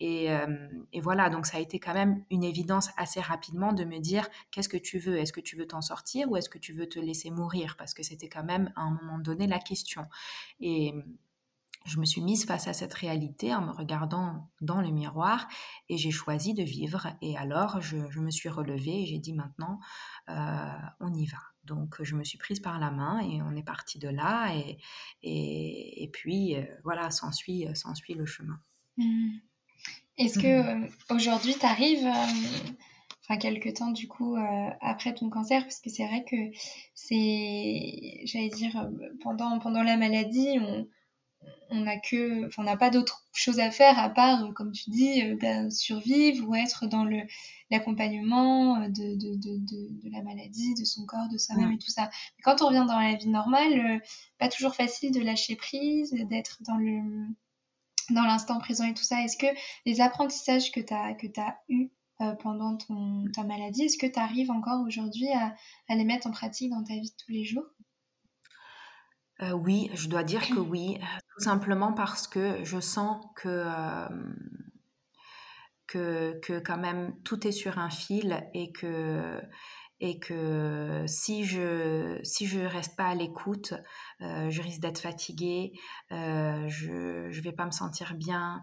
Et, 0.00 0.32
euh, 0.32 0.66
et, 0.92 1.00
voilà, 1.00 1.30
donc 1.30 1.46
ça 1.46 1.58
a 1.58 1.60
été 1.60 1.78
quand 1.78 1.94
même 1.94 2.24
une 2.32 2.42
évidence 2.42 2.90
assez 2.96 3.20
rapidement 3.20 3.72
de 3.72 3.84
me 3.84 4.00
dire 4.00 4.28
qu'est-ce 4.50 4.68
que 4.68 4.76
tu 4.76 4.98
veux? 4.98 5.16
Est-ce 5.16 5.32
que 5.32 5.40
tu 5.40 5.56
veux 5.56 5.68
t'en 5.68 5.80
sortir 5.80 6.28
ou 6.28 6.36
est-ce 6.36 6.50
que 6.50 6.58
tu 6.58 6.72
veux 6.72 6.88
te 6.88 6.98
laisser 6.98 7.30
mourir? 7.30 7.76
Parce 7.78 7.94
que 7.94 8.02
c'était 8.02 8.28
quand 8.28 8.44
même 8.44 8.72
à 8.74 8.82
un 8.82 8.90
moment 8.90 9.20
donné 9.20 9.46
la 9.46 9.60
question. 9.60 10.06
Et 10.58 10.92
je 11.86 12.00
me 12.00 12.04
suis 12.04 12.20
mise 12.20 12.44
face 12.44 12.66
à 12.66 12.72
cette 12.72 12.94
réalité 12.94 13.54
en 13.54 13.62
me 13.62 13.70
regardant 13.70 14.50
dans 14.60 14.80
le 14.80 14.90
miroir 14.90 15.48
et 15.88 15.96
j'ai 15.96 16.10
choisi 16.10 16.52
de 16.52 16.62
vivre. 16.62 17.06
Et 17.22 17.36
alors, 17.36 17.80
je, 17.80 17.96
me 18.18 18.30
suis 18.30 18.48
relevée 18.48 19.02
et 19.02 19.06
j'ai 19.06 19.18
dit 19.18 19.32
maintenant, 19.32 19.78
euh, 20.28 20.68
on 21.00 21.14
y 21.14 21.26
va. 21.26 21.38
Donc, 21.64 22.02
je 22.02 22.16
me 22.16 22.24
suis 22.24 22.38
prise 22.38 22.60
par 22.60 22.78
la 22.78 22.90
main 22.90 23.20
et 23.20 23.40
on 23.42 23.54
est 23.54 23.62
parti 23.62 23.98
de 23.98 24.08
là. 24.08 24.52
Et, 24.54 24.78
et, 25.22 26.08
puis, 26.12 26.56
euh, 26.56 26.64
voilà, 26.84 27.10
s'ensuit, 27.10 27.66
s'ensuit 27.74 28.14
le 28.14 28.26
chemin. 28.26 28.58
Mmh. 28.96 29.28
Est-ce 30.18 30.38
que 30.38 30.46
mmh. 30.46 30.84
euh, 30.84 31.14
aujourd'hui, 31.14 31.54
tu 31.58 31.66
arrives, 31.66 32.06
enfin, 33.24 33.36
quelques 33.38 33.74
temps 33.74 33.90
du 33.92 34.08
coup, 34.08 34.36
après 34.80 35.14
ton 35.14 35.30
cancer, 35.30 35.62
parce 35.62 35.80
que 35.80 35.90
c'est 35.90 36.06
vrai 36.06 36.24
que 36.28 36.36
c'est, 36.94 38.20
j'allais 38.24 38.50
dire, 38.50 38.88
pendant, 39.22 39.58
pendant 39.58 39.82
la 39.82 39.96
maladie, 39.96 40.58
on 40.60 40.86
on 41.70 41.80
n'a 41.80 41.98
que, 41.98 42.46
enfin, 42.46 42.62
on 42.62 42.66
n'a 42.66 42.76
pas 42.76 42.90
d'autre 42.90 43.24
chose 43.32 43.58
à 43.60 43.70
faire 43.70 43.98
à 43.98 44.08
part, 44.08 44.44
euh, 44.44 44.52
comme 44.52 44.72
tu 44.72 44.90
dis, 44.90 45.22
ben, 45.40 45.70
survivre 45.70 46.48
ou 46.48 46.54
être 46.54 46.86
dans 46.86 47.04
le 47.04 47.22
l'accompagnement 47.70 48.76
euh, 48.80 48.88
de, 48.88 49.14
de, 49.16 49.34
de, 49.36 49.58
de, 49.58 50.10
la 50.10 50.22
maladie, 50.22 50.74
de 50.74 50.84
son 50.84 51.04
corps, 51.04 51.28
de 51.30 51.38
soi-même 51.38 51.72
et 51.72 51.78
tout 51.78 51.90
ça. 51.90 52.10
Mais 52.38 52.42
quand 52.42 52.62
on 52.62 52.68
revient 52.68 52.86
dans 52.86 52.98
la 52.98 53.14
vie 53.14 53.28
normale, 53.28 54.00
pas 54.38 54.48
toujours 54.48 54.74
facile 54.74 55.12
de 55.12 55.20
lâcher 55.20 55.56
prise, 55.56 56.12
d'être 56.28 56.58
dans 56.62 56.76
le 56.76 57.00
dans 58.10 58.22
l'instant 58.22 58.58
présent 58.60 58.84
et 58.84 58.94
tout 58.94 59.02
ça. 59.02 59.22
Est-ce 59.22 59.36
que 59.36 59.46
les 59.84 60.00
apprentissages 60.00 60.70
que 60.70 60.80
tu 60.80 60.94
as 60.94 61.14
que 61.14 61.26
as 61.40 61.58
eu 61.68 61.90
pendant 62.40 62.76
ton, 62.76 63.26
ta 63.34 63.42
maladie, 63.42 63.82
est-ce 63.82 63.98
que 63.98 64.06
tu 64.06 64.18
arrives 64.18 64.50
encore 64.50 64.86
aujourd'hui 64.86 65.28
à, 65.32 65.54
à 65.88 65.94
les 65.96 66.04
mettre 66.04 66.26
en 66.26 66.30
pratique 66.30 66.70
dans 66.70 66.82
ta 66.82 66.94
vie 66.94 67.10
de 67.10 67.16
tous 67.24 67.32
les 67.32 67.44
jours? 67.44 67.66
Euh, 69.42 69.52
oui, 69.52 69.90
je 69.94 70.08
dois 70.08 70.22
dire 70.22 70.46
que 70.48 70.58
oui, 70.58 70.98
tout 71.34 71.44
simplement 71.44 71.92
parce 71.92 72.26
que 72.26 72.64
je 72.64 72.80
sens 72.80 73.24
que, 73.36 73.48
euh, 73.66 74.08
que, 75.86 76.38
que 76.40 76.58
quand 76.58 76.78
même 76.78 77.14
tout 77.22 77.46
est 77.46 77.52
sur 77.52 77.78
un 77.78 77.90
fil 77.90 78.48
et 78.54 78.72
que, 78.72 79.40
et 80.00 80.18
que 80.18 81.04
si 81.06 81.44
je 81.44 82.18
si 82.22 82.46
je 82.46 82.60
reste 82.60 82.96
pas 82.96 83.08
à 83.08 83.14
l'écoute, 83.14 83.74
euh, 84.22 84.48
je 84.50 84.62
risque 84.62 84.80
d'être 84.80 85.00
fatiguée, 85.00 85.72
je 86.10 87.28
je 87.30 87.40
vais 87.42 87.52
pas 87.52 87.66
me 87.66 87.70
sentir 87.70 88.14
bien. 88.14 88.62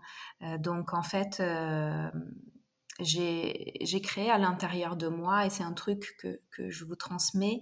donc 0.59 0.93
en 0.93 1.03
fait, 1.03 1.41
j'ai 2.99 4.01
créé 4.03 4.29
à 4.29 4.37
l'intérieur 4.37 4.95
de 4.95 5.07
moi, 5.07 5.45
et 5.45 5.49
c'est 5.49 5.63
un 5.63 5.73
truc 5.73 6.15
que, 6.19 6.39
que, 6.51 6.69
je 6.69 6.85
vous 6.85 6.95
transmets, 6.95 7.61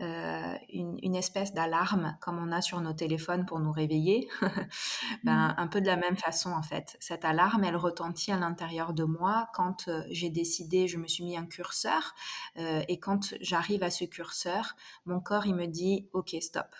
euh, 0.00 0.54
une, 0.72 0.98
une, 1.02 1.14
espèce 1.14 1.52
d'alarme 1.52 2.16
comme 2.22 2.38
on 2.38 2.50
a 2.50 2.62
sur 2.62 2.80
nos 2.80 2.94
téléphones 2.94 3.44
pour 3.44 3.60
nous 3.60 3.72
réveiller. 3.72 4.28
ben, 5.24 5.48
mmh. 5.48 5.54
un 5.58 5.66
peu 5.66 5.82
de 5.82 5.86
la 5.86 5.96
même 5.96 6.16
façon 6.16 6.50
en 6.52 6.62
fait. 6.62 6.96
Cette 6.98 7.26
alarme, 7.26 7.64
elle 7.64 7.76
retentit 7.76 8.32
à 8.32 8.38
l'intérieur 8.38 8.94
de 8.94 9.04
moi 9.04 9.50
quand 9.52 9.88
euh, 9.88 10.02
j'ai 10.10 10.30
décidé, 10.30 10.88
je 10.88 10.96
me 10.96 11.06
suis 11.06 11.24
mis 11.24 11.36
un 11.36 11.46
curseur, 11.46 12.14
euh, 12.56 12.82
et 12.88 12.98
quand 12.98 13.34
j'arrive 13.42 13.82
à 13.82 13.90
ce 13.90 14.04
curseur, 14.04 14.76
mon 15.04 15.20
corps, 15.20 15.46
il 15.46 15.54
me 15.54 15.66
dit, 15.66 16.08
OK, 16.14 16.34
stop. 16.40 16.74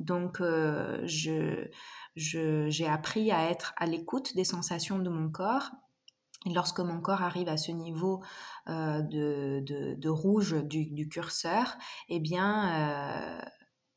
Donc, 0.00 0.38
je 0.40 1.68
j'ai 2.16 2.88
appris 2.88 3.30
à 3.30 3.48
être 3.50 3.72
à 3.76 3.86
l'écoute 3.86 4.34
des 4.34 4.44
sensations 4.44 4.98
de 4.98 5.08
mon 5.08 5.30
corps 5.30 5.70
lorsque 6.46 6.80
mon 6.80 7.00
corps 7.00 7.22
arrive 7.22 7.48
à 7.48 7.56
ce 7.56 7.72
niveau 7.72 8.22
euh, 8.68 9.02
de, 9.02 10.08
rouge 10.08 10.54
du, 10.64 11.08
curseur, 11.08 11.76
eh 12.08 12.20
bien, 12.20 13.38
euh, 13.38 13.40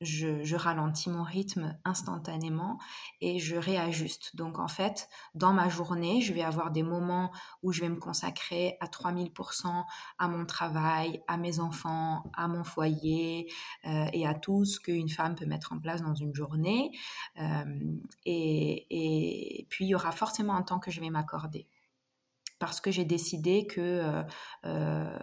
je, 0.01 0.55
ralentis 0.55 1.10
mon 1.10 1.23
rythme 1.23 1.77
instantanément 1.86 2.77
et 3.21 3.39
je 3.39 3.55
réajuste. 3.55 4.36
Donc 4.36 4.60
en 4.60 4.67
fait, 4.67 5.10
dans 5.34 5.53
ma 5.53 5.69
journée, 5.69 6.21
je 6.21 6.34
vais 6.34 6.43
avoir 6.43 6.71
des 6.71 6.84
moments 6.84 7.31
où 7.63 7.71
je 7.71 7.81
vais 7.81 7.89
me 7.89 7.97
consacrer 7.97 8.77
à 8.79 8.88
3000% 8.88 9.84
à 10.19 10.27
mon 10.27 10.45
travail, 10.45 11.23
à 11.27 11.38
mes 11.38 11.60
enfants, 11.60 12.23
à 12.36 12.47
mon 12.47 12.63
foyer 12.63 13.51
euh, 13.86 14.05
et 14.13 14.27
à 14.27 14.36
tout 14.36 14.65
ce 14.65 14.79
qu'une 14.79 15.10
femme 15.10 15.36
peut 15.36 15.45
mettre 15.45 15.73
en 15.73 15.79
place 15.79 16.01
dans 16.01 16.15
une 16.15 16.36
journée. 16.36 16.91
Et, 18.25 19.58
et 19.60 19.65
puis, 19.69 19.86
il 19.86 19.89
y 19.89 19.95
aura 19.95 20.12
forcément 20.12 20.55
un 20.55 20.62
temps 20.62 20.79
que 20.79 20.91
je 20.91 20.99
vais 20.99 21.10
m'accorder 21.10 21.67
parce 22.65 22.82
que 22.82 22.89
j'ai 22.89 23.06
décidé 23.06 23.67
que 23.67 23.80
euh, 23.80 24.23
euh, 24.65 25.19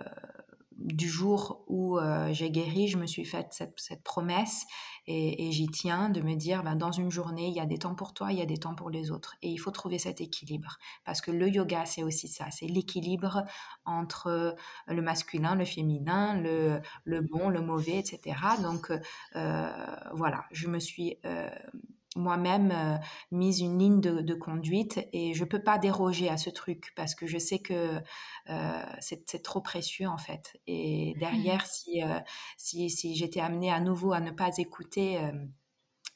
du 0.76 1.08
jour 1.08 1.64
où 1.66 1.98
euh, 1.98 2.32
j'ai 2.32 2.50
guéri, 2.52 2.86
je 2.86 2.98
me 2.98 3.06
suis 3.06 3.24
faite 3.24 3.48
cette, 3.76 4.02
promesse 4.04 4.64
et, 5.08 5.50
j'y 5.50 5.66
tiens 5.66 6.08
de 6.08 6.20
me 6.20 6.36
dire, 6.36 6.62
ben, 6.62 6.76
dans 6.76 6.92
une 6.92 7.10
journée, 7.10 7.48
il 7.48 7.54
y 7.54 7.60
a 7.60 7.66
des 7.66 7.78
temps 7.78 7.96
pour 7.96 8.14
toi, 8.14 8.30
il 8.30 8.38
y 8.38 8.42
a 8.42 8.46
des 8.46 8.58
temps 8.58 8.76
pour 8.76 8.90
les 8.90 9.10
autres. 9.10 9.34
Et 9.42 9.48
il 9.48 9.56
faut 9.58 9.72
trouver 9.72 9.98
cet 9.98 10.20
équilibre. 10.20 10.78
Parce 11.04 11.20
que 11.20 11.32
le 11.32 11.48
yoga, 11.48 11.84
c'est 11.84 12.04
aussi 12.04 12.28
ça, 12.28 12.46
c'est 12.52 12.66
l'équilibre 12.66 13.42
entre 13.84 14.54
le 14.86 15.02
masculin, 15.02 15.56
le 15.56 15.64
féminin, 15.64 16.40
le, 16.40 16.80
le, 17.04 17.20
bon, 17.20 17.48
le 17.48 17.60
mauvais, 17.60 17.98
etc. 17.98 18.36
Donc 18.62 18.92
voilà, 19.34 20.44
je 20.52 20.68
me 20.68 20.78
suis 20.78 21.18
moi-même 22.16 22.70
euh, 22.72 22.98
mise 23.30 23.60
une 23.60 23.78
ligne 23.78 24.00
de, 24.00 24.34
conduite 24.34 25.06
et 25.12 25.34
je 25.34 25.44
peux 25.44 25.62
pas 25.62 25.78
déroger 25.78 26.28
à 26.28 26.36
ce 26.36 26.50
truc 26.50 26.92
parce 26.96 27.14
que 27.14 27.26
je 27.26 27.38
sais 27.38 27.60
que 27.60 28.00
euh, 28.48 28.82
c'est 29.00 29.42
trop 29.42 29.60
précieux 29.60 30.08
en 30.08 30.18
fait. 30.18 30.60
Et 30.66 31.14
derrière, 31.18 31.66
si, 31.66 32.02
euh, 32.02 32.18
si, 32.56 32.90
si 32.90 33.14
j'étais 33.14 33.40
amenée 33.40 33.70
à 33.70 33.80
nouveau 33.80 34.12
à 34.12 34.20
ne 34.20 34.30
pas 34.30 34.50
écouter 34.58 35.20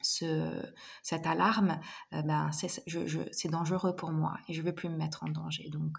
ce, 0.01 0.61
cette 1.03 1.25
alarme, 1.25 1.79
ben 2.11 2.51
c'est 2.51 3.49
dangereux 3.49 3.95
pour 3.95 4.11
moi 4.11 4.37
et 4.47 4.53
je 4.53 4.61
veux 4.61 4.73
plus 4.73 4.89
me 4.89 4.97
mettre 4.97 5.23
en 5.23 5.29
danger. 5.29 5.69
Donc, 5.69 5.97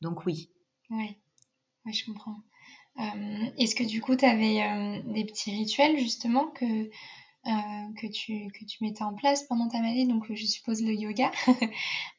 donc 0.00 0.26
oui. 0.26 0.50
Oui, 0.90 1.16
ouais, 1.84 1.92
je 1.92 2.04
comprends. 2.04 2.42
Est-ce 3.58 3.74
que 3.74 3.84
du 3.84 4.00
coup, 4.00 4.16
tu 4.16 4.24
avais 4.24 5.02
des 5.06 5.24
petits 5.24 5.50
rituels 5.50 5.98
justement 5.98 6.48
que 6.48 6.90
que, 8.00 8.06
tu, 8.06 8.50
que 8.52 8.64
tu 8.64 8.82
mettais 8.82 9.02
en 9.02 9.14
place 9.14 9.44
pendant 9.44 9.68
ta 9.68 9.78
maladie, 9.80 10.06
donc 10.06 10.24
je 10.32 10.46
suppose 10.46 10.82
le 10.82 10.92
yoga. 10.92 11.30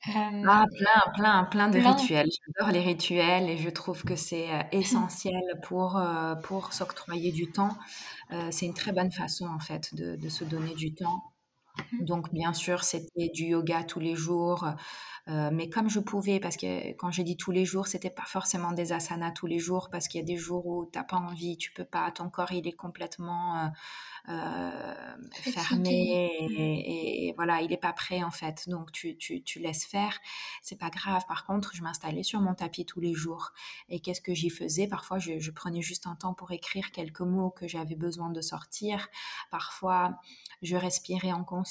ah, 0.08 0.66
plein, 0.76 1.02
plein, 1.16 1.44
plein 1.46 1.68
de 1.70 1.80
rituels. 1.80 2.30
J'adore 2.46 2.74
les 2.74 2.82
rituels 2.82 3.50
et 3.50 3.58
je 3.58 3.70
trouve 3.70 4.04
que 4.04 4.16
c'est 4.16 4.48
essentiel 4.72 5.42
pour, 5.64 6.02
pour 6.44 6.74
s'octroyer 6.74 7.32
du 7.32 7.52
temps. 7.52 7.78
c'est 8.52 8.66
une 8.66 8.74
très 8.74 8.92
bonne 8.92 9.12
façon 9.12 9.48
en 9.48 9.60
fait 9.60 9.94
de, 9.96 10.16
de 10.16 10.30
se 10.30 10.44
donner 10.44 10.74
du 10.76 10.94
temps. 10.94 11.24
Mmh. 11.92 12.06
Donc, 12.06 12.34
bien 12.34 12.54
sûr, 12.54 12.84
c'était 12.84 13.30
du 13.30 13.46
yoga 13.46 13.84
tous 13.84 14.00
les 14.00 14.16
jours, 14.16 14.66
euh, 15.30 15.50
mais 15.52 15.70
comme 15.70 15.90
je 15.90 16.00
pouvais, 16.00 16.40
parce 16.40 16.56
que 16.56 16.94
quand 16.94 17.12
j'ai 17.12 17.24
dit 17.24 17.36
tous 17.36 17.52
les 17.52 17.66
jours, 17.66 17.88
c'était 17.88 18.10
pas 18.10 18.24
forcément 18.26 18.72
des 18.72 18.94
asanas 18.94 19.32
tous 19.32 19.48
les 19.48 19.60
jours, 19.60 19.90
parce 19.92 20.08
qu'il 20.08 20.22
y 20.22 20.24
a 20.24 20.26
des 20.26 20.38
jours 20.38 20.66
où 20.66 20.86
t'as 20.86 21.04
pas 21.04 21.18
envie, 21.18 21.58
tu 21.58 21.72
peux 21.72 21.84
pas, 21.84 22.10
ton 22.12 22.30
corps 22.30 22.54
il 22.54 22.66
est 22.66 22.76
complètement 22.76 23.58
euh, 23.58 23.68
euh, 24.30 25.18
fermé 25.32 26.32
et, 26.50 27.34
voilà, 27.36 27.62
il 27.62 27.74
est 27.74 27.78
pas 27.78 27.92
prêt 27.92 28.24
en 28.24 28.32
fait. 28.32 28.70
Donc 28.70 28.94
tu, 28.94 29.18
tu, 29.18 29.44
tu 29.44 29.60
laisses 29.60 29.86
faire, 29.86 30.18
c'est 30.62 30.80
pas 30.80 30.90
grave. 30.90 31.26
Par 31.28 31.46
contre, 31.46 31.76
je 31.76 31.82
m'installais 31.84 32.24
sur 32.24 32.40
mon 32.40 32.54
tapis 32.54 32.86
tous 32.86 33.02
les 33.02 33.14
jours. 33.14 33.52
Et 33.90 34.00
qu'est-ce 34.00 34.22
que 34.22 34.34
j'y 34.34 34.50
faisais? 34.50 34.88
Parfois, 34.88 35.20
je, 35.20 35.40
je, 35.40 35.52
prenais 35.52 35.82
juste 35.82 36.08
un 36.08 36.16
temps 36.16 36.34
pour 36.34 36.52
écrire 36.52 36.92
quelques 36.92 37.22
mots 37.22 37.50
que 37.50 37.68
j'avais 37.68 37.96
besoin 37.96 38.30
de 38.30 38.40
sortir. 38.40 39.10
Parfois, 39.52 40.20
je 40.62 40.78
respirais 40.78 41.34
en 41.34 41.44
conscience. 41.44 41.67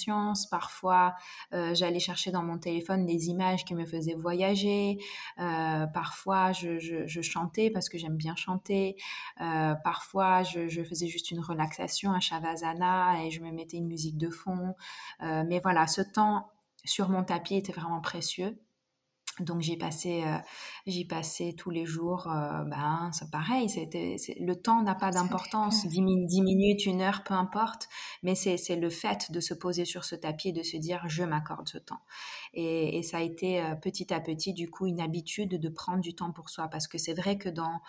Parfois, 0.50 1.14
j'allais 1.52 2.00
chercher 2.00 2.30
dans 2.30 2.42
mon 2.42 2.58
téléphone 2.58 3.06
des 3.06 3.28
images 3.28 3.64
qui 3.64 3.74
me 3.74 3.86
faisaient 3.86 4.14
voyager. 4.14 4.98
Euh, 5.38 5.86
parfois, 5.86 6.52
je, 6.52 7.20
chantais 7.22 7.70
parce 7.70 7.88
que 7.88 7.98
j'aime 7.98 8.16
bien 8.16 8.36
chanter. 8.36 8.96
Euh, 9.40 9.74
parfois, 9.74 10.42
je, 10.42 10.82
faisais 10.84 11.08
juste 11.08 11.30
une 11.30 11.40
relaxation, 11.40 12.12
un 12.12 12.20
shavasana 12.20 13.24
et 13.24 13.30
je 13.30 13.40
me 13.40 13.50
mettais 13.50 13.76
une 13.76 13.88
musique 13.88 14.16
de 14.16 14.30
fond. 14.30 14.74
Euh, 15.22 15.44
mais 15.46 15.60
voilà, 15.60 15.86
ce 15.86 16.02
temps 16.02 16.50
sur 16.84 17.08
mon 17.08 17.24
tapis 17.24 17.56
était 17.56 17.72
vraiment 17.72 18.00
précieux. 18.00 18.58
Donc 19.40 19.60
j'ai 19.60 19.76
passé, 19.76 20.24
euh, 20.24 20.38
j'y 20.86 21.04
passais 21.04 21.54
tous 21.56 21.70
les 21.70 21.84
jours. 21.84 22.26
Euh, 22.30 22.64
ben 22.64 23.10
c'est 23.12 23.30
pareil. 23.30 23.68
C'était, 23.68 24.16
le 24.40 24.56
temps 24.56 24.82
n'a 24.82 24.94
pas 24.94 25.10
d'importance. 25.10 25.86
10, 25.86 26.00
minutes, 26.00 26.86
une 26.86 27.02
heure, 27.02 27.22
peu 27.22 27.34
importe. 27.34 27.88
Mais 28.22 28.34
c'est, 28.34 28.56
c'est 28.56 28.76
le 28.76 28.88
fait 28.88 29.30
de 29.30 29.40
se 29.40 29.52
poser 29.52 29.84
sur 29.84 30.04
ce 30.04 30.14
tapis 30.14 30.48
et 30.48 30.52
de 30.52 30.62
se 30.62 30.76
dire 30.78 31.02
je 31.06 31.22
m'accorde 31.22 31.68
ce 31.68 31.78
temps. 31.78 32.00
Et, 32.54 32.98
et 32.98 33.02
ça 33.02 33.18
a 33.18 33.22
été 33.22 33.60
euh, 33.60 33.74
petit 33.74 34.12
à 34.14 34.20
petit 34.20 34.54
du 34.54 34.70
coup 34.70 34.86
une 34.86 35.00
habitude 35.00 35.60
de 35.60 35.68
prendre 35.68 36.00
du 36.00 36.14
temps 36.14 36.32
pour 36.32 36.48
soi 36.48 36.68
parce 36.68 36.88
que 36.88 36.96
c'est 36.96 37.14
vrai 37.14 37.36
que 37.36 37.48
dans 37.48 37.80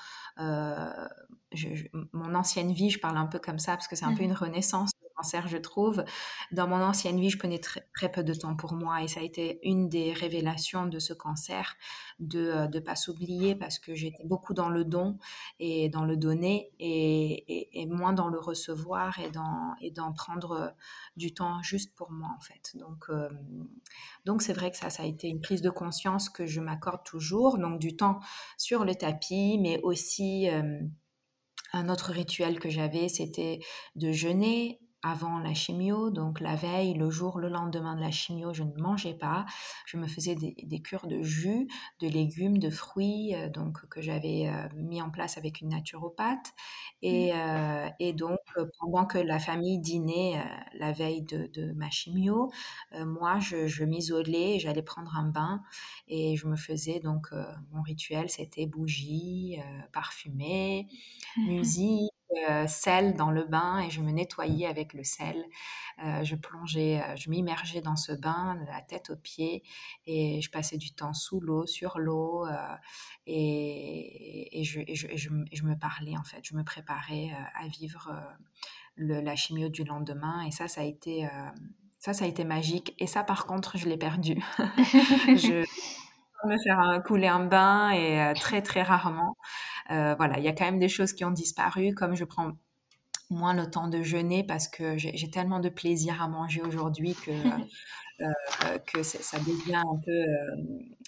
mon 2.14 2.36
ancienne 2.36 2.74
vie, 2.74 2.90
je 2.90 3.00
parle 3.00 3.18
un 3.18 3.26
peu 3.26 3.40
comme 3.40 3.60
ça 3.60 3.74
parce 3.74 3.88
que 3.88 3.96
c'est 3.96 4.06
un 4.06 4.14
peu 4.14 4.24
mmh 4.24 4.28
une 4.28 4.34
renaissance 4.34 4.92
cancer, 5.18 5.48
je 5.48 5.58
trouve. 5.58 6.04
Dans 6.52 6.68
mon 6.68 6.82
ancienne 6.82 7.20
vie, 7.20 7.30
je 7.30 7.38
prenais 7.38 7.60
très, 7.60 8.12
peu 8.12 8.24
de 8.24 8.34
temps 8.34 8.56
pour 8.56 8.74
moi 8.74 9.02
et 9.02 9.08
ça 9.08 9.20
a 9.20 9.24
été 9.24 9.60
une 9.64 9.90
des 9.90 10.14
révélations 10.14 10.86
de 10.86 11.00
ce 11.00 11.14
cancer, 11.14 11.76
de 12.20 12.68
ne 12.74 12.80
pas 12.80 12.96
s'oublier 12.96 13.56
parce 13.56 13.80
que 13.80 13.96
j'étais 13.96 14.24
beaucoup 14.24 14.54
dans 14.54 14.70
le 14.70 14.86
don 14.86 15.18
et 15.60 15.90
dans 15.90 16.06
le 16.06 16.16
donner 16.16 16.72
et, 16.80 17.86
moins 17.90 18.14
dans 18.14 18.28
le 18.28 18.40
recevoir 18.40 19.20
et 19.20 19.32
dans 19.32 19.74
et 19.82 19.94
prendre 20.16 20.74
du 21.16 21.34
temps 21.34 21.62
juste 21.64 21.96
pour 21.96 22.12
moi 22.12 22.30
en 22.38 22.40
fait. 22.40 22.76
Donc 22.76 23.06
euh, 23.10 23.30
donc 24.26 24.42
c'est 24.42 24.54
vrai 24.54 24.72
que 24.72 24.78
ça 24.78 24.90
ça 24.90 25.04
a 25.04 25.06
été 25.06 25.28
une 25.28 25.42
prise 25.42 25.62
de 25.62 25.70
conscience 25.70 26.30
que 26.30 26.46
je 26.46 26.62
m'accorde 26.62 27.04
toujours 27.04 27.58
donc 27.58 27.80
du 27.80 27.96
temps 27.96 28.20
sur 28.58 28.86
le 28.86 28.94
tapis 28.96 29.58
mais 29.60 29.80
aussi 29.82 30.50
euh, 30.50 30.80
un 31.74 31.90
autre 31.90 32.12
rituel 32.12 32.60
que 32.60 32.70
j'avais, 32.70 33.10
c'était 33.10 33.60
de 33.96 34.12
jeûner 34.12 34.80
avant 35.10 35.40
la 35.40 35.54
chimio, 35.54 36.10
donc 36.10 36.40
la 36.40 36.56
veille, 36.56 36.94
le 36.94 37.10
jour, 37.10 37.40
le 37.40 37.50
lendemain 37.50 37.96
de 37.96 38.02
la 38.02 38.12
chimio, 38.12 38.54
je 38.54 38.64
ne 38.64 38.74
mangeais 38.82 39.14
pas. 39.14 39.46
Je 39.86 39.98
me 39.98 40.08
faisais 40.08 40.36
des, 40.36 40.82
cures 40.82 41.08
de 41.08 41.22
jus, 41.22 41.68
de 42.02 42.08
légumes, 42.08 42.58
de 42.58 42.70
fruits, 42.70 43.34
euh, 43.36 43.50
donc 43.50 43.88
que 43.88 44.02
j'avais 44.02 44.48
euh, 44.48 44.68
mis 44.76 45.02
en 45.02 45.10
place 45.10 45.38
avec 45.38 45.62
une 45.62 45.70
naturopathe. 45.70 46.54
Et, 47.02 47.32
mmh. 47.32 47.36
euh, 47.36 47.90
et 48.00 48.14
donc, 48.14 48.40
pendant 48.80 49.06
que 49.06 49.18
la 49.18 49.40
famille 49.40 49.80
dînait 49.80 50.44
la 50.74 50.92
veille 50.92 51.22
de, 51.22 51.74
ma 51.74 51.90
chimio, 51.90 52.52
moi, 52.94 53.40
je, 53.40 53.84
m'isolais, 53.84 54.60
j'allais 54.60 54.82
prendre 54.82 55.16
un 55.16 55.30
bain 55.30 55.62
et 56.08 56.36
je 56.36 56.48
me 56.48 56.56
faisais 56.56 57.00
donc 57.00 57.28
mon 57.72 57.82
rituel, 57.82 58.30
c'était 58.30 58.66
bougie, 58.66 59.58
parfumée, 59.92 60.88
mmh 61.38 61.58
musique 61.58 62.17
euh, 62.50 62.68
sel 62.68 63.16
dans 63.16 63.32
le 63.32 63.46
bain 63.46 63.80
et 63.80 63.90
je 63.90 64.02
me 64.02 64.12
nettoyais 64.12 64.68
avec 64.68 64.94
le 64.94 65.04
sel. 65.04 65.46
Euh, 66.04 66.26
je 66.26 66.36
plongeais, 66.36 67.02
euh, 67.02 67.16
je 67.16 67.30
m'immergeais 67.30 67.80
dans 67.80 67.96
ce 67.96 68.12
bain, 68.12 68.60
la 68.68 68.82
tête 68.82 69.10
aux 69.10 69.16
pieds, 69.16 69.64
et 70.06 70.42
je 70.42 70.52
passais 70.52 70.78
du 70.78 70.92
temps 70.92 71.14
sous 71.14 71.40
l'eau, 71.40 71.66
sur 71.66 72.00
l'eau, 72.00 72.46
et, 73.26 74.62
je, 74.64 74.82
je, 74.94 75.64
me 75.64 75.80
parlais 75.80 76.18
en 76.18 76.24
fait, 76.24 76.42
je 76.44 76.56
me 76.56 76.64
préparais 76.64 77.32
à 77.56 77.68
vivre 77.68 78.14
la 78.98 79.36
chimio 79.36 79.70
du 79.70 79.86
lendemain, 79.86 80.42
et 80.42 80.52
ça, 80.52 80.68
ça 80.68 80.82
a 80.82 80.84
été, 80.84 81.28
ça, 81.98 82.12
ça 82.14 82.26
a 82.26 82.28
été 82.28 82.44
magique. 82.44 82.94
Et 83.00 83.08
ça, 83.08 83.24
par 83.24 83.46
contre, 83.46 83.78
je 83.78 83.88
l'ai 83.88 83.98
perdu. 83.98 84.44
je 84.58 85.66
me 86.46 86.58
faire 86.64 87.02
couler 87.06 87.28
un 87.28 87.46
bain 87.46 87.90
et 87.92 88.34
très 88.36 88.62
très 88.62 88.84
rarement. 88.84 89.36
Euh, 89.92 90.16
voilà, 90.16 90.38
il 90.38 90.44
y 90.44 90.48
a 90.48 90.54
quand 90.54 90.66
même 90.66 90.80
des 90.80 90.90
choses 90.90 91.14
qui 91.14 91.24
ont 91.24 91.32
disparu, 91.32 91.94
comme 91.94 92.16
je 92.16 92.26
prends 92.26 92.52
moins 93.30 93.54
le 93.54 93.70
temps 93.70 93.88
de 93.88 94.04
jeûner 94.04 94.44
parce 94.44 94.68
que 94.68 94.98
j'ai 94.98 95.30
tellement 95.30 95.60
de 95.60 95.70
plaisir 95.70 96.22
à 96.22 96.28
manger 96.28 96.62
aujourd'hui 96.62 97.14
que, 97.14 97.32
euh, 98.22 98.78
que 98.86 99.04
ça 99.04 99.38
devient 99.40 99.76
un 99.76 100.00
peu 100.04 100.12
euh, 100.12 100.56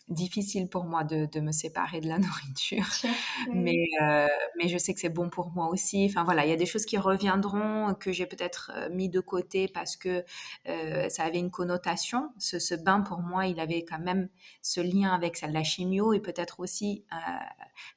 difficile 0.10 0.67
pour 0.67 0.86
moi 0.86 1.04
de, 1.04 1.28
de, 1.32 1.39
me 1.39 1.52
séparer 1.52 2.02
de 2.02 2.08
la 2.08 2.17
nourriture. 2.19 2.88
Mais, 3.54 3.86
euh, 4.02 4.28
mais 4.58 4.67
je 4.67 4.78
sais 4.78 4.93
que 4.93 5.00
c'est 5.00 5.10
bon 5.10 5.30
pour 5.30 5.52
moi 5.52 5.69
aussi. 5.69 6.08
Enfin 6.10 6.24
voilà, 6.24 6.45
il 6.45 6.50
y 6.50 6.54
a 6.54 6.58
des 6.58 6.65
choses 6.65 6.86
qui 6.86 6.98
reviendront 6.98 7.93
que 7.93 8.12
j'ai 8.12 8.26
peut-être 8.26 8.72
euh, 8.76 8.89
mis 8.89 9.10
de 9.10 9.19
côté 9.19 9.67
parce 9.67 9.95
que 9.95 10.24
euh, 10.67 11.10
ça 11.10 11.24
avait 11.24 11.39
une 11.39 11.52
connotation. 11.52 12.32
Ce, 12.38 12.60
ce, 12.60 12.76
bain, 12.76 13.02
pour 13.02 13.19
moi, 13.19 13.45
il 13.45 13.60
avait 13.60 13.86
quand 13.86 14.00
même 14.00 14.30
ce 14.62 14.82
lien 14.82 15.13
avec 15.13 15.41
la 15.41 15.63
chimio 15.63 16.13
et 16.13 16.19
peut-être 16.19 16.60
aussi 16.60 17.06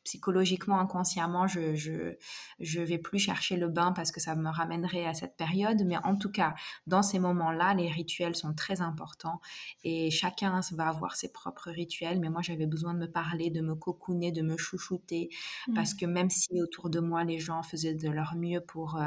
psychologiquement, 0.04 0.78
inconsciemment, 0.78 1.46
je, 1.46 1.74
je, 1.74 2.16
je 2.60 2.80
vais 2.80 2.98
plus 2.98 3.18
chercher 3.18 3.56
le 3.56 3.68
bain 3.68 3.92
parce 3.92 4.12
que 4.12 4.20
ça 4.20 4.36
me 4.36 4.48
ramènerait 4.48 5.06
à 5.06 5.14
cette 5.14 5.36
période. 5.36 5.82
Mais 5.86 5.96
en 6.04 6.16
tout 6.16 6.30
cas, 6.30 6.54
dans 6.86 7.02
ces 7.02 7.18
moments-là, 7.18 7.74
les 7.74 7.88
rituels 7.88 8.36
sont 8.36 8.54
très 8.54 8.80
importants 8.80 9.40
et 9.82 10.10
chacun 10.10 10.60
va 10.72 10.88
avoir 10.88 11.16
ses 11.16 11.32
propres 11.32 11.70
rituels 11.70 12.01
mais 12.20 12.28
moi 12.28 12.42
j'avais 12.42 12.66
besoin 12.66 12.94
de 12.94 12.98
me 12.98 13.10
parler, 13.10 13.50
de 13.50 13.60
me 13.60 13.74
cocooner, 13.74 14.32
de 14.32 14.42
me 14.42 14.56
chouchouter, 14.56 15.30
parce 15.74 15.94
mmh. 15.94 15.96
que 15.96 16.06
même 16.06 16.30
si 16.30 16.60
autour 16.60 16.90
de 16.90 17.00
moi 17.00 17.24
les 17.24 17.38
gens 17.38 17.62
faisaient 17.62 17.94
de 17.94 18.10
leur 18.10 18.34
mieux 18.36 18.60
pour 18.60 18.98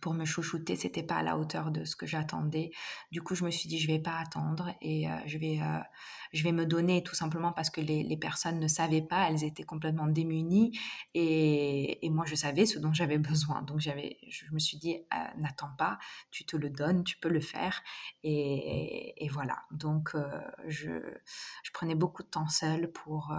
pour 0.00 0.14
me 0.14 0.24
chouchouter, 0.24 0.76
c'était 0.76 1.02
pas 1.02 1.16
à 1.16 1.22
la 1.22 1.36
hauteur 1.36 1.70
de 1.70 1.84
ce 1.84 1.96
que 1.96 2.06
j'attendais. 2.06 2.70
Du 3.10 3.22
coup, 3.22 3.34
je 3.34 3.44
me 3.44 3.50
suis 3.50 3.68
dit, 3.68 3.78
je 3.78 3.86
vais 3.86 3.98
pas 3.98 4.18
attendre 4.18 4.72
et 4.80 5.06
je 5.26 5.38
vais, 5.38 5.60
je 6.32 6.42
vais 6.42 6.52
me 6.52 6.66
donner 6.66 7.02
tout 7.02 7.14
simplement 7.14 7.52
parce 7.52 7.70
que 7.70 7.80
les, 7.80 8.02
les, 8.02 8.16
personnes 8.16 8.58
ne 8.58 8.68
savaient 8.68 9.02
pas, 9.02 9.28
elles 9.28 9.44
étaient 9.44 9.64
complètement 9.64 10.06
démunies 10.06 10.78
et, 11.14 12.04
et 12.04 12.10
moi, 12.10 12.24
je 12.26 12.34
savais 12.34 12.66
ce 12.66 12.78
dont 12.78 12.92
j'avais 12.92 13.18
besoin. 13.18 13.62
Donc, 13.62 13.80
j'avais, 13.80 14.18
je 14.28 14.46
me 14.52 14.58
suis 14.58 14.78
dit, 14.78 14.96
n'attends 15.36 15.74
pas, 15.76 15.98
tu 16.30 16.44
te 16.44 16.56
le 16.56 16.70
donnes, 16.70 17.04
tu 17.04 17.18
peux 17.18 17.28
le 17.28 17.40
faire 17.40 17.82
et, 18.22 19.24
et 19.24 19.28
voilà. 19.28 19.58
Donc, 19.70 20.14
je, 20.66 20.90
je, 21.62 21.70
prenais 21.72 21.94
beaucoup 21.94 22.22
de 22.22 22.28
temps 22.28 22.48
seule 22.48 22.90
pour, 22.90 23.34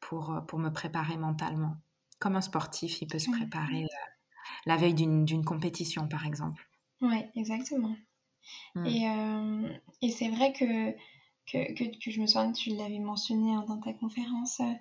pour, 0.00 0.42
pour 0.46 0.58
me 0.58 0.70
préparer 0.70 1.16
mentalement. 1.16 1.76
Comme 2.18 2.36
un 2.36 2.40
sportif, 2.40 3.02
il 3.02 3.08
peut 3.08 3.18
se 3.18 3.30
préparer 3.30 3.86
la 4.64 4.76
veille 4.76 4.94
d'une 4.94 5.44
compétition, 5.44 6.08
par 6.08 6.26
exemple. 6.26 6.68
Oui, 7.00 7.24
exactement. 7.34 7.94
Hmm. 8.74 8.86
Et, 8.86 9.08
euh, 9.08 9.68
et 10.02 10.10
c'est 10.10 10.28
vrai 10.28 10.52
que, 10.52 10.92
que, 11.50 11.98
que, 11.98 12.10
je 12.10 12.20
me 12.20 12.26
souviens 12.26 12.52
que 12.52 12.58
tu 12.58 12.70
l'avais 12.70 12.98
mentionné 12.98 13.54
hein, 13.54 13.64
dans 13.68 13.80
ta 13.80 13.92
conférence, 13.92 14.60
euh, 14.60 14.72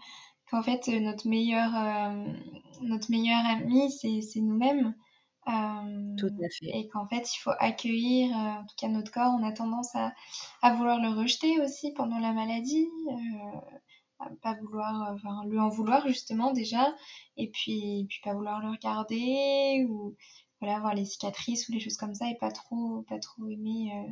qu'en 0.50 0.62
fait, 0.62 0.88
notre 0.88 1.28
meilleur, 1.28 1.76
euh, 1.76 2.34
notre 2.82 3.12
meilleur 3.12 3.44
ami, 3.46 3.92
c'est 3.92 4.42
nous-mêmes. 4.42 4.96
Tout 6.18 6.28
à 6.44 6.50
fait. 6.50 6.78
Et 6.78 6.88
qu'en 6.88 7.08
fait, 7.08 7.32
il 7.32 7.38
faut 7.40 7.52
accueillir, 7.60 8.36
en 8.36 8.66
tout 8.66 8.76
cas 8.78 8.88
notre 8.88 9.12
corps, 9.12 9.36
on 9.40 9.44
a 9.44 9.52
tendance 9.52 9.96
à, 9.96 10.12
à 10.64 10.74
vouloir 10.74 11.00
le 11.00 11.10
rejeter 11.10 11.62
aussi 11.62 11.94
pendant 11.94 12.18
la 12.18 12.34
maladie 12.34 12.88
pas 14.42 14.54
vouloir, 14.62 15.14
enfin, 15.14 15.44
lui 15.46 15.60
en 15.60 15.70
vouloir 15.70 16.08
justement 16.08 16.52
déjà, 16.52 16.94
et 17.38 17.50
puis, 17.50 18.06
puis 18.10 18.20
pas 18.24 18.34
vouloir 18.34 18.62
le 18.62 18.70
regarder, 18.70 19.86
ou 19.90 20.16
voilà, 20.62 20.80
voir 20.80 20.94
les 20.94 21.06
cicatrices 21.06 21.68
ou 21.68 21.74
les 21.74 21.80
choses 21.80 21.98
comme 21.98 22.16
ça, 22.16 22.30
et 22.30 22.36
pas 22.36 22.52
trop, 22.52 23.04
pas 23.10 23.20
trop 23.20 23.48
aimer 23.48 23.92
euh, 23.94 24.12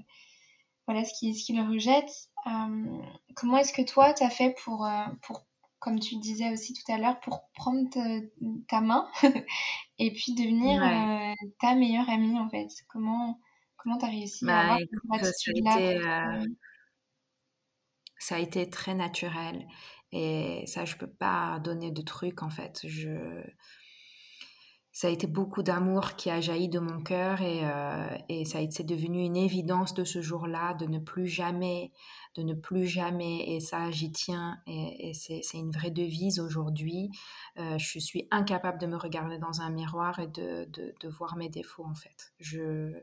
voilà, 0.87 1.05
ce 1.05 1.13
qui, 1.17 1.33
ce 1.35 1.45
qui 1.45 1.53
le 1.53 1.63
rejette. 1.63 2.11
Euh, 2.47 3.01
comment 3.35 3.57
est-ce 3.57 3.73
que 3.73 3.81
toi, 3.81 4.13
tu 4.13 4.23
as 4.23 4.29
fait 4.29 4.55
pour, 4.63 4.85
euh, 4.85 5.05
pour 5.21 5.45
comme 5.79 5.99
tu 5.99 6.15
disais 6.17 6.51
aussi 6.51 6.73
tout 6.73 6.91
à 6.91 6.97
l'heure, 6.97 7.19
pour 7.19 7.49
prendre 7.55 7.89
ta, 8.69 8.81
main 8.81 9.09
et 9.99 10.13
puis 10.13 10.33
devenir 10.33 10.81
ta 11.59 11.75
meilleure 11.75 12.09
amie 12.09 12.39
en 12.39 12.49
fait? 12.49 12.69
Comment 12.87 13.37
comment 13.77 13.97
tu 13.97 14.05
as 14.05 14.09
réussi 14.09 14.45
à 14.45 14.47
bah, 14.47 14.77
avoir 15.03 15.25
cette 15.25 15.35
attitude-là 15.35 16.45
ça 18.23 18.35
a 18.35 18.39
été 18.39 18.69
très 18.69 18.95
naturel. 18.95 19.67
Et 20.13 20.63
ça, 20.65 20.85
je 20.85 20.95
peux 20.95 21.09
pas 21.09 21.59
donner 21.59 21.91
de 21.91 22.01
trucs 22.01 22.41
en 22.41 22.49
fait. 22.49 22.79
Je... 22.85 23.43
Ça 24.95 25.07
a 25.07 25.09
été 25.09 25.25
beaucoup 25.25 25.63
d'amour 25.63 26.15
qui 26.15 26.29
a 26.29 26.39
jailli 26.39 26.69
de 26.69 26.77
mon 26.77 27.01
cœur 27.01 27.41
et, 27.41 27.61
euh, 27.63 28.15
et 28.29 28.45
ça 28.45 28.61
été 28.61 28.83
devenu 28.83 29.23
une 29.23 29.35
évidence 29.35 29.95
de 29.95 30.03
ce 30.03 30.21
jour-là 30.21 30.75
de 30.75 30.85
ne 30.85 30.99
plus 30.99 31.25
jamais, 31.25 31.91
de 32.35 32.43
ne 32.43 32.53
plus 32.53 32.85
jamais, 32.85 33.55
et 33.55 33.59
ça 33.59 33.89
j'y 33.89 34.11
tiens 34.11 34.59
et, 34.67 35.09
et 35.09 35.13
c'est 35.15 35.41
une 35.55 35.71
vraie 35.71 35.89
devise 35.89 36.39
aujourd'hui. 36.39 37.09
Euh, 37.57 37.79
je 37.79 37.97
suis 37.97 38.27
incapable 38.29 38.79
de 38.79 38.85
me 38.85 38.97
regarder 38.97 39.39
dans 39.39 39.61
un 39.61 39.71
miroir 39.71 40.19
et 40.19 40.27
de, 40.27 40.69
de, 40.71 41.09
voir 41.09 41.37
mes 41.37 41.49
défauts 41.49 41.85
en 41.85 41.95
fait. 41.95 42.31
Je, 42.39 42.93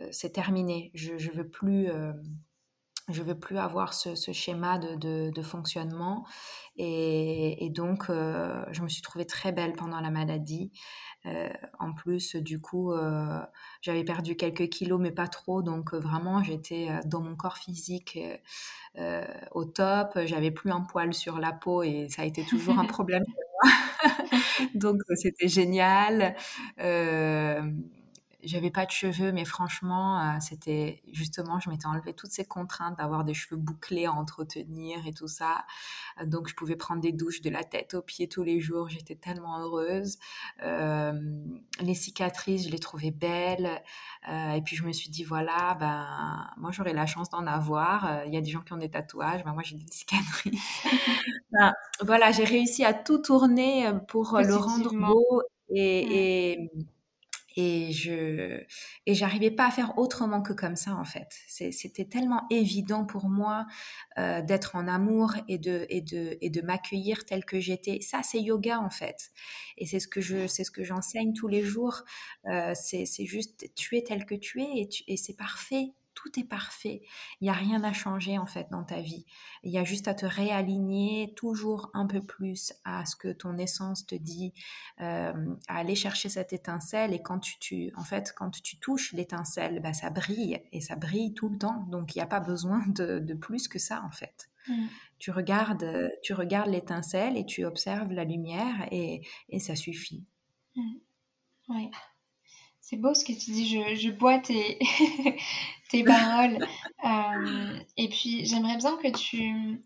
euh, 0.00 0.08
c'est 0.10 0.34
terminé. 0.34 0.90
Je 0.92 1.14
ne 1.14 1.34
veux 1.34 1.48
plus 1.48 1.88
je 3.08 3.22
veux 3.22 3.38
plus 3.38 3.58
avoir 3.58 3.94
ce, 3.94 4.14
schéma 4.32 4.78
de, 4.78 5.42
fonctionnement. 5.42 6.24
Et, 6.76 7.68
donc, 7.70 8.08
euh, 8.08 8.64
je 8.70 8.82
me 8.82 8.88
suis 8.88 9.02
trouvée 9.02 9.26
très 9.26 9.52
belle 9.52 9.72
pendant 9.72 10.00
la 10.00 10.10
maladie. 10.10 10.72
Euh, 11.26 11.48
en 11.78 11.92
plus, 11.92 12.36
du 12.36 12.60
coup, 12.60 12.92
euh, 12.92 13.40
j'avais 13.80 14.04
perdu 14.04 14.36
quelques 14.36 14.68
kilos, 14.68 15.00
mais 15.00 15.10
pas 15.10 15.28
trop. 15.28 15.62
Donc, 15.62 15.94
vraiment, 15.94 16.42
j'étais 16.42 16.88
dans 17.04 17.20
mon 17.20 17.36
corps 17.36 17.58
physique 17.58 18.18
au 19.52 19.64
top. 19.64 20.18
J'avais 20.24 20.50
plus 20.50 20.70
un 20.70 20.82
poil 20.82 21.12
sur 21.12 21.38
la 21.38 21.52
peau 21.52 21.82
et 21.82 22.08
ça 22.08 22.22
a 22.22 22.24
été 22.24 22.44
toujours 22.44 22.78
un 22.78 22.84
problème 22.86 23.24
pour 23.24 23.44
moi. 23.62 23.72
donc, 24.74 24.98
c'était 25.16 25.48
génial 25.48 26.36
j'avais 28.44 28.70
pas 28.70 28.86
de 28.86 28.90
cheveux, 28.90 29.32
mais 29.32 29.44
franchement, 29.44 30.20
euh, 30.20 30.38
c'était 30.40 31.02
justement, 31.12 31.60
je 31.60 31.70
m'étais 31.70 31.86
enlevé 31.86 32.12
toutes 32.12 32.32
ces 32.32 32.44
contraintes 32.44 32.98
d'avoir 32.98 33.24
des 33.24 33.34
cheveux 33.34 33.56
bouclés 33.56 34.06
à 34.06 34.12
entretenir 34.12 35.06
et 35.06 35.12
tout 35.12 35.28
ça. 35.28 35.64
Euh, 36.20 36.26
donc, 36.26 36.48
je 36.48 36.54
pouvais 36.54 36.76
prendre 36.76 37.00
des 37.00 37.12
douches 37.12 37.40
de 37.40 37.50
la 37.50 37.64
tête 37.64 37.94
aux 37.94 38.02
pieds 38.02 38.28
tous 38.28 38.42
les 38.42 38.60
jours. 38.60 38.88
J'étais 38.88 39.14
tellement 39.14 39.58
heureuse. 39.60 40.18
Euh, 40.62 41.12
les 41.80 41.94
cicatrices, 41.94 42.64
je 42.66 42.70
les 42.70 42.78
trouvais 42.78 43.10
belles. 43.10 43.82
et 44.28 44.62
puis, 44.64 44.76
je 44.76 44.84
me 44.84 44.92
suis 44.92 45.10
dit, 45.10 45.24
voilà, 45.24 45.74
ben, 45.78 46.50
moi, 46.56 46.70
j'aurais 46.72 46.94
la 46.94 47.06
chance 47.06 47.30
d'en 47.30 47.46
avoir. 47.46 48.24
Il 48.26 48.34
y 48.34 48.36
a 48.36 48.40
des 48.40 48.50
gens 48.50 48.60
qui 48.60 48.72
ont 48.72 48.78
des 48.78 48.90
tatouages. 48.90 49.44
Ben, 49.44 49.52
moi, 49.52 49.62
j'ai 49.64 49.76
des 49.76 49.86
cicatrices. 49.90 50.82
Ben, 51.52 51.72
voilà, 52.00 52.32
j'ai 52.32 52.44
réussi 52.44 52.84
à 52.84 52.92
tout 52.94 53.18
tourner 53.18 53.90
pour 54.08 54.38
le 54.38 54.56
rendre 54.56 54.92
beau 54.94 55.42
et, 55.68 56.52
et 56.52 56.70
et 57.56 57.92
je 57.92 58.60
et 59.06 59.14
j'arrivais 59.14 59.50
pas 59.50 59.66
à 59.66 59.70
faire 59.70 59.98
autrement 59.98 60.42
que 60.42 60.52
comme 60.52 60.76
ça 60.76 60.94
en 60.94 61.04
fait. 61.04 61.28
C'était 61.46 62.04
tellement 62.04 62.46
évident 62.50 63.04
pour 63.04 63.28
moi 63.28 63.66
euh, 64.18 64.42
d'être 64.42 64.76
en 64.76 64.88
amour 64.88 65.34
et 65.48 65.58
de 65.58 65.86
et 65.88 66.00
de 66.00 66.38
et 66.40 66.50
de 66.50 66.60
m'accueillir 66.62 67.24
tel 67.24 67.44
que 67.44 67.60
j'étais. 67.60 68.00
Ça 68.00 68.22
c'est 68.22 68.40
yoga 68.40 68.80
en 68.80 68.90
fait. 68.90 69.30
Et 69.78 69.86
c'est 69.86 70.00
ce 70.00 70.08
que 70.08 70.20
je 70.20 70.46
c'est 70.46 70.64
ce 70.64 70.70
que 70.70 70.84
j'enseigne 70.84 71.32
tous 71.32 71.48
les 71.48 71.62
jours. 71.62 72.02
Euh, 72.46 72.72
c'est 72.74 73.06
juste 73.26 73.70
tu 73.74 73.96
es 73.96 74.02
tel 74.02 74.24
que 74.26 74.34
tu 74.34 74.62
es 74.62 74.82
et, 74.82 74.88
et 75.08 75.16
c'est 75.16 75.36
parfait 75.36 75.92
tout 76.22 76.38
est 76.38 76.44
parfait. 76.44 77.02
Il 77.40 77.44
n'y 77.44 77.50
a 77.50 77.54
rien 77.54 77.82
à 77.82 77.92
changer 77.92 78.38
en 78.38 78.46
fait 78.46 78.68
dans 78.70 78.84
ta 78.84 79.00
vie. 79.00 79.26
Il 79.64 79.72
y 79.72 79.78
a 79.78 79.84
juste 79.84 80.06
à 80.06 80.14
te 80.14 80.26
réaligner 80.26 81.32
toujours 81.34 81.90
un 81.94 82.06
peu 82.06 82.20
plus 82.20 82.72
à 82.84 83.04
ce 83.06 83.16
que 83.16 83.32
ton 83.32 83.58
essence 83.58 84.06
te 84.06 84.14
dit, 84.14 84.52
euh, 85.00 85.54
à 85.66 85.78
aller 85.78 85.96
chercher 85.96 86.28
cette 86.28 86.52
étincelle. 86.52 87.12
Et 87.12 87.22
quand 87.22 87.40
tu, 87.40 87.92
en 87.96 88.04
fait, 88.04 88.32
quand 88.36 88.50
tu 88.50 88.78
touches 88.78 89.12
l'étincelle, 89.12 89.80
bah, 89.80 89.92
ça 89.92 90.10
brille 90.10 90.62
et 90.70 90.80
ça 90.80 90.94
brille 90.94 91.34
tout 91.34 91.48
le 91.48 91.58
temps. 91.58 91.86
Donc 91.90 92.14
il 92.14 92.18
n'y 92.18 92.22
a 92.22 92.26
pas 92.26 92.40
besoin 92.40 92.84
de, 92.86 93.34
plus 93.34 93.66
que 93.66 93.78
ça 93.78 94.04
en 94.04 94.12
fait. 94.12 94.50
Mmh. 94.68 94.86
Tu 95.18 95.30
regardes, 95.32 96.10
tu 96.22 96.34
regardes 96.34 96.68
l'étincelle 96.68 97.36
et 97.36 97.46
tu 97.46 97.64
observes 97.64 98.12
la 98.12 98.24
lumière 98.24 98.86
et, 98.92 99.22
ça 99.58 99.74
suffit. 99.74 100.24
Mmh. 100.76 100.82
Oui. 101.70 101.90
C'est 102.92 102.98
beau 102.98 103.14
ce 103.14 103.24
que 103.24 103.32
tu 103.32 103.52
dis, 103.52 103.66
je, 103.66 103.94
je 103.94 104.10
bois 104.10 104.38
tes, 104.38 104.78
tes 105.90 106.04
paroles. 106.04 106.58
Euh, 107.04 107.80
et 107.96 108.08
puis, 108.08 108.46
j'aimerais 108.46 108.76
bien 108.76 108.96
que 108.96 109.08
tu, 109.08 109.82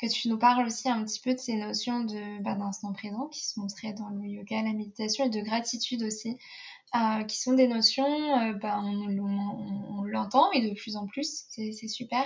que 0.00 0.12
tu 0.12 0.28
nous 0.28 0.36
parles 0.36 0.66
aussi 0.66 0.88
un 0.88 1.04
petit 1.04 1.20
peu 1.20 1.32
de 1.32 1.38
ces 1.38 1.54
notions 1.54 2.02
de, 2.02 2.42
bah, 2.42 2.56
d'instant 2.56 2.92
présent 2.92 3.28
qui 3.28 3.46
sont 3.46 3.68
très 3.68 3.92
dans 3.92 4.08
le 4.08 4.26
yoga, 4.26 4.62
la 4.62 4.72
méditation 4.72 5.26
et 5.26 5.30
de 5.30 5.40
gratitude 5.42 6.02
aussi, 6.02 6.36
euh, 6.96 7.22
qui 7.22 7.38
sont 7.38 7.52
des 7.52 7.68
notions, 7.68 8.40
euh, 8.40 8.52
bah, 8.54 8.80
on, 8.82 10.02
l'entend 10.02 10.50
et 10.50 10.68
de 10.68 10.74
plus 10.74 10.96
en 10.96 11.06
plus, 11.06 11.44
c'est, 11.50 11.70
super. 11.86 12.24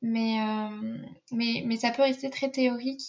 Mais, 0.00 0.38
mais, 1.30 1.62
mais 1.66 1.76
ça 1.76 1.90
peut 1.90 2.00
rester 2.00 2.30
très 2.30 2.50
théorique 2.50 3.02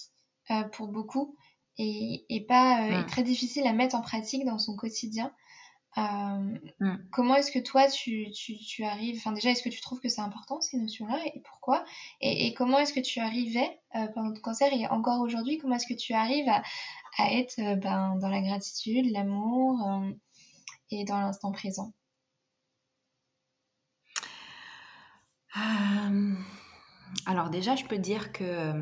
pour 0.73 0.89
beaucoup 0.89 1.37
et, 1.77 2.25
et 2.27 2.41
pas 2.41 2.89
et 2.89 3.05
très 3.05 3.23
difficile 3.23 3.65
à 3.67 3.71
mettre 3.71 3.95
en 3.95 4.01
pratique 4.01 4.43
dans 4.43 4.59
son 4.59 4.75
quotidien. 4.75 5.31
Euh, 5.97 6.57
mm. 6.79 6.95
Comment 7.11 7.35
est-ce 7.35 7.51
que 7.51 7.59
toi 7.59 7.87
tu, 7.89 8.31
tu, 8.31 8.57
tu 8.57 8.83
arrives, 8.83 9.17
enfin 9.17 9.33
déjà 9.33 9.51
est-ce 9.51 9.63
que 9.63 9.69
tu 9.69 9.81
trouves 9.81 9.99
que 9.99 10.07
c'est 10.09 10.21
important 10.21 10.61
ces 10.61 10.77
notions-là 10.77 11.19
et 11.25 11.41
pourquoi? 11.41 11.83
Et, 12.21 12.47
et, 12.47 12.53
comment 12.53 12.79
est-ce 12.79 12.93
que 12.93 13.01
tu 13.01 13.19
arrivais 13.19 13.79
euh, 13.95 14.07
pendant 14.07 14.33
ton 14.33 14.41
cancer 14.41 14.71
et 14.71 14.87
encore 14.87 15.19
aujourd'hui, 15.21 15.57
comment 15.57 15.75
est-ce 15.75 15.87
que 15.87 15.99
tu 15.99 16.13
arrives 16.13 16.47
à, 16.47 16.63
à 17.17 17.33
être 17.33 17.59
euh, 17.59 17.75
ben, 17.75 18.15
dans 18.17 18.29
la 18.29 18.41
gratitude, 18.41 19.11
l'amour 19.11 19.79
et 20.91 21.03
dans 21.03 21.19
l'instant 21.19 21.51
présent? 21.51 21.93
Alors 27.25 27.49
déjà 27.49 27.75
je 27.75 27.83
peux 27.85 27.97
dire 27.97 28.31
que 28.31 28.73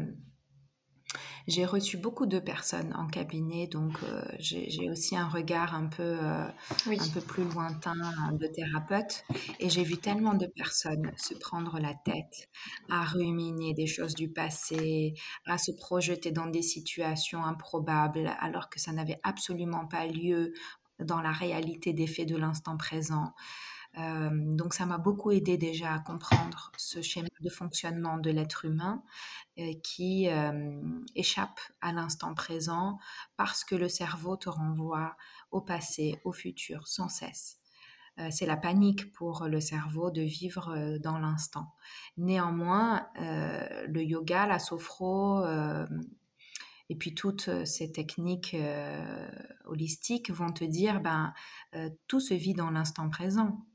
j'ai 1.49 1.65
reçu 1.65 1.97
beaucoup 1.97 2.25
de 2.25 2.39
personnes 2.39 2.93
en 2.95 3.07
cabinet, 3.07 3.67
donc 3.67 3.97
euh, 4.03 4.23
j'ai 4.37 4.89
aussi 4.89 5.17
un 5.17 5.27
regard 5.27 5.73
un 5.73 5.87
peu, 5.87 6.03
euh, 6.03 6.45
un 6.87 7.09
peu 7.13 7.21
plus 7.21 7.43
lointain 7.43 7.95
de 8.31 8.47
thérapeute. 8.47 9.23
Et 9.59 9.69
j'ai 9.69 9.83
vu 9.83 9.97
tellement 9.97 10.35
de 10.35 10.45
personnes 10.45 11.11
se 11.17 11.33
prendre 11.33 11.79
la 11.79 11.93
tête, 11.93 12.49
à 12.89 13.03
ruminer 13.03 13.73
des 13.73 13.87
choses 13.87 14.13
du 14.13 14.29
passé, 14.29 15.15
à 15.45 15.57
se 15.57 15.71
projeter 15.71 16.31
dans 16.31 16.47
des 16.47 16.61
situations 16.61 17.43
improbables, 17.43 18.31
alors 18.39 18.69
que 18.69 18.79
ça 18.79 18.91
n'avait 18.91 19.19
absolument 19.23 19.87
pas 19.87 20.05
lieu 20.05 20.53
dans 20.99 21.21
la 21.21 21.31
réalité 21.31 21.93
des 21.93 22.07
faits 22.07 22.27
de 22.27 22.35
l'instant 22.35 22.77
présent. 22.77 23.33
Euh, 23.97 24.29
donc 24.31 24.73
ça 24.73 24.85
m'a 24.85 24.97
beaucoup 24.97 25.31
aidé 25.31 25.57
déjà 25.57 25.93
à 25.93 25.99
comprendre 25.99 26.71
ce 26.77 27.01
schéma 27.01 27.27
de 27.41 27.49
fonctionnement 27.49 28.17
de 28.17 28.29
l'être 28.29 28.65
humain 28.65 29.03
euh, 29.57 29.73
qui 29.83 30.29
euh, 30.29 30.79
échappe 31.15 31.59
à 31.81 31.91
l'instant 31.91 32.33
présent 32.35 32.99
parce 33.35 33.63
que 33.63 33.75
le 33.75 33.89
cerveau 33.89 34.37
te 34.37 34.49
renvoie 34.49 35.15
au 35.51 35.61
passé, 35.61 36.19
au 36.23 36.31
futur 36.31 36.87
sans 36.87 37.09
cesse. 37.09 37.57
C'est 38.31 38.45
la 38.45 38.57
panique 38.57 39.13
pour 39.13 39.45
le 39.45 39.61
cerveau 39.61 40.11
de 40.11 40.21
vivre 40.21 40.97
dans 40.97 41.17
l'instant. 41.19 41.73
Néanmoins, 42.17 43.07
le 43.15 44.03
yoga, 44.03 44.45
la 44.45 44.59
sophro, 44.59 45.41
et 46.89 46.95
puis 46.95 47.15
toutes 47.15 47.63
ces 47.63 47.93
techniques 47.93 48.57
holistiques 49.63 50.31
vont 50.31 50.51
te 50.51 50.65
dire 50.65 50.99
ben 50.99 51.33
tout 52.07 52.19
se 52.19 52.33
vit 52.33 52.53
dans 52.53 52.71
l'instant 52.71 53.09
présent. 53.09 53.65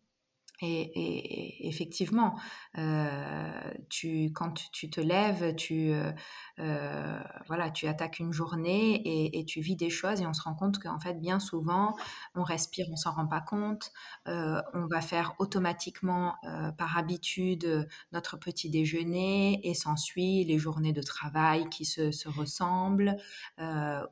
Et, 0.63 1.67
effectivement, 1.69 2.39
euh, 2.79 3.51
tu, 3.89 4.31
quand 4.33 4.53
tu, 4.73 4.89
te 4.89 5.01
lèves, 5.01 5.55
tu, 5.57 5.93
euh, 5.93 6.13
euh, 6.61 7.21
voilà, 7.49 7.71
tu 7.71 7.89
attaques 7.89 8.21
une 8.21 8.33
journée 8.33 9.03
et, 9.37 9.45
tu 9.45 9.61
vis 9.61 9.77
des 9.77 9.91
choses 9.91 10.21
et 10.21 10.27
on 10.27 10.33
se 10.33 10.43
rend 10.43 10.55
compte 10.55 10.79
qu'en 10.79 10.99
fait, 10.99 11.15
bien 11.15 11.41
souvent, 11.41 11.97
on 12.35 12.43
respire, 12.43 12.87
on 12.91 12.97
s'en 12.97 13.13
rend 13.13 13.27
pas 13.27 13.41
compte, 13.41 13.93
on 14.27 14.87
va 14.91 15.01
faire 15.01 15.35
automatiquement, 15.39 16.35
par 16.79 16.97
habitude, 16.97 17.89
notre 18.13 18.37
petit 18.37 18.71
déjeuner 18.71 19.61
et 19.69 19.75
s'ensuit 19.75 20.45
les 20.45 20.59
journées 20.59 20.93
de 20.93 21.03
travail 21.03 21.69
qui 21.69 21.85
se, 21.85 22.11
se 22.13 22.29
ressemblent, 22.29 23.17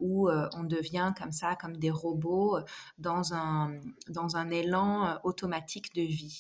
où 0.01 0.29
on 0.31 0.65
devient 0.65 1.13
comme 1.17 1.33
ça, 1.33 1.57
comme 1.57 1.77
des 1.77 1.91
robots, 1.91 2.59
dans 2.99 3.33
un, 3.33 3.79
dans 4.09 4.37
un 4.37 4.51
élan 4.51 5.19
automatique 5.25 5.95
de 5.95 6.03
vie. 6.03 6.32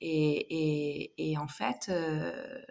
Et, 0.00 1.36
en 1.38 1.48
fait, 1.48 1.86
euh, 1.88 2.62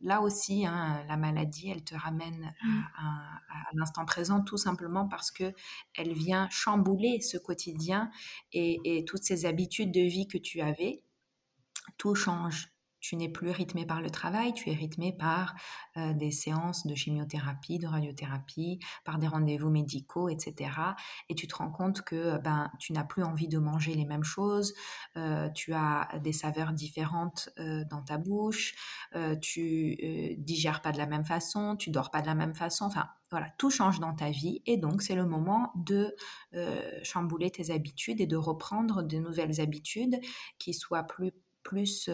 là 0.00 0.20
aussi, 0.20 0.66
hein, 0.66 1.04
la 1.08 1.16
maladie, 1.16 1.70
elle 1.70 1.84
te 1.84 1.94
ramène 1.94 2.54
mmh. 2.62 2.80
à, 2.98 3.40
l'instant 3.74 4.04
présent 4.04 4.42
tout 4.42 4.56
simplement 4.56 5.08
parce 5.08 5.30
que 5.30 5.52
elle 5.96 6.12
vient 6.12 6.48
chambouler 6.50 7.20
ce 7.20 7.36
quotidien 7.36 8.10
et, 8.52 9.04
toutes 9.06 9.24
ces 9.24 9.46
habitudes 9.46 9.92
de 9.92 10.00
vie 10.00 10.28
que 10.28 10.38
tu 10.38 10.60
avais. 10.60 11.02
Tout 11.98 12.14
change. 12.14 12.75
Tu 13.08 13.14
n'es 13.14 13.28
plus 13.28 13.52
rythmé 13.52 13.86
par 13.86 14.02
le 14.02 14.10
travail, 14.10 14.52
tu 14.52 14.68
es 14.68 14.74
rythmé 14.74 15.12
par 15.12 15.54
euh, 15.96 16.12
des 16.12 16.32
séances 16.32 16.88
de 16.88 16.94
chimiothérapie, 16.96 17.78
de 17.78 17.86
radiothérapie, 17.86 18.80
par 19.04 19.18
des 19.20 19.28
rendez-vous 19.28 19.70
médicaux, 19.70 20.28
etc. 20.28 20.70
Et 21.28 21.36
tu 21.36 21.46
te 21.46 21.54
rends 21.54 21.70
compte 21.70 22.02
que 22.02 22.38
ben, 22.38 22.68
tu 22.80 22.92
n'as 22.92 23.04
plus 23.04 23.22
envie 23.22 23.46
de 23.46 23.58
manger 23.58 23.94
les 23.94 24.06
mêmes 24.06 24.24
choses, 24.24 24.74
euh, 25.16 25.48
tu 25.50 25.72
as 25.72 26.08
des 26.20 26.32
saveurs 26.32 26.72
différentes 26.72 27.48
euh, 27.60 27.84
dans 27.88 28.02
ta 28.02 28.18
bouche, 28.18 28.74
tu 29.40 30.34
digères 30.38 30.82
pas 30.82 30.90
de 30.90 30.98
la 30.98 31.06
même 31.06 31.24
façon, 31.24 31.76
tu 31.76 31.90
dors 31.90 32.10
pas 32.10 32.22
de 32.22 32.26
la 32.26 32.34
même 32.34 32.56
façon. 32.56 32.86
Enfin, 32.86 33.06
voilà, 33.30 33.50
tout 33.56 33.70
change 33.70 34.00
dans 34.00 34.14
ta 34.14 34.30
vie 34.30 34.62
et 34.66 34.78
donc 34.78 35.02
c'est 35.02 35.14
le 35.14 35.26
moment 35.26 35.72
de 35.76 36.14
chambouler 37.04 37.50
tes 37.52 37.70
habitudes 37.70 38.20
et 38.20 38.26
de 38.26 38.36
reprendre 38.36 39.04
de 39.04 39.18
nouvelles 39.18 39.60
habitudes 39.60 40.18
qui 40.58 40.74
soient 40.74 41.04
plus 41.04 41.32
plus 41.66 42.08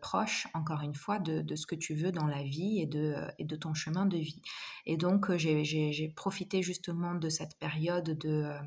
proche, 0.00 0.46
encore 0.54 0.82
une 0.82 0.94
fois, 0.94 1.18
de, 1.18 1.54
ce 1.54 1.66
que 1.66 1.74
tu 1.74 1.94
veux 1.94 2.12
dans 2.12 2.26
la 2.26 2.42
vie 2.42 2.80
et 2.80 2.86
de, 2.86 3.14
de 3.38 3.56
ton 3.56 3.74
chemin 3.74 4.06
de 4.06 4.16
vie. 4.16 4.42
Et 4.86 4.96
donc, 4.96 5.30
euh, 5.30 5.38
j'ai 5.38 6.12
profité 6.16 6.62
justement 6.62 7.14
de 7.14 7.28
cette 7.28 7.58
période 7.58 8.18
de 8.18 8.44
euh, 8.44 8.58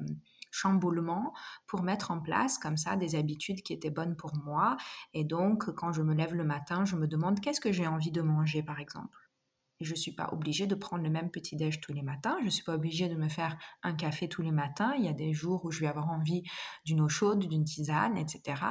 chamboulement 0.51 1.33
pour 1.67 1.83
mettre 1.83 2.11
en 2.11 2.19
place 2.19 2.57
comme 2.57 2.77
ça 2.77 2.95
des 2.95 3.15
habitudes 3.15 3.63
qui 3.63 3.73
étaient 3.73 3.89
bonnes 3.89 4.15
pour 4.15 4.35
moi. 4.35 4.77
Et 5.13 5.23
donc, 5.23 5.71
quand 5.73 5.91
je 5.91 6.01
me 6.01 6.13
lève 6.13 6.33
le 6.33 6.43
matin, 6.43 6.85
je 6.85 6.95
me 6.95 7.07
demande 7.07 7.39
qu'est-ce 7.39 7.61
que 7.61 7.71
j'ai 7.71 7.87
envie 7.87 8.11
de 8.11 8.21
manger, 8.21 8.63
par 8.63 8.79
exemple? 8.79 9.17
Et 9.79 9.85
je 9.85 9.91
ne 9.91 9.97
suis 9.97 10.13
pas 10.13 10.29
obligée 10.31 10.67
de 10.67 10.75
prendre 10.75 11.03
le 11.03 11.09
même 11.09 11.31
petit-déj 11.31 11.81
tous 11.81 11.93
les 11.93 12.03
matins. 12.03 12.37
Je 12.41 12.45
ne 12.45 12.51
suis 12.51 12.63
pas 12.63 12.75
obligée 12.75 13.09
de 13.09 13.15
me 13.15 13.27
faire 13.27 13.57
un 13.81 13.93
café 13.93 14.29
tous 14.29 14.43
les 14.43 14.51
matins. 14.51 14.93
Il 14.97 15.03
y 15.03 15.09
a 15.09 15.13
des 15.13 15.33
jours 15.33 15.65
où 15.65 15.71
je 15.71 15.79
vais 15.79 15.87
avoir 15.87 16.09
envie 16.09 16.43
d'une 16.85 17.01
eau 17.01 17.09
chaude, 17.09 17.39
d'une 17.39 17.65
tisane, 17.65 18.17
etc. 18.17 18.61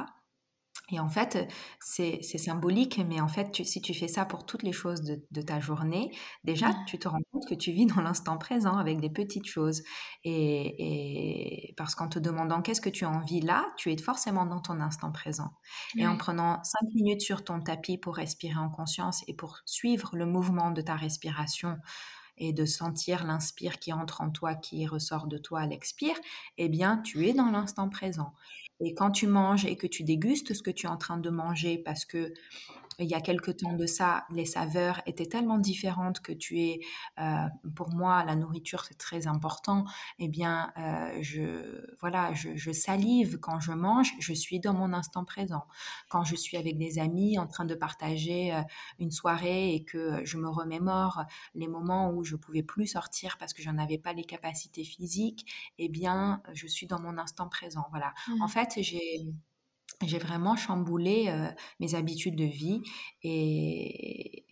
Et 0.93 0.99
en 0.99 1.09
fait, 1.09 1.51
c'est 1.79 2.21
symbolique, 2.21 3.01
mais 3.07 3.19
en 3.19 3.27
fait, 3.27 3.65
si 3.65 3.81
tu 3.81 3.93
fais 3.93 4.07
ça 4.07 4.25
pour 4.25 4.45
toutes 4.45 4.61
les 4.61 4.71
choses 4.71 5.01
de, 5.01 5.41
ta 5.41 5.59
journée, 5.59 6.11
déjà, 6.43 6.69
mmh. 6.69 6.85
tu 6.87 6.99
te 6.99 7.07
rends 7.07 7.21
compte 7.31 7.47
que 7.49 7.55
tu 7.55 7.71
vis 7.71 7.87
dans 7.87 8.01
l'instant 8.01 8.37
présent 8.37 8.77
avec 8.77 8.99
des 8.99 9.09
petites 9.09 9.47
choses. 9.47 9.81
Et, 10.23 11.73
parce 11.77 11.95
qu'en 11.95 12.07
te 12.07 12.19
demandant 12.19 12.61
qu'est-ce 12.61 12.81
que 12.81 12.89
tu 12.89 13.05
as 13.05 13.09
envie 13.09 13.41
là, 13.41 13.65
tu 13.77 13.91
es 13.91 13.97
forcément 13.97 14.45
dans 14.45 14.61
ton 14.61 14.79
instant 14.79 15.11
présent. 15.11 15.53
Et 15.97 16.05
en 16.05 16.15
prenant 16.15 16.63
cinq 16.63 16.87
minutes 16.93 17.21
sur 17.21 17.43
ton 17.43 17.59
tapis 17.59 17.97
pour 17.97 18.15
respirer 18.15 18.59
en 18.59 18.69
conscience 18.69 19.23
et 19.27 19.33
pour 19.33 19.59
suivre 19.65 20.11
le 20.13 20.27
mouvement 20.27 20.69
de 20.71 20.81
ta 20.81 20.95
respiration, 20.95 21.77
et 22.37 22.53
de 22.53 22.65
sentir 22.65 23.25
l'inspire 23.25 23.79
qui 23.79 23.93
entre 23.93 24.21
en 24.21 24.31
toi, 24.31 24.55
qui 24.55 24.87
ressort 24.87 25.27
de 25.27 25.37
toi 25.37 25.61
à 25.61 25.67
l'expire, 25.67 26.15
eh 26.57 26.69
bien, 26.69 26.97
tu 26.97 27.27
es 27.27 27.33
dans 27.33 27.51
l'instant 27.51 27.89
présent. 27.89 28.33
Et 28.85 28.93
quand 28.93 29.11
tu 29.11 29.27
manges 29.27 29.65
et 29.65 29.77
que 29.77 29.87
tu 29.87 30.03
dégustes 30.03 30.53
ce 30.53 30.61
que 30.61 30.69
tu 30.71 30.87
es 30.87 30.89
en 30.89 30.97
train 30.97 31.17
de 31.17 31.29
manger 31.29 31.77
parce 31.77 32.03
que 32.03 32.33
il 32.99 33.07
y 33.07 33.13
a 33.13 33.21
quelque 33.21 33.51
temps 33.51 33.73
de 33.73 33.85
ça, 33.85 34.25
les 34.29 34.45
saveurs 34.45 35.01
étaient 35.05 35.25
tellement 35.25 35.57
différentes 35.57 36.19
que 36.19 36.31
tu 36.31 36.59
es, 36.61 36.79
euh, 37.19 37.47
pour 37.75 37.89
moi, 37.89 38.23
la 38.23 38.35
nourriture 38.35 38.85
c'est 38.85 38.97
très 38.97 39.27
important. 39.27 39.85
Eh 40.19 40.27
bien, 40.27 40.71
euh, 40.77 41.17
je 41.21 41.85
voilà, 41.99 42.33
je, 42.33 42.71
salive 42.71 43.39
quand 43.39 43.59
je 43.59 43.71
mange, 43.71 44.13
je 44.19 44.33
suis 44.33 44.59
dans 44.59 44.73
mon 44.73 44.93
instant 44.93 45.25
présent. 45.25 45.65
Quand 46.09 46.23
je 46.23 46.35
suis 46.35 46.57
avec 46.57 46.77
des 46.77 46.99
amis 46.99 47.37
en 47.37 47.47
train 47.47 47.65
de 47.65 47.75
partager 47.75 48.53
euh, 48.53 48.61
une 48.99 49.11
soirée 49.11 49.73
et 49.73 49.83
que 49.83 50.23
je 50.25 50.37
me 50.37 50.49
remémore 50.49 51.23
les 51.55 51.67
moments 51.67 52.11
où 52.11 52.23
je 52.23 52.35
pouvais 52.35 52.63
plus 52.63 52.87
sortir 52.87 53.37
parce 53.37 53.53
que 53.53 53.61
je 53.61 53.69
avais 53.79 53.97
pas 53.97 54.13
les 54.13 54.23
capacités 54.23 54.83
physiques, 54.83 55.51
eh 55.79 55.89
bien, 55.89 56.41
je 56.53 56.67
suis 56.67 56.87
dans 56.87 56.99
mon 56.99 57.17
instant 57.17 57.47
présent. 57.49 57.87
Voilà. 57.91 58.13
En 58.39 58.45
mmh. 58.45 58.49
fait, 58.49 58.73
j'ai 58.77 59.25
j'ai 60.05 60.17
vraiment 60.17 60.55
chamboulé 60.55 61.25
euh, 61.27 61.47
mes 61.79 61.95
habitudes 61.95 62.35
de 62.35 62.45
vie 62.45 62.81
et, 63.21 64.45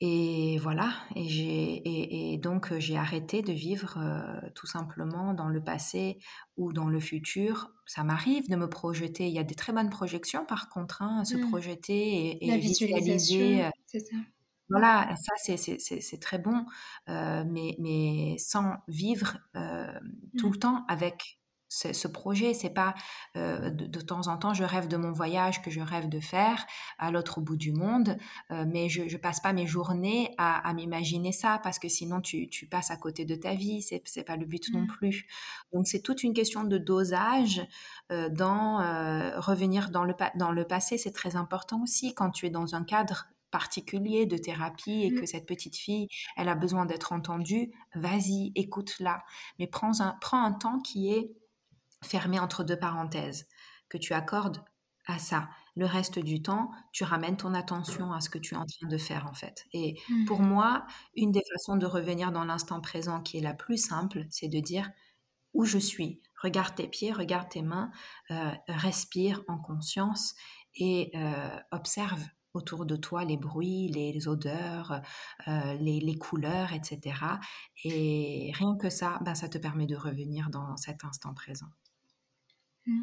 et 0.00 0.58
voilà, 0.58 0.92
et, 1.16 1.28
j'ai, 1.28 2.32
et, 2.32 2.38
donc 2.38 2.72
j'ai 2.78 2.96
arrêté 2.96 3.42
de 3.42 3.52
vivre 3.52 3.98
euh, 3.98 4.48
tout 4.54 4.66
simplement 4.66 5.34
dans 5.34 5.48
le 5.48 5.62
passé 5.62 6.18
ou 6.56 6.72
dans 6.72 6.88
le 6.88 7.00
futur. 7.00 7.72
Ça 7.86 8.04
m'arrive 8.04 8.48
de 8.48 8.56
me 8.56 8.68
projeter. 8.68 9.26
Il 9.26 9.34
y 9.34 9.38
a 9.38 9.44
des 9.44 9.54
très 9.54 9.72
bonnes 9.72 9.90
projections 9.90 10.44
par 10.44 10.68
contre, 10.68 11.02
hein, 11.02 11.24
se 11.24 11.36
mmh. 11.36 11.48
projeter 11.48 12.44
et, 12.44 12.58
visualiser. 12.58 13.64
Euh, 13.64 13.70
c'est 13.86 14.00
ça. 14.00 14.16
Voilà, 14.70 15.14
ça 15.16 15.54
c'est 15.56 16.20
très 16.20 16.38
bon, 16.38 16.66
mais, 17.06 17.74
mais 17.78 18.36
sans 18.36 18.74
vivre 18.86 19.38
tout 20.36 20.48
mmh. 20.48 20.52
le 20.52 20.58
temps 20.58 20.84
avec 20.88 21.38
ce 21.68 22.08
projet. 22.08 22.54
C'est 22.54 22.70
pas 22.70 22.94
euh, 23.36 23.70
de, 23.70 24.00
temps 24.00 24.28
en 24.28 24.38
temps 24.38 24.54
je 24.54 24.64
rêve 24.64 24.88
de 24.88 24.96
mon 24.96 25.12
voyage 25.12 25.62
que 25.62 25.70
je 25.70 25.80
rêve 25.80 26.08
de 26.08 26.20
faire 26.20 26.66
à 26.98 27.10
l'autre 27.10 27.40
bout 27.40 27.56
du 27.56 27.72
monde, 27.72 28.16
euh, 28.50 28.64
mais 28.66 28.88
je, 28.88 29.08
je 29.08 29.16
passe 29.16 29.40
pas 29.40 29.52
mes 29.52 29.66
journées 29.66 30.34
à, 30.38 30.72
m'imaginer 30.72 31.32
ça 31.32 31.60
parce 31.62 31.78
que 31.78 31.88
sinon 31.88 32.20
tu, 32.20 32.48
passes 32.70 32.90
à 32.90 32.96
côté 32.96 33.24
de 33.24 33.34
ta 33.34 33.54
vie. 33.54 33.82
C'est 33.82 34.02
c'est 34.04 34.24
pas 34.24 34.36
le 34.36 34.46
but 34.46 34.72
non 34.72 34.80
mmh. 34.80 34.86
plus. 34.86 35.26
Donc 35.72 35.86
c'est 35.86 36.00
toute 36.00 36.22
une 36.22 36.34
question 36.34 36.64
de 36.64 36.78
dosage 36.78 37.62
euh, 38.12 38.28
dans 38.28 38.78
revenir 39.40 39.90
dans 39.90 40.04
le 40.04 40.14
dans 40.34 40.52
le 40.52 40.64
passé. 40.64 40.98
C'est 40.98 41.12
très 41.12 41.36
important 41.36 41.82
aussi 41.82 42.14
quand 42.14 42.30
tu 42.30 42.46
es 42.46 42.50
dans 42.50 42.74
un 42.74 42.84
cadre 42.84 43.26
particulier 43.50 44.26
de 44.26 44.36
thérapie 44.36 45.04
et 45.04 45.10
mmh. 45.10 45.20
que 45.20 45.26
cette 45.26 45.46
petite 45.46 45.76
fille, 45.76 46.08
elle 46.36 46.48
a 46.48 46.54
besoin 46.54 46.84
d'être 46.84 47.12
entendue, 47.12 47.72
vas-y, 47.94 48.52
écoute-la. 48.54 49.24
Mais 49.58 49.66
prends 49.66 50.00
un, 50.00 50.16
prends 50.20 50.42
un 50.42 50.52
temps 50.52 50.80
qui 50.80 51.12
est 51.12 51.30
fermé 52.04 52.38
entre 52.38 52.64
deux 52.64 52.78
parenthèses, 52.78 53.46
que 53.88 53.98
tu 53.98 54.12
accordes 54.12 54.62
à 55.06 55.18
ça. 55.18 55.48
Le 55.74 55.86
reste 55.86 56.18
du 56.18 56.42
temps, 56.42 56.70
tu 56.92 57.04
ramènes 57.04 57.36
ton 57.36 57.54
attention 57.54 58.12
à 58.12 58.20
ce 58.20 58.28
que 58.28 58.38
tu 58.38 58.54
es 58.54 58.58
en 58.58 58.66
train 58.66 58.88
de 58.88 58.98
faire 58.98 59.26
en 59.26 59.32
fait. 59.32 59.66
Et 59.72 59.98
mmh. 60.08 60.24
pour 60.26 60.40
moi, 60.40 60.86
une 61.14 61.32
des 61.32 61.42
façons 61.52 61.76
de 61.76 61.86
revenir 61.86 62.30
dans 62.32 62.44
l'instant 62.44 62.80
présent 62.80 63.20
qui 63.22 63.38
est 63.38 63.42
la 63.42 63.54
plus 63.54 63.78
simple, 63.78 64.26
c'est 64.30 64.48
de 64.48 64.60
dire 64.60 64.90
où 65.54 65.64
je 65.64 65.78
suis. 65.78 66.20
Regarde 66.42 66.74
tes 66.74 66.88
pieds, 66.88 67.12
regarde 67.12 67.48
tes 67.48 67.62
mains, 67.62 67.90
euh, 68.30 68.50
respire 68.68 69.42
en 69.48 69.58
conscience 69.58 70.34
et 70.74 71.10
euh, 71.14 71.58
observe 71.72 72.22
autour 72.54 72.86
de 72.86 72.96
toi 72.96 73.24
les 73.24 73.36
bruits, 73.36 73.88
les, 73.88 74.28
odeurs, 74.28 75.00
euh, 75.46 75.74
les, 75.74 76.18
couleurs, 76.18 76.72
etc. 76.72 77.16
Et 77.84 78.52
rien 78.54 78.76
que 78.76 78.90
ça, 78.90 79.18
ben, 79.22 79.34
ça 79.34 79.48
te 79.48 79.58
permet 79.58 79.86
de 79.86 79.96
revenir 79.96 80.50
dans 80.50 80.76
cet 80.76 81.04
instant 81.04 81.34
présent. 81.34 81.68
Mmh. 82.88 83.02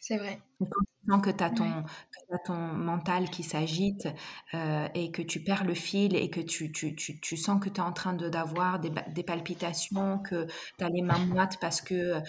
C'est 0.00 0.18
vrai. 0.18 0.40
quand 0.60 0.66
tu 0.66 1.10
sens 1.10 1.22
que 1.22 1.30
tu 1.30 1.42
as, 1.42 2.38
ton 2.44 2.56
mental 2.56 3.28
qui 3.28 3.42
s'agite 3.42 4.06
euh, 4.54 4.88
et 4.94 5.10
que 5.10 5.22
tu 5.22 5.42
perds 5.42 5.64
le 5.64 5.74
fil 5.74 6.14
et 6.14 6.30
que 6.30 6.40
tu, 6.40 6.70
tu, 6.70 6.94
tu, 6.94 7.36
sens 7.36 7.60
que 7.60 7.68
tu 7.68 7.80
es 7.80 7.82
en 7.82 7.92
train 7.92 8.12
d'avoir 8.12 8.78
des, 8.78 8.92
des, 9.08 9.24
palpitations, 9.24 10.20
que 10.20 10.46
tu 10.78 10.84
as 10.84 10.90
les 10.90 11.02
mains 11.02 11.18
moites 11.26 11.58
parce 11.60 11.80
que 11.80 11.94
euh, 11.94 12.20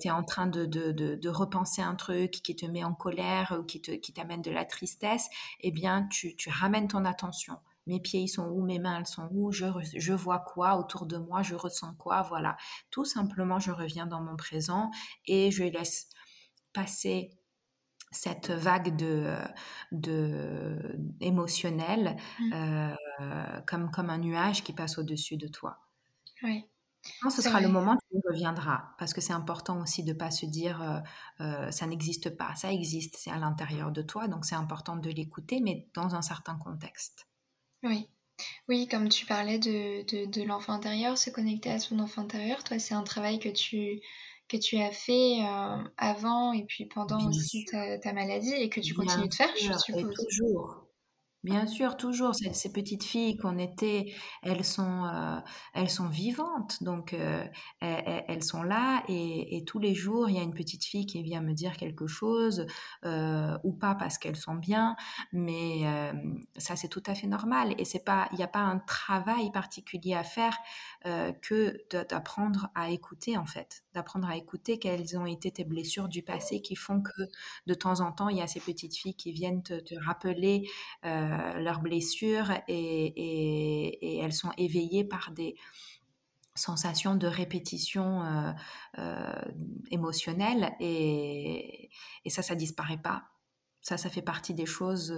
tu 0.00 0.06
es 0.08 0.10
en 0.12 0.22
train 0.22 0.46
de, 0.46 0.64
de, 0.64 0.92
de, 0.92 1.28
repenser 1.28 1.82
un 1.82 1.96
truc 1.96 2.30
qui 2.30 2.54
te 2.54 2.66
met 2.66 2.84
en 2.84 2.94
colère 2.94 3.56
ou 3.58 3.64
qui 3.64 3.80
t'amène 3.80 4.42
qui 4.42 4.50
de 4.50 4.54
la 4.54 4.64
tristesse, 4.64 5.28
eh 5.60 5.72
bien, 5.72 6.06
tu, 6.12 6.36
tu 6.36 6.50
ramènes 6.50 6.86
ton 6.86 7.04
attention 7.04 7.58
mes 7.86 8.00
pieds 8.00 8.20
ils 8.20 8.28
sont 8.28 8.46
où, 8.46 8.64
mes 8.64 8.78
mains 8.78 8.98
elles 8.98 9.06
sont 9.06 9.28
où, 9.30 9.52
je, 9.52 9.66
je 9.94 10.12
vois 10.12 10.38
quoi 10.38 10.78
autour 10.78 11.06
de 11.06 11.18
moi, 11.18 11.42
je 11.42 11.54
ressens 11.54 11.94
quoi, 11.98 12.22
voilà. 12.22 12.56
Tout 12.90 13.04
simplement, 13.04 13.58
je 13.58 13.72
reviens 13.72 14.06
dans 14.06 14.22
mon 14.22 14.36
présent 14.36 14.90
et 15.26 15.50
je 15.50 15.64
laisse 15.64 16.08
passer 16.74 17.30
cette 18.10 18.50
vague 18.50 18.96
de, 18.96 19.34
de 19.92 20.98
émotionnelle 21.20 22.16
mmh. 22.38 22.52
euh, 22.52 23.60
comme, 23.66 23.90
comme 23.90 24.10
un 24.10 24.18
nuage 24.18 24.62
qui 24.62 24.72
passe 24.72 24.98
au-dessus 24.98 25.36
de 25.36 25.48
toi. 25.48 25.78
Oui. 26.42 26.64
ce 27.30 27.42
sera 27.42 27.60
le 27.60 27.68
moment 27.68 27.96
où 28.10 28.20
tu 28.20 28.28
reviendras, 28.28 28.94
parce 28.98 29.12
que 29.14 29.20
c'est 29.20 29.32
important 29.32 29.80
aussi 29.80 30.04
de 30.04 30.12
ne 30.12 30.18
pas 30.18 30.30
se 30.30 30.46
dire 30.46 30.82
euh, 30.82 31.00
euh, 31.40 31.70
ça 31.70 31.86
n'existe 31.86 32.36
pas, 32.36 32.54
ça 32.54 32.72
existe, 32.72 33.16
c'est 33.18 33.30
à 33.30 33.38
l'intérieur 33.38 33.90
de 33.90 34.02
toi, 34.02 34.28
donc 34.28 34.44
c'est 34.44 34.54
important 34.54 34.96
de 34.96 35.10
l'écouter, 35.10 35.60
mais 35.60 35.88
dans 35.94 36.14
un 36.14 36.22
certain 36.22 36.56
contexte. 36.56 37.26
Oui. 37.82 38.08
Oui, 38.68 38.88
comme 38.88 39.08
tu 39.08 39.26
parlais 39.26 39.60
de, 39.60 40.02
de, 40.10 40.28
de 40.28 40.42
l'enfant 40.42 40.72
intérieur, 40.72 41.16
se 41.16 41.30
connecter 41.30 41.70
à 41.70 41.78
son 41.78 42.00
enfant 42.00 42.22
intérieur, 42.22 42.64
toi, 42.64 42.80
c'est 42.80 42.94
un 42.94 43.04
travail 43.04 43.38
que 43.38 43.48
tu, 43.48 44.00
que 44.48 44.56
tu 44.56 44.76
as 44.78 44.90
fait 44.90 45.38
euh, 45.42 45.82
avant 45.96 46.52
et 46.52 46.64
puis 46.64 46.86
pendant 46.86 47.28
aussi 47.28 47.64
ta, 47.64 48.12
maladie 48.12 48.54
et 48.54 48.68
que 48.68 48.80
tu 48.80 48.94
continues 48.94 49.28
de 49.28 49.34
faire, 49.34 49.48
je 49.56 49.72
suppose. 49.72 50.14
toujours. 50.14 50.83
Bien 51.44 51.66
sûr, 51.66 51.98
toujours 51.98 52.34
ces, 52.34 52.54
ces 52.54 52.72
petites 52.72 53.04
filles 53.04 53.36
qu'on 53.36 53.58
était, 53.58 54.14
elles 54.42 54.64
sont, 54.64 55.04
euh, 55.04 55.38
elles 55.74 55.90
sont 55.90 56.08
vivantes, 56.08 56.82
donc 56.82 57.12
euh, 57.12 57.44
elles, 57.80 58.24
elles, 58.28 58.42
sont 58.42 58.62
là 58.62 59.02
et, 59.08 59.54
et, 59.58 59.62
tous 59.62 59.78
les 59.78 59.94
jours 59.94 60.30
il 60.30 60.36
y 60.36 60.38
a 60.38 60.42
une 60.42 60.54
petite 60.54 60.84
fille 60.84 61.04
qui 61.04 61.22
vient 61.22 61.42
me 61.42 61.52
dire 61.52 61.76
quelque 61.76 62.06
chose 62.06 62.64
euh, 63.04 63.58
ou 63.62 63.74
pas 63.74 63.94
parce 63.94 64.16
qu'elles 64.16 64.36
sont 64.36 64.54
bien, 64.54 64.96
mais 65.34 65.82
ça 66.56 66.76
c'est 66.76 66.88
tout 66.88 67.02
à 67.06 67.14
fait 67.14 67.26
normal 67.26 67.74
et 67.76 67.84
c'est 67.84 68.04
pas, 68.04 68.26
il 68.32 68.38
n'y 68.38 68.44
a 68.44 68.48
pas 68.48 68.60
un 68.60 68.78
travail 68.78 69.52
particulier 69.52 70.14
à 70.14 70.24
faire 70.24 70.56
que 71.42 71.76
d'apprendre 72.08 72.70
à 72.74 72.88
écouter 72.88 73.36
en 73.36 73.44
fait, 73.44 73.84
d'apprendre 73.92 74.28
à 74.28 74.36
écouter 74.38 74.78
quelles 74.78 75.18
ont 75.18 75.26
été 75.26 75.50
tes 75.50 75.64
blessures 75.64 76.08
du 76.08 76.22
passé 76.22 76.62
qui 76.62 76.74
font 76.74 77.02
que 77.02 77.28
de 77.66 77.74
temps 77.74 78.00
en 78.00 78.12
temps 78.12 78.30
il 78.30 78.38
y 78.38 78.42
a 78.42 78.46
ces 78.46 78.60
petites 78.60 78.96
filles 78.96 79.14
qui 79.14 79.32
viennent 79.32 79.62
te, 79.62 79.74
te 79.74 79.94
rappeler 80.02 80.66
leurs 81.58 81.80
blessures 81.80 82.50
et, 82.68 83.06
et, 83.06 84.16
et, 84.16 84.18
elles 84.18 84.32
sont 84.32 84.52
éveillées 84.56 85.04
par 85.04 85.30
des 85.32 85.56
sensations 86.54 87.16
de 87.16 87.26
répétition 87.26 88.22
euh, 88.22 88.52
euh, 88.98 89.42
émotionnelle 89.90 90.72
et, 90.80 91.90
et, 92.24 92.30
ça, 92.30 92.42
ça 92.42 92.54
disparaît 92.54 93.00
pas. 93.00 93.24
Ça, 93.80 93.96
ça 93.96 94.08
fait 94.08 94.22
partie 94.22 94.54
des 94.54 94.66
choses, 94.66 95.12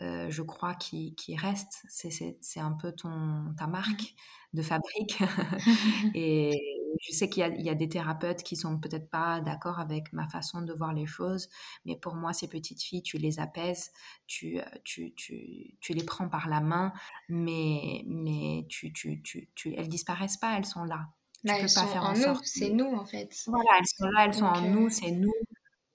euh, 0.00 0.30
je 0.30 0.42
crois, 0.42 0.74
qui, 0.74 1.14
qui 1.16 1.36
restent. 1.36 1.84
C'est 1.88 2.60
un 2.60 2.72
peu 2.72 2.92
ton, 2.92 3.54
ta 3.58 3.66
marque 3.66 4.14
de 4.52 4.62
fabrique. 4.62 5.18
et, 6.14 6.73
je 7.00 7.12
sais 7.12 7.28
qu'il 7.28 7.44
y, 7.58 7.62
y, 7.62 7.70
a 7.70 7.74
des 7.74 7.88
thérapeutes 7.88 8.42
qui 8.42 8.56
sont 8.56 8.78
peut-être 8.78 9.10
pas 9.10 9.40
d'accord 9.40 9.78
avec 9.78 10.12
ma 10.12 10.28
façon 10.28 10.62
de 10.62 10.72
voir 10.72 10.92
les 10.92 11.06
choses, 11.06 11.48
mais 11.84 11.96
pour 11.96 12.14
moi, 12.14 12.32
ces 12.32 12.48
petites 12.48 12.82
filles, 12.82 13.02
tu 13.02 13.18
les 13.18 13.40
apaises, 13.40 13.90
tu, 14.26 14.60
tu, 14.84 15.14
tu, 15.14 15.76
tu 15.80 15.92
les 15.92 16.04
prends 16.04 16.28
par 16.28 16.48
la 16.48 16.60
main, 16.60 16.92
mais, 17.28 18.04
mais 18.06 18.66
tu, 18.68 18.92
tu, 18.92 19.22
tu, 19.22 19.48
tu, 19.54 19.74
elles 19.76 19.88
disparaissent 19.88 20.36
pas, 20.36 20.56
elles 20.56 20.66
sont 20.66 20.84
là. 20.84 21.08
Bah, 21.44 21.54
tu 21.56 21.66
peux 21.66 21.74
pas 21.74 21.86
faire 21.86 22.04
en, 22.04 22.12
en 22.12 22.14
sorte. 22.14 22.44
C'est 22.46 22.70
nous, 22.70 22.94
en 22.94 23.04
fait. 23.04 23.34
Voilà, 23.46 23.70
elles 23.78 23.86
sont 23.86 24.06
là, 24.06 24.24
elles 24.24 24.30
Donc, 24.30 24.38
sont 24.38 24.46
en 24.46 24.64
euh... 24.64 24.68
nous, 24.68 24.88
c'est 24.88 25.10
nous. 25.10 25.32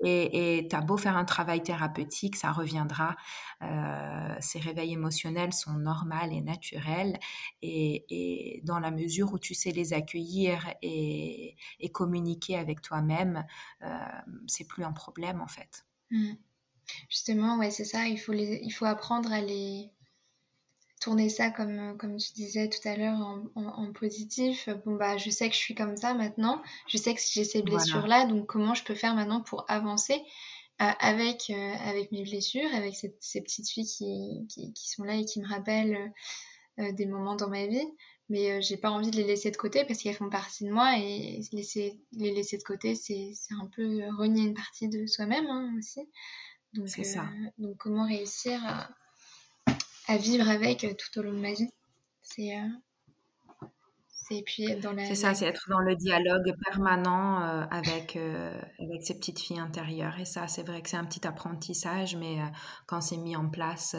Et 0.01 0.67
tu 0.69 0.75
as 0.75 0.81
beau 0.81 0.97
faire 0.97 1.17
un 1.17 1.25
travail 1.25 1.61
thérapeutique, 1.61 2.35
ça 2.35 2.51
reviendra. 2.51 3.17
Euh, 3.61 4.35
ces 4.39 4.59
réveils 4.59 4.93
émotionnels 4.93 5.53
sont 5.53 5.73
normaux 5.73 6.31
et 6.31 6.41
naturels. 6.41 7.19
Et, 7.61 8.61
dans 8.63 8.79
la 8.79 8.91
mesure 8.91 9.33
où 9.33 9.39
tu 9.39 9.53
sais 9.53 9.71
les 9.71 9.93
accueillir 9.93 10.67
et, 10.81 11.55
et 11.79 11.91
communiquer 11.91 12.57
avec 12.57 12.81
toi-même, 12.81 13.45
euh, 13.83 13.87
c'est 14.47 14.67
plus 14.67 14.83
un 14.83 14.93
problème 14.93 15.41
en 15.41 15.47
fait. 15.47 15.85
Mmh. 16.11 16.33
Justement, 17.09 17.57
ouais, 17.57 17.71
c'est 17.71 17.85
ça. 17.85 18.07
Il 18.07 18.17
faut, 18.17 18.31
les, 18.31 18.61
il 18.63 18.71
faut 18.71 18.85
apprendre 18.85 19.31
à 19.31 19.41
les, 19.41 19.91
tourner 20.99 21.29
ça 21.29 21.49
comme, 21.49 21.97
comme 21.97 22.17
tu 22.17 22.33
disais 22.33 22.69
tout 22.69 22.85
à 22.87 22.95
l'heure 22.95 23.17
en, 23.17 23.43
en, 23.55 23.65
en, 23.65 23.93
positif. 23.93 24.69
Bon, 24.85 24.95
bah, 24.95 25.17
je 25.17 25.29
sais 25.29 25.47
que 25.47 25.55
je 25.55 25.59
suis 25.59 25.75
comme 25.75 25.95
ça 25.97 26.13
maintenant. 26.13 26.61
Je 26.87 26.97
sais 26.97 27.13
que 27.13 27.21
j'ai 27.21 27.43
ces 27.43 27.61
blessures-là. 27.61 28.19
Voilà. 28.19 28.25
Donc, 28.25 28.47
comment 28.47 28.73
je 28.73 28.83
peux 28.83 28.95
faire 28.95 29.15
maintenant 29.15 29.41
pour 29.41 29.65
avancer 29.69 30.21
euh, 30.81 30.91
avec, 30.99 31.49
euh, 31.49 31.73
avec 31.85 32.11
mes 32.13 32.23
blessures, 32.23 32.73
avec 32.73 32.95
ces, 32.95 33.13
ces 33.19 33.41
petites 33.41 33.69
filles 33.69 33.85
qui, 33.85 34.47
qui, 34.47 34.71
qui, 34.71 34.89
sont 34.89 35.03
là 35.03 35.15
et 35.15 35.25
qui 35.25 35.41
me 35.41 35.47
rappellent 35.47 36.13
euh, 36.79 36.91
des 36.93 37.05
moments 37.05 37.35
dans 37.35 37.49
ma 37.49 37.65
vie. 37.67 37.85
Mais 38.29 38.61
j'ai 38.61 38.77
pas 38.77 38.91
envie 38.91 39.09
de 39.09 39.15
les 39.17 39.23
laisser 39.23 39.49
de 39.49 39.57
côté 39.57 39.83
parce 39.85 40.01
qu'elles 40.01 40.15
font 40.15 40.29
partie 40.29 40.63
de 40.63 40.71
moi 40.71 40.97
et 40.97 41.41
laisser, 41.51 41.99
les 42.11 42.31
laisser 42.31 42.57
de 42.59 42.63
côté, 42.63 42.93
c'est 42.93 43.33
un 43.59 43.65
peu 43.75 44.03
renier 44.17 44.43
une 44.43 44.53
partie 44.53 44.87
de 44.87 45.07
soi-même 45.07 45.47
hein, 45.47 45.73
aussi. 45.77 46.07
Donc, 46.73 46.87
ça. 46.89 47.27
donc, 47.57 47.75
comment 47.77 48.05
réussir 48.05 48.63
à 48.63 48.89
à 50.09 50.17
vivre 50.17 50.49
avec 50.49 50.83
euh, 50.83 50.93
tout 50.93 51.19
au 51.19 51.23
long 51.23 51.33
de 51.33 51.39
ma 51.39 51.53
vie. 51.53 51.69
C'est 52.21 52.55
euh, 52.55 52.67
puis 54.45 54.75
dans 54.81 54.93
la. 54.93 55.05
C'est 55.05 55.15
ça, 55.15 55.33
c'est 55.33 55.45
être 55.45 55.65
dans 55.69 55.79
le 55.79 55.95
dialogue 55.95 56.53
permanent 56.65 57.41
euh, 57.41 57.65
avec 57.71 58.15
euh, 58.15 58.59
avec 58.79 59.03
ces 59.03 59.15
petites 59.15 59.39
filles 59.39 59.59
intérieures. 59.59 60.19
Et 60.19 60.25
ça, 60.25 60.47
c'est 60.47 60.63
vrai 60.63 60.81
que 60.81 60.89
c'est 60.89 60.97
un 60.97 61.05
petit 61.05 61.25
apprentissage, 61.25 62.15
mais 62.15 62.39
euh, 62.39 62.45
quand 62.87 63.01
c'est 63.01 63.17
mis 63.17 63.35
en 63.35 63.49
place, 63.49 63.95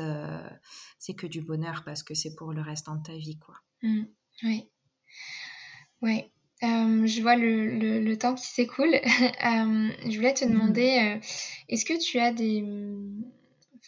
c'est 0.99 1.15
que 1.15 1.27
du 1.27 1.43
bonheur 1.43 1.83
parce 1.85 2.03
que 2.03 2.15
c'est 2.15 2.35
pour 2.37 2.53
le 2.53 2.63
restant 2.63 2.97
de 2.97 3.03
ta 3.03 3.17
vie, 3.17 3.39
quoi. 3.39 3.57
Mmh, 3.83 4.03
oui, 4.45 4.69
oui. 6.03 6.25
je 6.63 7.23
vois 7.23 7.37
le, 7.37 7.79
le, 7.79 8.01
le, 8.01 8.19
temps 8.19 8.35
qui 8.35 8.47
s'écoule. 8.47 8.93
je 9.05 10.17
voulais 10.17 10.35
te 10.35 10.45
mmh. 10.45 10.51
demander, 10.51 11.17
mmh. 11.17 11.21
est-ce 11.71 11.85
que 11.85 11.99
tu 11.99 12.19
as 12.19 12.33
des 12.33 12.63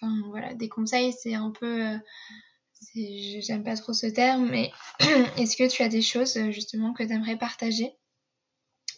enfin 0.02 0.22
voilà, 0.28 0.54
des 0.54 0.68
conseils, 0.68 1.12
c'est 1.12 1.34
un 1.34 1.50
peu, 1.50 1.86
euh, 1.86 1.98
j'aime 2.94 3.64
pas 3.64 3.76
trop 3.76 3.92
ce 3.92 4.06
terme, 4.06 4.48
mais 4.50 4.70
est-ce 5.38 5.56
que 5.56 5.68
tu 5.68 5.82
as 5.82 5.88
des 5.88 6.02
choses 6.02 6.36
euh, 6.36 6.50
justement 6.50 6.92
que 6.92 7.02
tu 7.02 7.12
aimerais 7.12 7.36
partager 7.36 7.92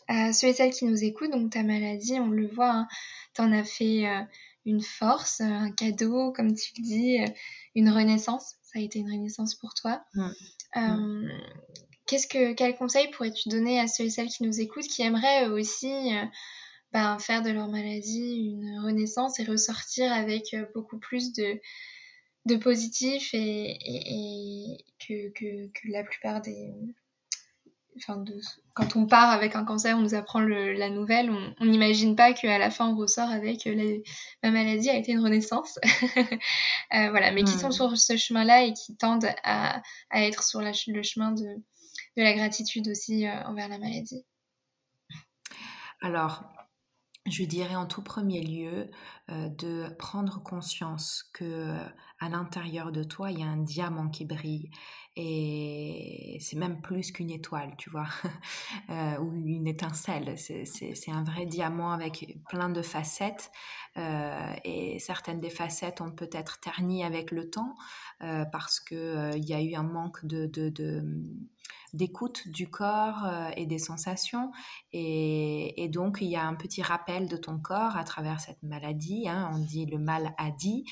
à 0.09 0.32
ceux 0.32 0.48
et 0.48 0.52
celles 0.55 0.72
qui 0.72 0.86
nous 0.86 1.05
écoutent? 1.05 1.30
Donc 1.30 1.52
ta 1.52 1.62
maladie, 1.62 2.14
on 2.14 2.28
le 2.28 2.48
voit, 2.48 2.72
hein, 2.72 2.88
tu 3.34 3.42
en 3.42 3.52
as 3.52 3.64
fait 3.64 4.07
euh, 4.07 4.22
une 4.64 4.82
force, 4.82 5.40
un 5.40 5.70
cadeau, 5.70 6.32
comme 6.32 6.55
tu 6.55 6.72
le 6.78 6.82
dis, 6.82 7.18
une 7.74 7.90
renaissance. 7.90 8.55
Ça 8.62 8.78
a 8.78 8.82
été 8.82 8.98
une 8.98 9.11
renaissance 9.11 9.55
pour 9.55 9.74
toi. 9.74 10.02
Mmh. 10.14 10.28
Euh, 10.76 11.28
Qu'est-ce 12.07 12.26
que, 12.26 12.52
quel 12.52 12.76
conseil 12.76 13.11
pourrais-tu 13.11 13.48
donner 13.48 13.80
à 13.80 13.86
ceux 13.86 14.05
et 14.05 14.11
celles 14.11 14.28
qui 14.28 14.42
nous 14.42 14.61
écoutent, 14.61 14.86
qui 14.86 15.00
aimeraient 15.00 15.46
aussi 15.46 16.11
ben, 16.95 17.18
faire 17.18 17.42
de 17.42 17.51
leur 17.51 17.66
maladie 17.66 18.36
une 18.36 18.78
renaissance 18.84 19.40
et 19.40 19.45
ressortir 19.45 20.12
avec 20.12 20.55
euh, 20.55 20.64
beaucoup 20.74 20.99
plus 21.01 21.32
de, 21.32 21.61
de 22.47 22.55
positif 22.55 23.34
et, 23.34 23.38
et, 23.38 24.74
et 24.74 24.84
que, 25.01 25.28
que, 25.32 25.66
que, 25.72 25.88
la 25.88 26.05
plupart 26.05 26.40
des... 26.40 26.72
Enfin, 27.97 28.18
de, 28.18 28.40
quand 28.74 28.95
on 28.95 29.07
part 29.07 29.30
avec 29.30 29.57
un 29.57 29.64
cancer, 29.64 29.97
on 29.97 30.03
nous 30.03 30.14
apprend 30.14 30.38
le, 30.38 30.72
la 30.72 30.88
nouvelle, 30.88 31.32
on 31.59 31.64
n'imagine 31.64 32.14
pas 32.14 32.32
qu'à 32.32 32.59
la 32.59 32.70
fin 32.70 32.88
on 32.88 32.97
ressort 32.97 33.28
avec 33.28 33.66
euh, 33.66 33.74
la, 33.74 34.51
ma 34.51 34.51
maladie 34.53 34.88
a 34.88 34.97
été 34.97 35.11
une 35.11 35.20
renaissance. 35.20 35.80
euh, 36.16 37.11
voilà, 37.11 37.32
mais 37.32 37.42
mmh. 37.42 37.47
qui 37.47 37.59
sont 37.59 37.72
sur 37.72 37.99
ce 37.99 38.16
chemin-là 38.16 38.62
et 38.62 38.72
qui 38.72 38.97
tendent 38.97 39.28
à, 39.42 39.82
à 40.11 40.22
être 40.22 40.45
sur 40.45 40.61
la, 40.61 40.70
le 40.86 41.03
chemin 41.03 41.32
de, 41.32 41.45
de 42.16 42.22
la 42.22 42.34
gratitude 42.34 42.86
aussi 42.86 43.26
euh, 43.26 43.42
envers 43.47 43.68
la 43.68 43.78
maladie. 43.78 44.24
Alors, 46.01 46.45
je 47.26 47.44
dirais 47.44 47.74
en 47.74 47.86
tout 47.86 48.02
premier 48.02 48.42
lieu 48.42 48.90
euh, 49.30 49.48
de 49.48 49.88
prendre 49.98 50.42
conscience 50.42 51.30
que 51.32 51.44
euh, 51.44 51.86
à 52.20 52.28
l'intérieur 52.28 52.92
de 52.92 53.02
toi 53.02 53.30
il 53.30 53.40
y 53.40 53.42
a 53.42 53.46
un 53.46 53.56
diamant 53.56 54.08
qui 54.08 54.26
brille. 54.26 54.70
Et 55.16 56.38
c'est 56.40 56.56
même 56.56 56.82
plus 56.82 57.12
qu'une 57.12 57.30
étoile 57.30 57.74
tu 57.78 57.88
vois. 57.90 58.08
Euh, 58.90 59.18
ou 59.18 59.32
une 59.32 59.66
étincelle. 59.66 60.36
C'est 60.36 61.10
un 61.10 61.24
vrai 61.24 61.46
diamant 61.46 61.92
avec 61.92 62.38
plein 62.48 62.68
de 62.68 62.82
facettes. 62.82 63.50
Et 63.96 64.98
certaines 64.98 65.40
des 65.40 65.48
facettes 65.48 66.00
ont 66.00 66.10
peut-être 66.10 66.60
terni 66.60 67.02
avec 67.04 67.30
le 67.30 67.48
temps 67.48 67.76
parce 68.18 68.80
que 68.80 69.34
il 69.36 69.44
y 69.44 69.54
a 69.54 69.62
eu 69.62 69.74
un 69.74 69.84
manque 69.84 70.26
de 70.26 70.46
d'écoute 71.92 72.48
du 72.48 72.68
corps 72.68 73.24
euh, 73.24 73.50
et 73.56 73.66
des 73.66 73.78
sensations. 73.78 74.50
Et, 74.92 75.82
et, 75.82 75.88
donc, 75.88 76.18
il 76.20 76.28
y 76.28 76.36
a 76.36 76.44
un 76.44 76.54
petit 76.54 76.82
rappel 76.82 77.28
de 77.28 77.36
ton 77.36 77.58
corps 77.58 77.96
à 77.96 78.04
travers 78.04 78.40
cette 78.40 78.62
maladie. 78.62 79.28
Hein, 79.28 79.50
on 79.54 79.58
dit 79.58 79.86
le 79.86 79.98
mal 79.98 80.34
a 80.38 80.50
dit. 80.50 80.84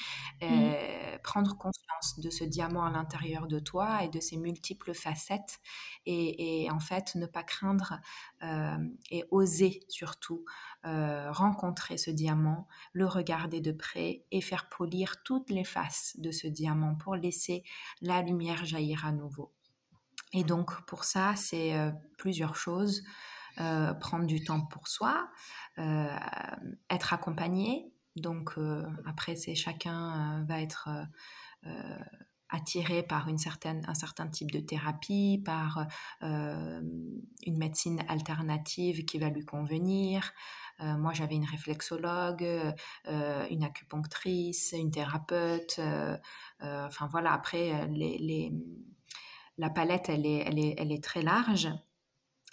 Euh, 0.42 0.46
mmh. 0.46 1.18
Prendre 1.22 1.56
conscience 1.56 2.18
de 2.18 2.30
ce 2.30 2.44
diamant 2.44 2.84
à 2.84 2.90
l'intérieur 2.90 3.46
de 3.46 3.58
toi 3.58 4.04
et 4.04 4.08
de 4.08 4.20
ses 4.20 4.36
multiples 4.36 4.94
facettes. 4.94 5.60
Et, 6.06 6.64
et 6.64 6.70
en 6.70 6.80
fait, 6.80 7.14
ne 7.14 7.26
pas 7.26 7.42
craindre 7.42 8.00
euh, 8.42 8.76
et 9.10 9.24
oser 9.30 9.80
surtout 9.88 10.44
euh, 10.84 11.30
rencontrer 11.30 11.96
ce 11.96 12.10
diamant, 12.10 12.66
le 12.92 13.06
regarder 13.06 13.60
de 13.60 13.70
près 13.70 14.24
et 14.32 14.40
faire 14.40 14.68
polir 14.68 15.22
toutes 15.22 15.50
les 15.50 15.62
faces 15.62 16.16
de 16.18 16.32
ce 16.32 16.48
diamant 16.48 16.96
pour 16.96 17.14
laisser 17.14 17.62
la 18.00 18.20
lumière 18.20 18.64
jaillir 18.64 19.06
à 19.06 19.12
nouveau. 19.12 19.52
Et 20.32 20.44
donc, 20.44 20.80
pour 20.86 21.04
ça, 21.04 21.34
c'est 21.36 21.76
euh, 21.76 21.90
plusieurs 22.18 22.56
choses. 22.56 23.02
Euh, 23.60 23.92
prendre 23.92 24.24
du 24.24 24.42
temps 24.42 24.64
pour 24.64 24.88
soi, 24.88 25.28
euh, 25.78 26.16
être 26.88 27.12
accompagné. 27.12 27.92
Donc, 28.16 28.54
après, 29.06 29.36
c'est 29.36 29.54
chacun 29.54 30.44
va 30.46 30.60
être 30.60 30.90
attiré 32.50 33.02
par 33.02 33.28
une 33.28 33.38
certaine, 33.38 33.82
un 33.88 33.94
certain 33.94 34.28
type 34.28 34.50
de 34.50 34.60
thérapie, 34.60 35.42
par 35.42 35.86
une 36.20 37.58
médecine 37.58 38.02
alternative 38.08 39.06
qui 39.06 39.18
va 39.18 39.30
lui 39.30 39.46
convenir. 39.46 40.32
moi, 40.78 41.14
j'avais 41.14 41.36
une 41.36 41.46
réflexologue, 41.46 42.46
une 43.06 43.64
acupunctrice, 43.64 44.74
une 44.76 44.90
thérapeute. 44.90 45.80
enfin, 46.60 47.08
voilà, 47.10 47.32
après, 47.32 47.86
les, 47.88 48.18
les 48.18 48.52
la 49.59 49.70
palette, 49.70 50.09
elle 50.09 50.26
est, 50.26 51.05
très 51.05 51.22
large, 51.22 51.68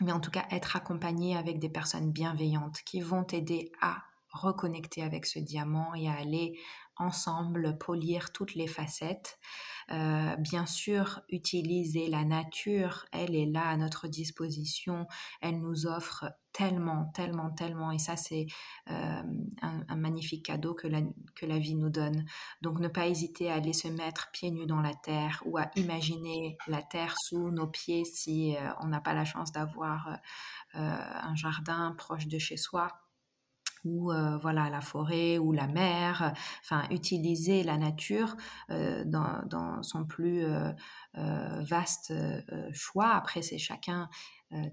mais 0.01 0.11
en 0.11 0.19
tout 0.19 0.31
cas, 0.31 0.45
être 0.51 0.75
accompagné 0.75 1.35
avec 1.35 1.59
des 1.59 1.69
personnes 1.69 2.11
bienveillantes 2.11 2.79
qui 2.85 3.01
vont 3.01 3.23
t'aider 3.23 3.71
à 3.81 4.03
reconnecter 4.31 5.03
avec 5.03 5.25
ce 5.25 5.39
diamant 5.39 5.93
et 5.95 6.07
à 6.07 6.13
aller 6.13 6.59
ensemble 6.97 7.77
polir 7.77 8.31
toutes 8.31 8.55
les 8.55 8.67
facettes. 8.67 9.39
Euh, 9.91 10.35
bien 10.35 10.65
sûr, 10.65 11.21
utiliser 11.29 12.07
la 12.07 12.23
nature, 12.25 13.05
elle 13.11 13.35
est 13.35 13.47
là 13.47 13.67
à 13.67 13.77
notre 13.77 14.07
disposition, 14.07 15.07
elle 15.41 15.59
nous 15.59 15.87
offre 15.87 16.25
tellement, 16.53 17.11
tellement, 17.13 17.51
tellement, 17.51 17.91
et 17.91 17.99
ça 17.99 18.15
c'est 18.15 18.47
euh, 18.89 19.23
un, 19.61 19.95
magnifique 19.95 20.45
cadeau 20.45 20.73
que 20.73 20.87
la, 20.87 21.01
que 21.35 21.45
la 21.45 21.59
vie 21.59 21.75
nous 21.75 21.89
donne. 21.89 22.25
Donc 22.61 22.79
ne 22.79 22.87
pas 22.87 23.07
hésiter 23.07 23.51
à 23.51 23.55
aller 23.55 23.73
se 23.73 23.87
mettre 23.87 24.31
pieds 24.31 24.51
nus 24.51 24.65
dans 24.65 24.81
la 24.81 24.95
terre 24.95 25.43
ou 25.45 25.57
à 25.57 25.69
imaginer 25.75 26.57
la 26.67 26.81
terre 26.81 27.15
sous 27.19 27.51
nos 27.51 27.67
pieds 27.67 28.05
si 28.05 28.55
euh, 28.55 28.71
on 28.81 28.87
n'a 28.87 29.01
pas 29.01 29.13
la 29.13 29.25
chance 29.25 29.51
d'avoir 29.51 30.19
un 30.73 31.35
jardin 31.35 31.95
proche 31.97 32.27
de 32.27 32.37
chez 32.37 32.57
soi 32.57 32.89
ou 33.85 34.11
euh, 34.11 34.37
voilà 34.37 34.69
la 34.69 34.81
forêt 34.81 35.37
ou 35.37 35.51
la 35.51 35.67
mer, 35.67 36.33
enfin 36.63 36.83
utiliser 36.91 37.63
la 37.63 37.77
nature 37.77 38.35
euh, 38.71 39.03
dans, 39.05 39.81
son 39.83 40.05
plus 40.05 40.43
euh, 40.45 40.71
vaste 41.61 42.13
choix. 42.73 43.09
Après 43.09 43.41
c'est 43.41 43.57
chacun, 43.57 44.09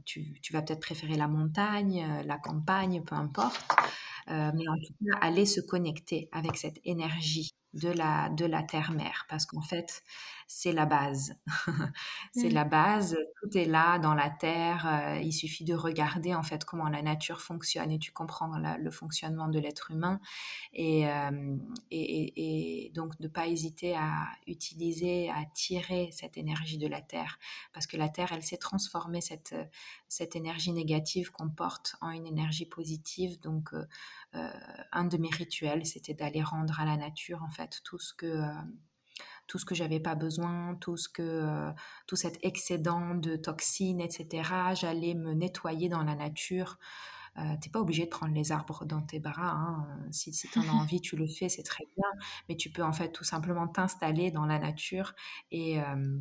tu, 0.04 0.40
tu, 0.40 0.52
vas 0.52 0.62
peut-être 0.62 0.80
préférer 0.80 1.16
la 1.16 1.28
montagne, 1.28 2.22
la 2.24 2.38
campagne, 2.38 3.02
peu 3.02 3.14
importe, 3.14 3.66
mais 4.28 4.68
en 4.68 4.76
tout 4.76 4.94
cas 5.04 5.18
aller 5.20 5.46
se 5.46 5.60
connecter 5.60 6.28
avec 6.32 6.56
cette 6.56 6.80
énergie 6.84 7.52
de 7.76 7.90
la, 7.90 8.30
de 8.30 8.46
la 8.46 8.62
terre-mère, 8.62 9.26
parce 9.28 9.44
qu'en 9.44 9.60
fait, 9.60 10.02
c'est 10.48 10.72
la 10.72 10.86
base. 10.86 11.34
c'est 12.32 12.48
la 12.48 12.64
mmh. 12.64 12.68
base, 12.68 13.16
tout 13.42 13.58
est 13.58 13.66
là 13.66 13.98
dans 13.98 14.14
la 14.14 14.30
terre. 14.30 14.86
Euh, 14.86 15.20
il 15.20 15.32
suffit 15.32 15.64
de 15.64 15.74
regarder 15.74 16.34
en 16.34 16.42
fait 16.42 16.64
comment 16.64 16.88
la 16.88 17.02
nature 17.02 17.40
fonctionne 17.40 17.90
et 17.90 17.98
tu 17.98 18.12
comprends 18.12 18.50
le 18.56 18.90
fonctionnement 18.90 19.48
de 19.48 19.58
l'être 19.58 19.90
humain. 19.90 20.20
Euh, 20.78 21.56
et, 21.90 22.86
et, 22.86 22.90
donc 22.94 23.18
ne 23.20 23.28
pas 23.28 23.46
hésiter 23.46 23.94
à 23.94 24.28
utiliser, 24.46 25.28
à 25.30 25.44
tirer 25.54 26.10
cette 26.12 26.38
énergie 26.38 26.78
de 26.78 26.86
la 26.86 27.02
terre, 27.02 27.38
parce 27.74 27.86
que 27.86 27.96
la 27.96 28.08
terre, 28.08 28.32
elle 28.32 28.42
s'est 28.42 28.56
transformée, 28.56 29.20
cette, 29.20 29.54
cette 30.08 30.36
énergie 30.36 30.72
négative 30.72 31.30
qu'on 31.30 31.50
porte 31.50 31.96
en 32.00 32.10
une 32.10 32.26
énergie 32.26 32.66
positive. 32.66 33.40
Donc 33.40 33.72
euh, 33.72 34.50
un 34.92 35.04
de 35.04 35.16
mes 35.16 35.30
rituels, 35.30 35.86
c'était 35.86 36.14
d'aller 36.14 36.42
rendre 36.42 36.80
à 36.80 36.84
la 36.84 36.96
nature 36.96 37.42
en 37.42 37.50
fait 37.50 37.80
tout 37.84 37.98
ce 37.98 38.14
que 38.14 38.42
tout 39.46 39.58
ce 39.58 39.64
que 39.64 39.74
j'avais 39.74 40.00
pas 40.00 40.14
besoin, 40.14 40.76
tout 40.80 40.96
ce 40.96 41.08
que 41.08 41.22
euh, 41.22 41.70
tout 42.06 42.16
cet 42.16 42.38
excédent 42.44 43.14
de 43.14 43.36
toxines, 43.36 44.00
etc. 44.00 44.50
J'allais 44.74 45.14
me 45.14 45.32
nettoyer 45.32 45.88
dans 45.88 46.02
la 46.02 46.14
nature. 46.14 46.78
Tu 47.36 47.42
euh, 47.42 47.56
t'es 47.60 47.70
pas 47.70 47.80
obligé 47.80 48.04
de 48.04 48.10
prendre 48.10 48.34
les 48.34 48.50
arbres 48.50 48.86
dans 48.86 49.02
tes 49.02 49.20
bras. 49.20 49.50
Hein. 49.50 49.86
Si, 50.10 50.32
si 50.32 50.48
tu 50.48 50.58
en 50.58 50.62
as 50.62 50.72
envie, 50.72 51.00
tu 51.00 51.16
le 51.16 51.26
fais, 51.26 51.48
c'est 51.48 51.62
très 51.62 51.84
bien. 51.96 52.08
Mais 52.48 52.56
tu 52.56 52.70
peux 52.70 52.82
en 52.82 52.92
fait 52.92 53.12
tout 53.12 53.24
simplement 53.24 53.68
t'installer 53.68 54.30
dans 54.30 54.46
la 54.46 54.58
nature 54.58 55.14
et 55.50 55.80
euh, 55.80 56.18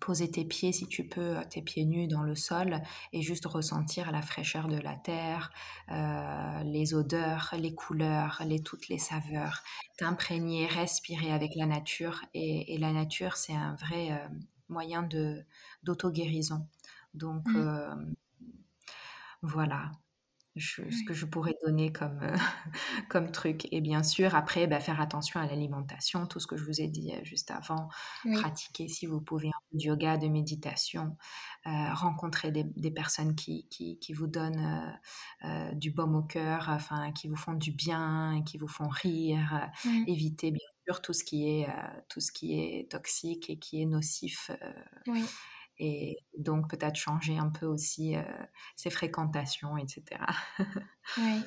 poser 0.00 0.30
tes 0.30 0.44
pieds 0.44 0.72
si 0.72 0.86
tu 0.86 1.06
peux, 1.06 1.36
tes 1.50 1.62
pieds 1.62 1.84
nus 1.84 2.08
dans 2.08 2.22
le 2.22 2.34
sol 2.34 2.80
et 3.12 3.22
juste 3.22 3.46
ressentir 3.46 4.12
la 4.12 4.22
fraîcheur 4.22 4.68
de 4.68 4.78
la 4.78 4.94
terre, 4.96 5.50
euh, 5.90 6.62
les 6.64 6.94
odeurs, 6.94 7.54
les 7.58 7.74
couleurs, 7.74 8.42
les, 8.46 8.62
toutes 8.62 8.88
les 8.88 8.98
saveurs, 8.98 9.62
t'imprégner, 9.96 10.66
respirer 10.66 11.32
avec 11.32 11.54
la 11.54 11.66
nature. 11.66 12.20
Et, 12.34 12.76
la 12.78 12.92
nature, 12.92 13.36
c'est 13.36 13.54
un 13.54 13.76
vrai 13.76 14.12
euh, 14.12 14.28
moyen 14.68 15.02
de 15.02 15.44
d'auto-guérison. 15.84 16.66
Donc, 17.14 17.46
mmh. 17.46 17.56
euh, 17.56 17.94
voilà 19.42 19.90
ce 20.56 21.04
que 21.06 21.14
je 21.14 21.26
pourrais 21.26 21.56
donner 21.64 21.92
comme, 21.92 22.20
euh, 22.22 22.36
comme 23.08 23.30
truc. 23.32 23.66
Et 23.72 23.80
bien 23.80 24.02
sûr, 24.02 24.34
après, 24.34 24.66
bah, 24.66 24.80
faire 24.80 25.00
attention 25.00 25.40
à 25.40 25.46
l'alimentation, 25.46 26.26
tout 26.26 26.40
ce 26.40 26.46
que 26.46 26.56
je 26.56 26.64
vous 26.64 26.80
ai 26.80 26.88
dit 26.88 27.12
euh, 27.12 27.24
juste 27.24 27.50
avant. 27.50 27.88
Pratiquer, 28.34 28.88
si 28.88 29.06
vous 29.06 29.20
pouvez, 29.20 29.48
un 29.48 29.60
peu 29.70 29.78
de 29.78 29.82
yoga, 29.82 30.16
de 30.16 30.28
méditation. 30.28 31.16
Euh, 31.66 31.94
rencontrer 31.94 32.52
des, 32.52 32.64
des, 32.64 32.90
personnes 32.90 33.34
qui, 33.34 33.66
qui, 33.68 33.98
qui 33.98 34.12
vous 34.12 34.26
donnent 34.26 34.98
du 35.72 35.90
baume 35.90 36.14
au 36.14 36.22
cœur, 36.22 36.66
enfin, 36.68 37.10
qui 37.12 37.28
vous 37.28 37.36
font 37.36 37.54
du 37.54 37.72
bien, 37.72 38.42
qui 38.46 38.58
vous 38.58 38.68
font 38.68 38.88
rire. 38.88 39.70
Mmh. 39.84 40.04
Éviter, 40.06 40.50
bien 40.50 40.66
sûr, 40.86 41.02
tout 41.02 41.12
ce, 41.12 41.24
qui 41.24 41.48
est, 41.48 41.68
tout 42.08 42.20
ce 42.20 42.30
qui 42.32 42.60
est 42.60 42.90
toxique 42.90 43.50
et 43.50 43.58
qui 43.58 43.82
est 43.82 43.86
nocif. 43.86 44.50
Et 45.78 46.18
donc 46.38 46.70
peut-être 46.70 46.96
changer 46.96 47.36
un 47.36 47.48
peu 47.48 47.66
aussi 47.66 48.16
euh, 48.16 48.22
ses 48.76 48.90
fréquentations, 48.90 49.76
etc. 49.76 50.20
oui. 51.18 51.40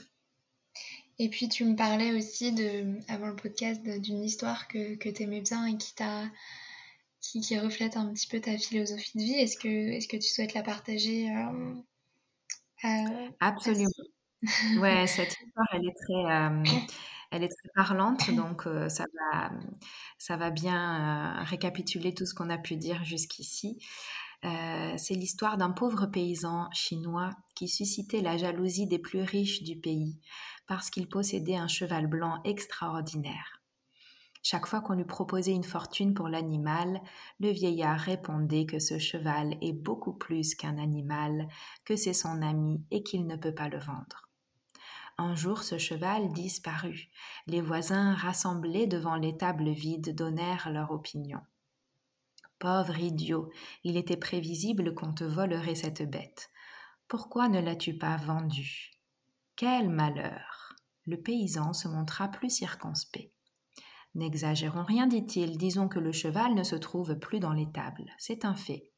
Et 1.19 1.29
puis 1.29 1.49
tu 1.49 1.65
me 1.65 1.75
parlais 1.75 2.13
aussi 2.13 2.51
de, 2.51 2.99
avant 3.11 3.27
le 3.27 3.35
podcast 3.35 3.81
d'une 3.83 4.23
histoire 4.23 4.67
que, 4.67 4.95
que 4.95 5.09
tu 5.09 5.23
aimais 5.23 5.41
bien 5.41 5.65
et 5.65 5.77
qui, 5.77 5.95
t'a, 5.95 6.25
qui, 7.21 7.41
qui, 7.41 7.57
reflète 7.57 7.97
un 7.97 8.13
petit 8.13 8.27
peu 8.27 8.39
ta 8.39 8.57
philosophie 8.57 9.17
de 9.17 9.23
vie. 9.23 9.33
Est-ce 9.33 9.57
que, 9.57 9.67
est-ce 9.67 10.07
que 10.07 10.17
tu 10.17 10.29
souhaites 10.29 10.53
la 10.53 10.61
partager 10.61 11.29
euh, 11.29 11.73
euh, 12.85 13.29
Absolument. 13.39 13.89
ouais, 14.79 15.07
cette 15.07 15.31
histoire, 15.31 15.67
elle 15.73 15.87
est 15.87 15.95
très, 15.95 16.79
elle 17.31 17.43
est 17.43 17.49
très 17.49 17.69
parlante, 17.75 18.31
donc 18.31 18.67
ça, 18.89 19.05
va, 20.37 20.49
bien 20.49 21.43
récapituler 21.43 22.13
tout 22.13 22.25
ce 22.25 22.33
qu'on 22.33 22.49
a 22.49 22.57
pu 22.57 22.77
dire 22.77 23.03
jusqu'ici. 23.03 23.77
c'est 24.43 25.15
l'histoire 25.15 25.57
d'un 25.57 25.71
pauvre 25.71 26.05
paysan 26.07 26.69
chinois 26.71 27.31
qui 27.55 27.67
suscitait 27.67 28.21
la 28.21 28.37
jalousie 28.37 28.87
des 28.87 28.99
plus 28.99 29.21
riches 29.21 29.63
du 29.63 29.75
pays 29.75 30.19
parce 30.67 30.89
qu'il 30.89 31.07
possédait 31.07 31.55
un 31.55 31.67
cheval 31.67 32.07
blanc 32.07 32.41
extraordinaire. 32.43 33.57
Chaque 34.43 34.67
fois 34.67 34.79
qu'on 34.79 34.93
lui 34.93 35.03
proposait 35.03 35.51
une 35.51 35.63
fortune 35.63 36.13
pour 36.13 36.29
l'animal, 36.29 37.01
le 37.39 37.49
vieillard 37.49 37.99
répondait 37.99 38.65
que 38.65 38.79
ce 38.79 38.97
cheval 38.97 39.57
est 39.61 39.73
beaucoup 39.73 40.13
plus 40.13 40.55
qu'un 40.55 40.77
animal, 40.77 41.49
que 41.83 41.95
c'est 41.95 42.13
son 42.13 42.41
ami 42.41 42.81
et 42.91 43.03
qu'il 43.03 43.27
ne 43.27 43.35
peut 43.35 43.53
pas 43.53 43.67
le 43.67 43.79
vendre. 43.79 44.26
Un 45.19 45.33
jour 45.33 45.63
ce 45.63 45.79
cheval 45.79 46.31
disparut. 46.31 47.09
Les 47.47 47.61
voisins 47.61 48.13
rassemblés 48.13 48.85
devant 48.85 49.15
les 49.15 49.35
tables 49.35 49.71
vides 49.71 50.13
donnèrent 50.13 50.69
leur 50.71 50.91
opinion. 50.91 51.39
Pauvre 52.59 52.99
idiot, 52.99 53.49
il 53.83 53.97
était 53.97 54.17
prévisible 54.17 54.93
qu'on 54.93 55.13
te 55.13 55.23
volerait 55.23 55.75
cette 55.75 56.07
bête. 56.07 56.51
Pourquoi 57.07 57.49
ne 57.49 57.59
l'as-tu 57.59 57.97
pas 57.97 58.17
vendue? 58.17 58.91
Quel 59.55 59.89
malheur 59.89 60.75
Le 61.05 61.17
paysan 61.17 61.73
se 61.73 61.87
montra 61.87 62.27
plus 62.27 62.51
circonspect. 62.51 63.33
N'exagérons 64.13 64.83
rien, 64.83 65.07
dit-il, 65.07 65.57
disons 65.57 65.87
que 65.87 65.99
le 65.99 66.11
cheval 66.11 66.53
ne 66.53 66.63
se 66.63 66.75
trouve 66.75 67.17
plus 67.17 67.39
dans 67.39 67.53
les 67.53 67.71
tables, 67.71 68.11
c'est 68.17 68.45
un 68.45 68.55
fait. 68.55 68.91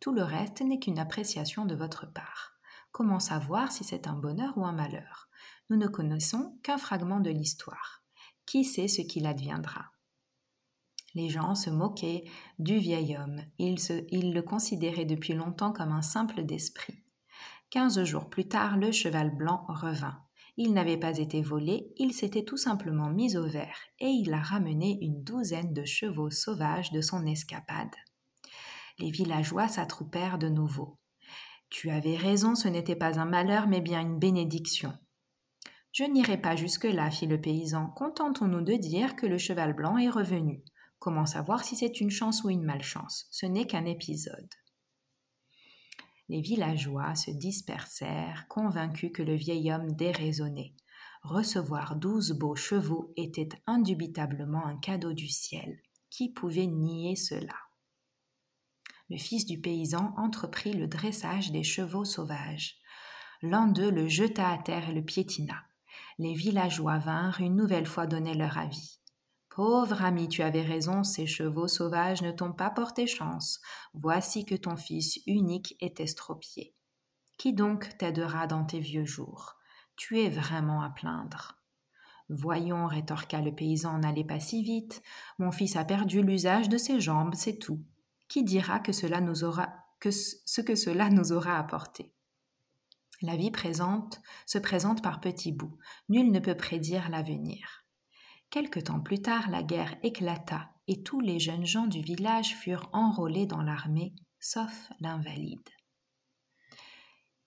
Tout 0.00 0.12
le 0.12 0.22
reste 0.22 0.62
n'est 0.62 0.78
qu'une 0.78 0.98
appréciation 0.98 1.66
de 1.66 1.74
votre 1.74 2.10
part. 2.10 2.54
Comment 2.92 3.20
savoir 3.20 3.72
si 3.72 3.84
c'est 3.84 4.06
un 4.06 4.14
bonheur 4.14 4.56
ou 4.56 4.64
un 4.64 4.72
malheur? 4.72 5.29
Nous 5.70 5.76
ne 5.76 5.86
connaissons 5.86 6.58
qu'un 6.62 6.78
fragment 6.78 7.20
de 7.20 7.30
l'histoire. 7.30 8.02
Qui 8.44 8.64
sait 8.64 8.88
ce 8.88 9.02
qu'il 9.02 9.26
adviendra? 9.26 9.92
Les 11.14 11.28
gens 11.28 11.54
se 11.54 11.70
moquaient 11.70 12.24
du 12.58 12.78
vieil 12.78 13.16
homme. 13.16 13.40
Ils, 13.58 14.32
le 14.32 14.40
considéraient 14.42 15.04
depuis 15.04 15.34
longtemps 15.34 15.72
comme 15.72 15.92
un 15.92 16.02
simple 16.02 16.44
d'esprit. 16.44 17.04
Quinze 17.70 18.02
jours 18.04 18.28
plus 18.28 18.48
tard, 18.48 18.76
le 18.76 18.90
cheval 18.90 19.34
blanc 19.34 19.64
revint. 19.68 20.20
Il 20.56 20.72
n'avait 20.74 20.98
pas 20.98 21.16
été 21.18 21.40
volé, 21.40 21.92
il 21.96 22.12
s'était 22.12 22.44
tout 22.44 22.56
simplement 22.56 23.08
mis 23.08 23.36
au 23.36 23.46
vert 23.46 23.78
et 24.00 24.08
il 24.08 24.34
a 24.34 24.40
ramené 24.40 24.98
une 25.00 25.22
douzaine 25.22 25.72
de 25.72 25.84
chevaux 25.84 26.30
sauvages 26.30 26.90
de 26.90 27.00
son 27.00 27.24
escapade. 27.26 27.94
Les 28.98 29.10
villageois 29.10 29.68
s'attroupèrent 29.68 30.38
de 30.38 30.48
nouveau. 30.48 30.98
Tu 31.70 31.90
avais 31.90 32.16
raison, 32.16 32.56
ce 32.56 32.68
n'était 32.68 32.96
pas 32.96 33.20
un 33.20 33.24
malheur, 33.24 33.68
mais 33.68 33.80
bien 33.80 34.00
une 34.00 34.18
bénédiction. 34.18 34.92
Je 35.92 36.04
n'irai 36.04 36.40
pas 36.40 36.54
jusque-là, 36.54 37.10
fit 37.10 37.26
le 37.26 37.40
paysan. 37.40 37.88
Contentons-nous 37.96 38.62
de 38.62 38.74
dire 38.74 39.16
que 39.16 39.26
le 39.26 39.38
cheval 39.38 39.74
blanc 39.74 39.98
est 39.98 40.08
revenu. 40.08 40.62
Comment 41.00 41.26
savoir 41.26 41.64
si 41.64 41.76
c'est 41.76 42.00
une 42.00 42.10
chance 42.10 42.44
ou 42.44 42.50
une 42.50 42.62
malchance? 42.62 43.26
Ce 43.30 43.46
n'est 43.46 43.66
qu'un 43.66 43.84
épisode. 43.86 44.54
Les 46.28 46.40
villageois 46.40 47.16
se 47.16 47.32
dispersèrent, 47.32 48.46
convaincus 48.48 49.10
que 49.12 49.22
le 49.22 49.34
vieil 49.34 49.72
homme 49.72 49.90
déraisonnait. 49.92 50.74
Recevoir 51.22 51.96
douze 51.96 52.32
beaux 52.32 52.54
chevaux 52.54 53.12
était 53.16 53.48
indubitablement 53.66 54.64
un 54.64 54.78
cadeau 54.78 55.12
du 55.12 55.28
ciel. 55.28 55.80
Qui 56.08 56.32
pouvait 56.32 56.66
nier 56.66 57.16
cela? 57.16 57.56
Le 59.08 59.18
fils 59.18 59.44
du 59.44 59.60
paysan 59.60 60.14
entreprit 60.16 60.72
le 60.72 60.86
dressage 60.86 61.50
des 61.50 61.64
chevaux 61.64 62.04
sauvages. 62.04 62.76
L'un 63.42 63.66
d'eux 63.66 63.90
le 63.90 64.06
jeta 64.06 64.50
à 64.50 64.58
terre 64.58 64.88
et 64.88 64.94
le 64.94 65.04
piétina 65.04 65.56
les 66.20 66.34
villageois 66.34 66.98
vinrent 66.98 67.40
une 67.40 67.56
nouvelle 67.56 67.86
fois 67.86 68.06
donner 68.06 68.34
leur 68.34 68.58
avis. 68.58 69.00
Pauvre 69.48 70.04
ami, 70.04 70.28
tu 70.28 70.42
avais 70.42 70.60
raison, 70.60 71.02
ces 71.02 71.26
chevaux 71.26 71.66
sauvages 71.66 72.20
ne 72.20 72.30
t'ont 72.30 72.52
pas 72.52 72.68
porté 72.68 73.06
chance. 73.06 73.58
Voici 73.94 74.44
que 74.44 74.54
ton 74.54 74.76
fils 74.76 75.18
unique 75.26 75.76
est 75.80 75.98
estropié. 75.98 76.74
Qui 77.38 77.54
donc 77.54 77.96
t'aidera 77.96 78.46
dans 78.46 78.64
tes 78.64 78.80
vieux 78.80 79.06
jours? 79.06 79.56
Tu 79.96 80.20
es 80.20 80.28
vraiment 80.28 80.82
à 80.82 80.90
plaindre. 80.90 81.56
Voyons, 82.28 82.86
rétorqua 82.86 83.40
le 83.40 83.54
paysan, 83.54 83.98
n'allez 83.98 84.24
pas 84.24 84.40
si 84.40 84.62
vite. 84.62 85.02
Mon 85.38 85.50
fils 85.50 85.74
a 85.76 85.86
perdu 85.86 86.22
l'usage 86.22 86.68
de 86.68 86.76
ses 86.76 87.00
jambes, 87.00 87.34
c'est 87.34 87.58
tout. 87.58 87.82
Qui 88.28 88.44
dira 88.44 88.78
que 88.78 88.92
cela 88.92 89.22
nous 89.22 89.42
aura 89.42 89.72
que 90.00 90.10
ce 90.10 90.60
que 90.60 90.74
cela 90.74 91.08
nous 91.08 91.32
aura 91.32 91.58
apporté? 91.58 92.12
La 93.22 93.36
vie 93.36 93.50
présente 93.50 94.20
se 94.46 94.58
présente 94.58 95.02
par 95.02 95.20
petits 95.20 95.52
bouts. 95.52 95.76
Nul 96.08 96.32
ne 96.32 96.38
peut 96.38 96.56
prédire 96.56 97.10
l'avenir. 97.10 97.84
Quelque 98.48 98.80
temps 98.80 99.00
plus 99.00 99.20
tard, 99.20 99.50
la 99.50 99.62
guerre 99.62 99.96
éclata 100.02 100.70
et 100.88 101.02
tous 101.02 101.20
les 101.20 101.38
jeunes 101.38 101.66
gens 101.66 101.86
du 101.86 102.00
village 102.00 102.56
furent 102.56 102.88
enrôlés 102.92 103.46
dans 103.46 103.62
l'armée, 103.62 104.14
sauf 104.40 104.90
l'invalide. 105.00 105.68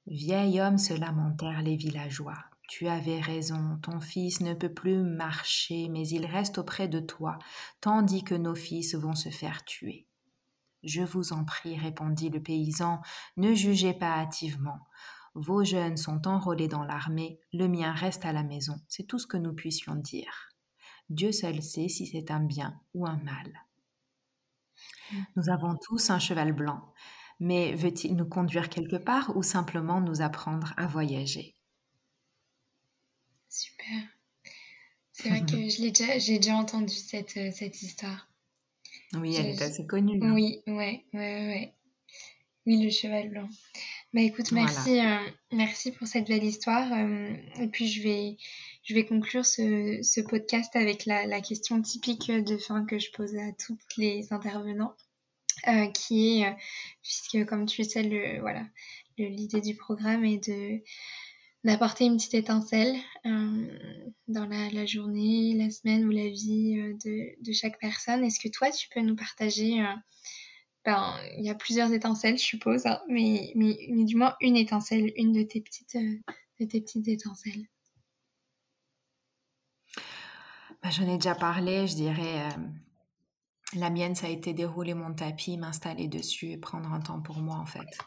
Vieil 0.06 0.62
homme 0.62 0.78
se 0.78 0.94
lamentèrent 0.94 1.62
les 1.62 1.76
villageois. 1.76 2.38
Tu 2.70 2.88
avais 2.88 3.20
raison, 3.20 3.80
ton 3.82 4.00
fils 4.00 4.42
ne 4.42 4.54
peut 4.54 4.74
plus 4.74 4.98
marcher, 4.98 5.90
mais 5.90 6.08
il 6.08 6.26
reste 6.26 6.58
auprès 6.58 6.88
de 6.88 7.00
toi, 7.00 7.38
tandis 7.82 8.24
que 8.24 8.36
nos 8.36 8.56
fils 8.56 8.96
vont 8.96 9.16
se 9.16 9.30
faire 9.30 9.66
tuer. 9.66 10.08
Je 10.84 11.02
vous 11.02 11.34
en 11.34 11.46
prie, 11.46 11.78
répondit 11.78 12.30
le 12.30 12.42
paysan, 12.42 13.02
ne 13.38 13.54
jugez 13.54 13.94
pas 13.94 14.20
hâtivement. 14.20 14.80
Vos 15.36 15.64
jeunes 15.64 15.98
sont 15.98 16.28
enrôlés 16.28 16.68
dans 16.68 16.84
l'armée, 16.84 17.40
le 17.54 17.68
mien 17.68 17.92
reste 17.92 18.26
à 18.26 18.34
la 18.34 18.44
maison, 18.44 18.76
c'est 18.88 19.08
tout 19.08 19.18
ce 19.18 19.28
que 19.28 19.38
nous 19.38 19.54
puissions 19.54 19.96
dire. 19.96 20.50
Dieu 21.10 21.32
seul 21.32 21.62
sait 21.62 21.90
si 21.90 22.06
c'est 22.06 22.32
un 22.32 22.40
bien 22.40 22.80
ou 22.94 23.08
un 23.08 23.18
mal. 23.18 23.66
Nous 25.36 25.50
avons 25.50 25.76
tous 25.76 26.10
un 26.10 26.20
cheval 26.20 26.54
blanc, 26.54 26.94
mais 27.40 27.74
veut-il 27.74 28.16
nous 28.16 28.28
conduire 28.28 28.70
quelque 28.70 28.96
part 28.96 29.36
ou 29.36 29.44
simplement 29.44 30.02
nous 30.02 30.22
apprendre 30.22 30.74
à 30.78 30.88
voyager? 30.88 31.56
Super. 33.50 34.04
C'est 35.12 35.30
vrai 35.30 35.42
que 35.42 35.70
je 35.70 35.82
l'ai 35.82 35.92
déjà, 35.92 36.18
j'ai 36.18 36.38
déjà 36.38 36.56
entendu 36.56 36.94
cette, 36.94 37.38
euh, 37.38 37.52
cette 37.52 37.82
histoire. 37.82 38.28
Oui, 39.14 39.36
elle 39.36 39.48
est 39.48 39.62
assez 39.62 39.86
connue. 39.86 40.20
Hein. 40.24 40.34
Oui, 40.34 40.64
ouais, 40.66 41.06
ouais, 41.14 41.48
ouais. 41.48 41.74
Oui, 42.66 42.84
le 42.84 42.90
cheval 42.90 43.30
blanc. 43.30 43.48
Bah 44.14 44.22
écoute, 44.22 44.52
merci, 44.52 45.00
euh, 45.00 45.18
merci 45.52 45.92
pour 45.92 46.08
cette 46.08 46.28
belle 46.28 46.44
histoire. 46.44 46.88
Euh, 46.94 47.34
et 47.60 47.68
puis 47.68 47.88
je 47.88 48.04
vais, 48.04 48.38
je 48.84 48.94
vais 48.94 49.08
conclure 49.08 49.44
ce, 49.44 50.02
ce 50.04 50.22
podcast 50.22 50.76
avec 50.76 51.08
la, 51.08 51.26
la, 51.26 51.42
question 51.42 51.82
typique 51.82 52.30
de 52.30 52.58
fin 52.58 52.86
que 52.86 53.00
je 53.00 53.10
pose 53.12 53.36
à 53.36 53.52
tous 53.54 53.80
les 53.98 54.32
intervenants, 54.32 54.94
euh, 55.68 55.88
qui 55.88 56.42
est, 56.42 56.56
puisque 57.02 57.44
comme 57.50 57.66
tu 57.66 57.84
sais, 57.84 58.04
le, 58.04 58.40
voilà, 58.42 58.64
l'idée 59.18 59.62
du 59.62 59.76
programme 59.76 60.24
est 60.26 60.48
de 60.48 60.84
d'apporter 61.64 62.04
une 62.04 62.18
petite 62.18 62.36
étincelle 62.36 62.94
dans 63.24 64.46
la, 64.46 64.70
la, 64.70 64.86
journée, 64.86 65.56
la 65.56 65.72
semaine 65.72 66.06
ou 66.06 66.12
la 66.12 66.28
vie 66.28 66.76
de, 67.04 67.42
de 67.42 67.52
chaque 67.54 67.80
personne. 67.80 68.24
Est-ce 68.24 68.40
que 68.40 68.50
toi, 68.50 68.70
tu 68.70 68.90
peux 68.90 69.00
nous 69.00 69.16
partager 69.16 69.82
ben, 70.86 71.16
il 71.38 71.46
y 71.46 71.50
a 71.50 71.56
plusieurs 71.56 71.92
étincelles, 71.94 72.38
je 72.38 72.44
suppose, 72.44 72.86
hein, 72.86 73.00
mais, 73.08 73.54
mais, 73.56 73.78
du 74.04 74.18
moins 74.18 74.36
une 74.42 74.58
étincelle, 74.58 75.14
une 75.16 75.32
de 75.32 75.44
tes 75.44 75.62
petites, 75.62 75.96
euh, 75.96 76.20
de 76.60 76.66
tes 76.66 76.82
petites 76.82 77.08
étincelles. 77.08 77.68
Ben, 80.82 80.92
J'en 80.92 81.08
ai 81.08 81.16
déjà 81.16 81.36
parlé, 81.36 81.88
je 81.88 81.96
dirais. 81.96 82.50
Euh, 82.50 82.62
la 83.76 83.90
mienne, 83.90 84.14
ça 84.14 84.28
a 84.28 84.30
été 84.30 84.54
dérouler 84.54 84.94
mon 84.94 85.14
tapis, 85.14 85.58
m'installer 85.58 86.08
dessus 86.08 86.52
et 86.52 86.58
prendre 86.58 86.92
un 86.92 87.00
temps 87.00 87.22
pour 87.22 87.38
moi, 87.40 87.56
en 87.56 87.66
fait. 87.66 87.98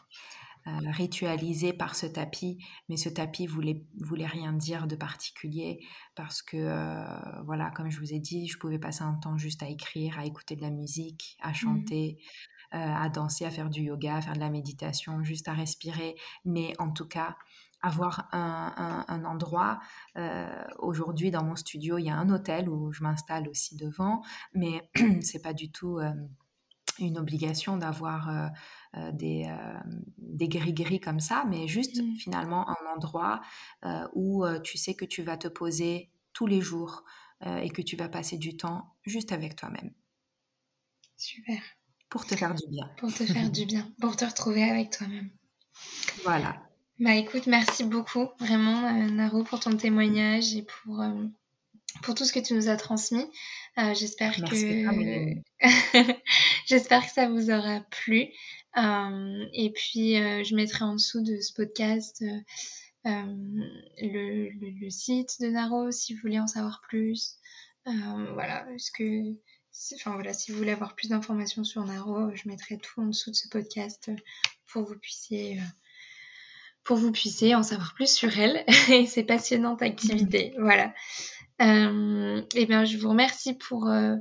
Euh, 0.67 0.91
ritualisé 0.91 1.71
par 1.71 1.95
ce 1.95 2.05
tapis, 2.05 2.63
mais 2.89 2.97
ce 2.97 3.07
tapis 3.07 3.47
voulait, 3.47 3.85
voulait 4.01 4.27
rien 4.27 4.51
dire 4.51 4.85
de 4.85 4.97
particulier 4.97 5.79
parce 6.13 6.41
que, 6.41 7.05
voilà, 7.45 7.71
comme 7.71 7.89
je 7.89 7.99
vous 7.99 8.13
ai 8.13 8.19
dit, 8.19 8.47
je 8.47 8.57
pouvais 8.57 8.77
passer 8.77 9.03
un 9.03 9.13
temps 9.13 9.37
juste 9.37 9.63
à 9.63 9.69
écrire, 9.69 10.19
à 10.19 10.25
écouter 10.25 10.57
de 10.57 10.61
la 10.61 10.69
musique, 10.69 11.37
à 11.41 11.51
mmh 11.51 11.53
chanter, 11.53 12.17
euh, 12.19 12.56
à 12.71 13.09
danser, 13.09 13.45
à 13.45 13.51
faire 13.51 13.69
du 13.69 13.81
yoga, 13.81 14.17
à 14.17 14.21
faire 14.21 14.33
de 14.33 14.39
la 14.39 14.49
méditation, 14.49 15.23
juste 15.23 15.47
à 15.47 15.53
respirer, 15.53 16.15
mais 16.45 16.73
en 16.79 16.91
tout 16.91 17.07
cas 17.07 17.37
avoir 17.81 18.27
un, 18.31 19.23
endroit. 19.25 19.79
Euh, 20.17 20.63
aujourd'hui, 20.79 21.31
dans 21.31 21.43
mon 21.43 21.55
studio, 21.55 21.97
il 21.97 22.05
y 22.05 22.09
a 22.09 22.15
un 22.15 22.29
hôtel 22.29 22.69
où 22.69 22.91
je 22.91 23.03
m'installe 23.03 23.47
aussi 23.47 23.75
devant, 23.75 24.21
mais 24.53 24.89
c'est 25.21 25.41
pas 25.41 25.53
du 25.53 25.71
tout 25.71 25.99
euh, 25.99 26.11
une 26.99 27.17
obligation 27.17 27.77
d'avoir 27.77 28.51
des, 29.13 29.45
des 30.17 30.47
gris-gris 30.47 30.99
comme 30.99 31.19
ça, 31.19 31.45
mais 31.47 31.67
juste 31.67 32.01
mmh. 32.01 32.15
finalement 32.15 32.67
un 32.67 32.95
endroit 32.95 33.41
où 34.15 34.43
tu 34.63 34.79
sais 34.79 34.95
que 34.95 35.05
tu 35.05 35.21
vas 35.21 35.37
te 35.37 35.47
poser 35.47 36.09
tous 36.33 36.47
les 36.47 36.59
jours 36.59 37.03
et 37.45 37.69
que 37.69 37.83
tu 37.83 37.95
vas 37.97 38.09
passer 38.09 38.39
du 38.39 38.57
temps 38.57 38.95
juste 39.05 39.31
avec 39.31 39.55
toi-même. 39.55 39.93
Super. 41.17 41.61
Pour 42.09 42.25
te 42.25 42.35
faire 42.35 42.55
du 42.55 42.67
bien. 42.67 42.89
Pour 42.97 43.13
te 43.13 43.25
faire 43.25 43.49
du 43.49 43.65
bien, 43.65 43.91
pour 43.99 44.15
te 44.15 44.25
retrouver 44.25 44.63
avec 44.63 44.91
toi-même. 44.91 45.29
Voilà. 46.23 46.61
Bah 46.99 47.13
écoute, 47.13 47.45
merci 47.45 47.83
beaucoup 47.83 48.27
vraiment 48.39 48.87
euh, 48.87 49.09
Naro 49.11 49.43
pour 49.43 49.59
ton 49.59 49.77
témoignage 49.77 50.55
et 50.55 50.63
pour, 50.63 50.99
euh, 50.99 51.25
pour 52.01 52.15
tout 52.15 52.25
ce 52.25 52.33
que 52.33 52.39
tu 52.39 52.55
nous 52.55 52.69
as 52.69 52.75
transmis. 52.75 53.29
Euh, 53.77 53.93
j'espère 53.93 54.35
que 54.35 55.35
j'espère 56.65 57.05
que 57.05 57.11
ça 57.11 57.29
vous 57.29 57.51
aura 57.51 57.81
plu. 57.91 58.29
et 58.75 59.71
puis 59.75 60.15
je 60.15 60.55
mettrai 60.55 60.85
en 60.85 60.93
dessous 60.93 61.21
de 61.21 61.39
ce 61.39 61.53
podcast 61.53 62.23
le, 63.03 64.49
le, 64.81 64.89
site 64.89 65.39
de 65.39 65.49
Naro 65.49 65.91
si 65.91 66.15
vous 66.15 66.21
voulez 66.21 66.39
en 66.39 66.47
savoir 66.47 66.81
plus. 66.81 67.35
voilà, 67.85 68.65
ce 68.79 68.89
que 68.91 69.37
Enfin 69.95 70.13
voilà, 70.13 70.33
si 70.33 70.51
vous 70.51 70.57
voulez 70.57 70.71
avoir 70.71 70.95
plus 70.95 71.09
d'informations 71.09 71.63
sur 71.63 71.83
Naro, 71.85 72.33
je 72.35 72.47
mettrai 72.47 72.77
tout 72.77 73.01
en 73.01 73.05
dessous 73.05 73.31
de 73.31 73.35
ce 73.35 73.47
podcast 73.47 74.11
pour 74.67 74.83
que 74.83 74.89
vous 74.89 74.99
puissiez, 74.99 75.59
euh, 75.59 75.63
pour 76.83 76.97
vous 76.97 77.11
puissiez 77.11 77.55
en 77.55 77.63
savoir 77.63 77.93
plus 77.93 78.11
sur 78.11 78.37
elle 78.37 78.65
et 78.89 79.05
ses 79.05 79.23
passionnantes 79.23 79.81
activités. 79.81 80.55
Voilà. 80.59 80.93
Euh, 81.61 82.41
et 82.55 82.65
bien, 82.65 82.85
je 82.85 82.97
vous 82.97 83.09
remercie 83.09 83.53
pour 83.53 83.87
euh, 83.87 84.15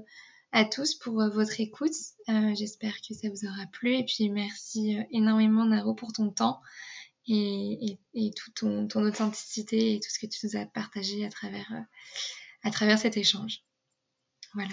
à 0.53 0.65
tous 0.65 0.95
pour 0.95 1.15
votre 1.15 1.61
écoute. 1.61 1.95
J'espère 2.27 2.97
que 3.07 3.15
ça 3.15 3.29
vous 3.29 3.47
aura 3.47 3.67
plu. 3.73 3.97
Et 3.97 4.05
puis 4.05 4.31
merci 4.31 4.99
énormément 5.11 5.65
Naro 5.65 5.95
pour 5.95 6.13
ton 6.13 6.31
temps 6.31 6.61
et, 7.29 7.99
et, 8.15 8.31
toute 8.33 8.55
ton, 8.55 8.87
ton, 8.87 9.03
authenticité 9.03 9.95
et 9.95 10.01
tout 10.01 10.09
ce 10.11 10.19
que 10.19 10.27
tu 10.27 10.47
nous 10.47 10.57
as 10.57 10.65
partagé 10.65 11.27
à 11.27 11.29
travers, 11.29 11.71
à 12.63 12.71
travers 12.71 12.99
cet 12.99 13.17
échange. 13.17 13.63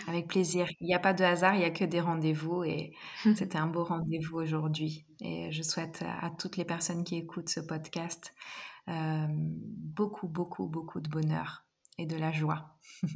Avec 0.08 0.28
plaisir. 0.28 0.68
Il 0.80 0.88
n'y 0.88 0.94
a 0.94 1.00
pas 1.00 1.14
de 1.14 1.24
hasard, 1.24 1.56
il 1.56 1.60
n'y 1.60 1.66
a 1.66 1.72
que 1.72 1.86
des 1.86 2.02
rendez-vous 2.02 2.64
et 2.64 2.94
c'était 3.36 3.58
un 3.58 3.68
beau 3.68 3.84
rendez-vous 3.84 4.38
aujourd'hui. 4.38 5.06
Et 5.22 5.52
je 5.52 5.64
souhaite 5.64 6.04
à 6.22 6.30
toutes 6.30 6.58
les 6.58 6.66
personnes 6.66 7.04
qui 7.04 7.16
écoutent 7.16 7.50
ce 7.50 7.60
podcast 7.60 8.34
euh, 8.90 9.28
beaucoup, 9.30 10.28
beaucoup, 10.28 10.68
beaucoup 10.68 11.00
de 11.00 11.10
bonheur 11.10 11.66
et 11.98 12.06
de 12.06 12.18
la 12.18 12.32
joie. 12.32 12.78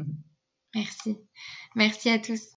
Merci. 0.75 1.17
Merci 1.75 2.09
à 2.09 2.19
tous. 2.19 2.41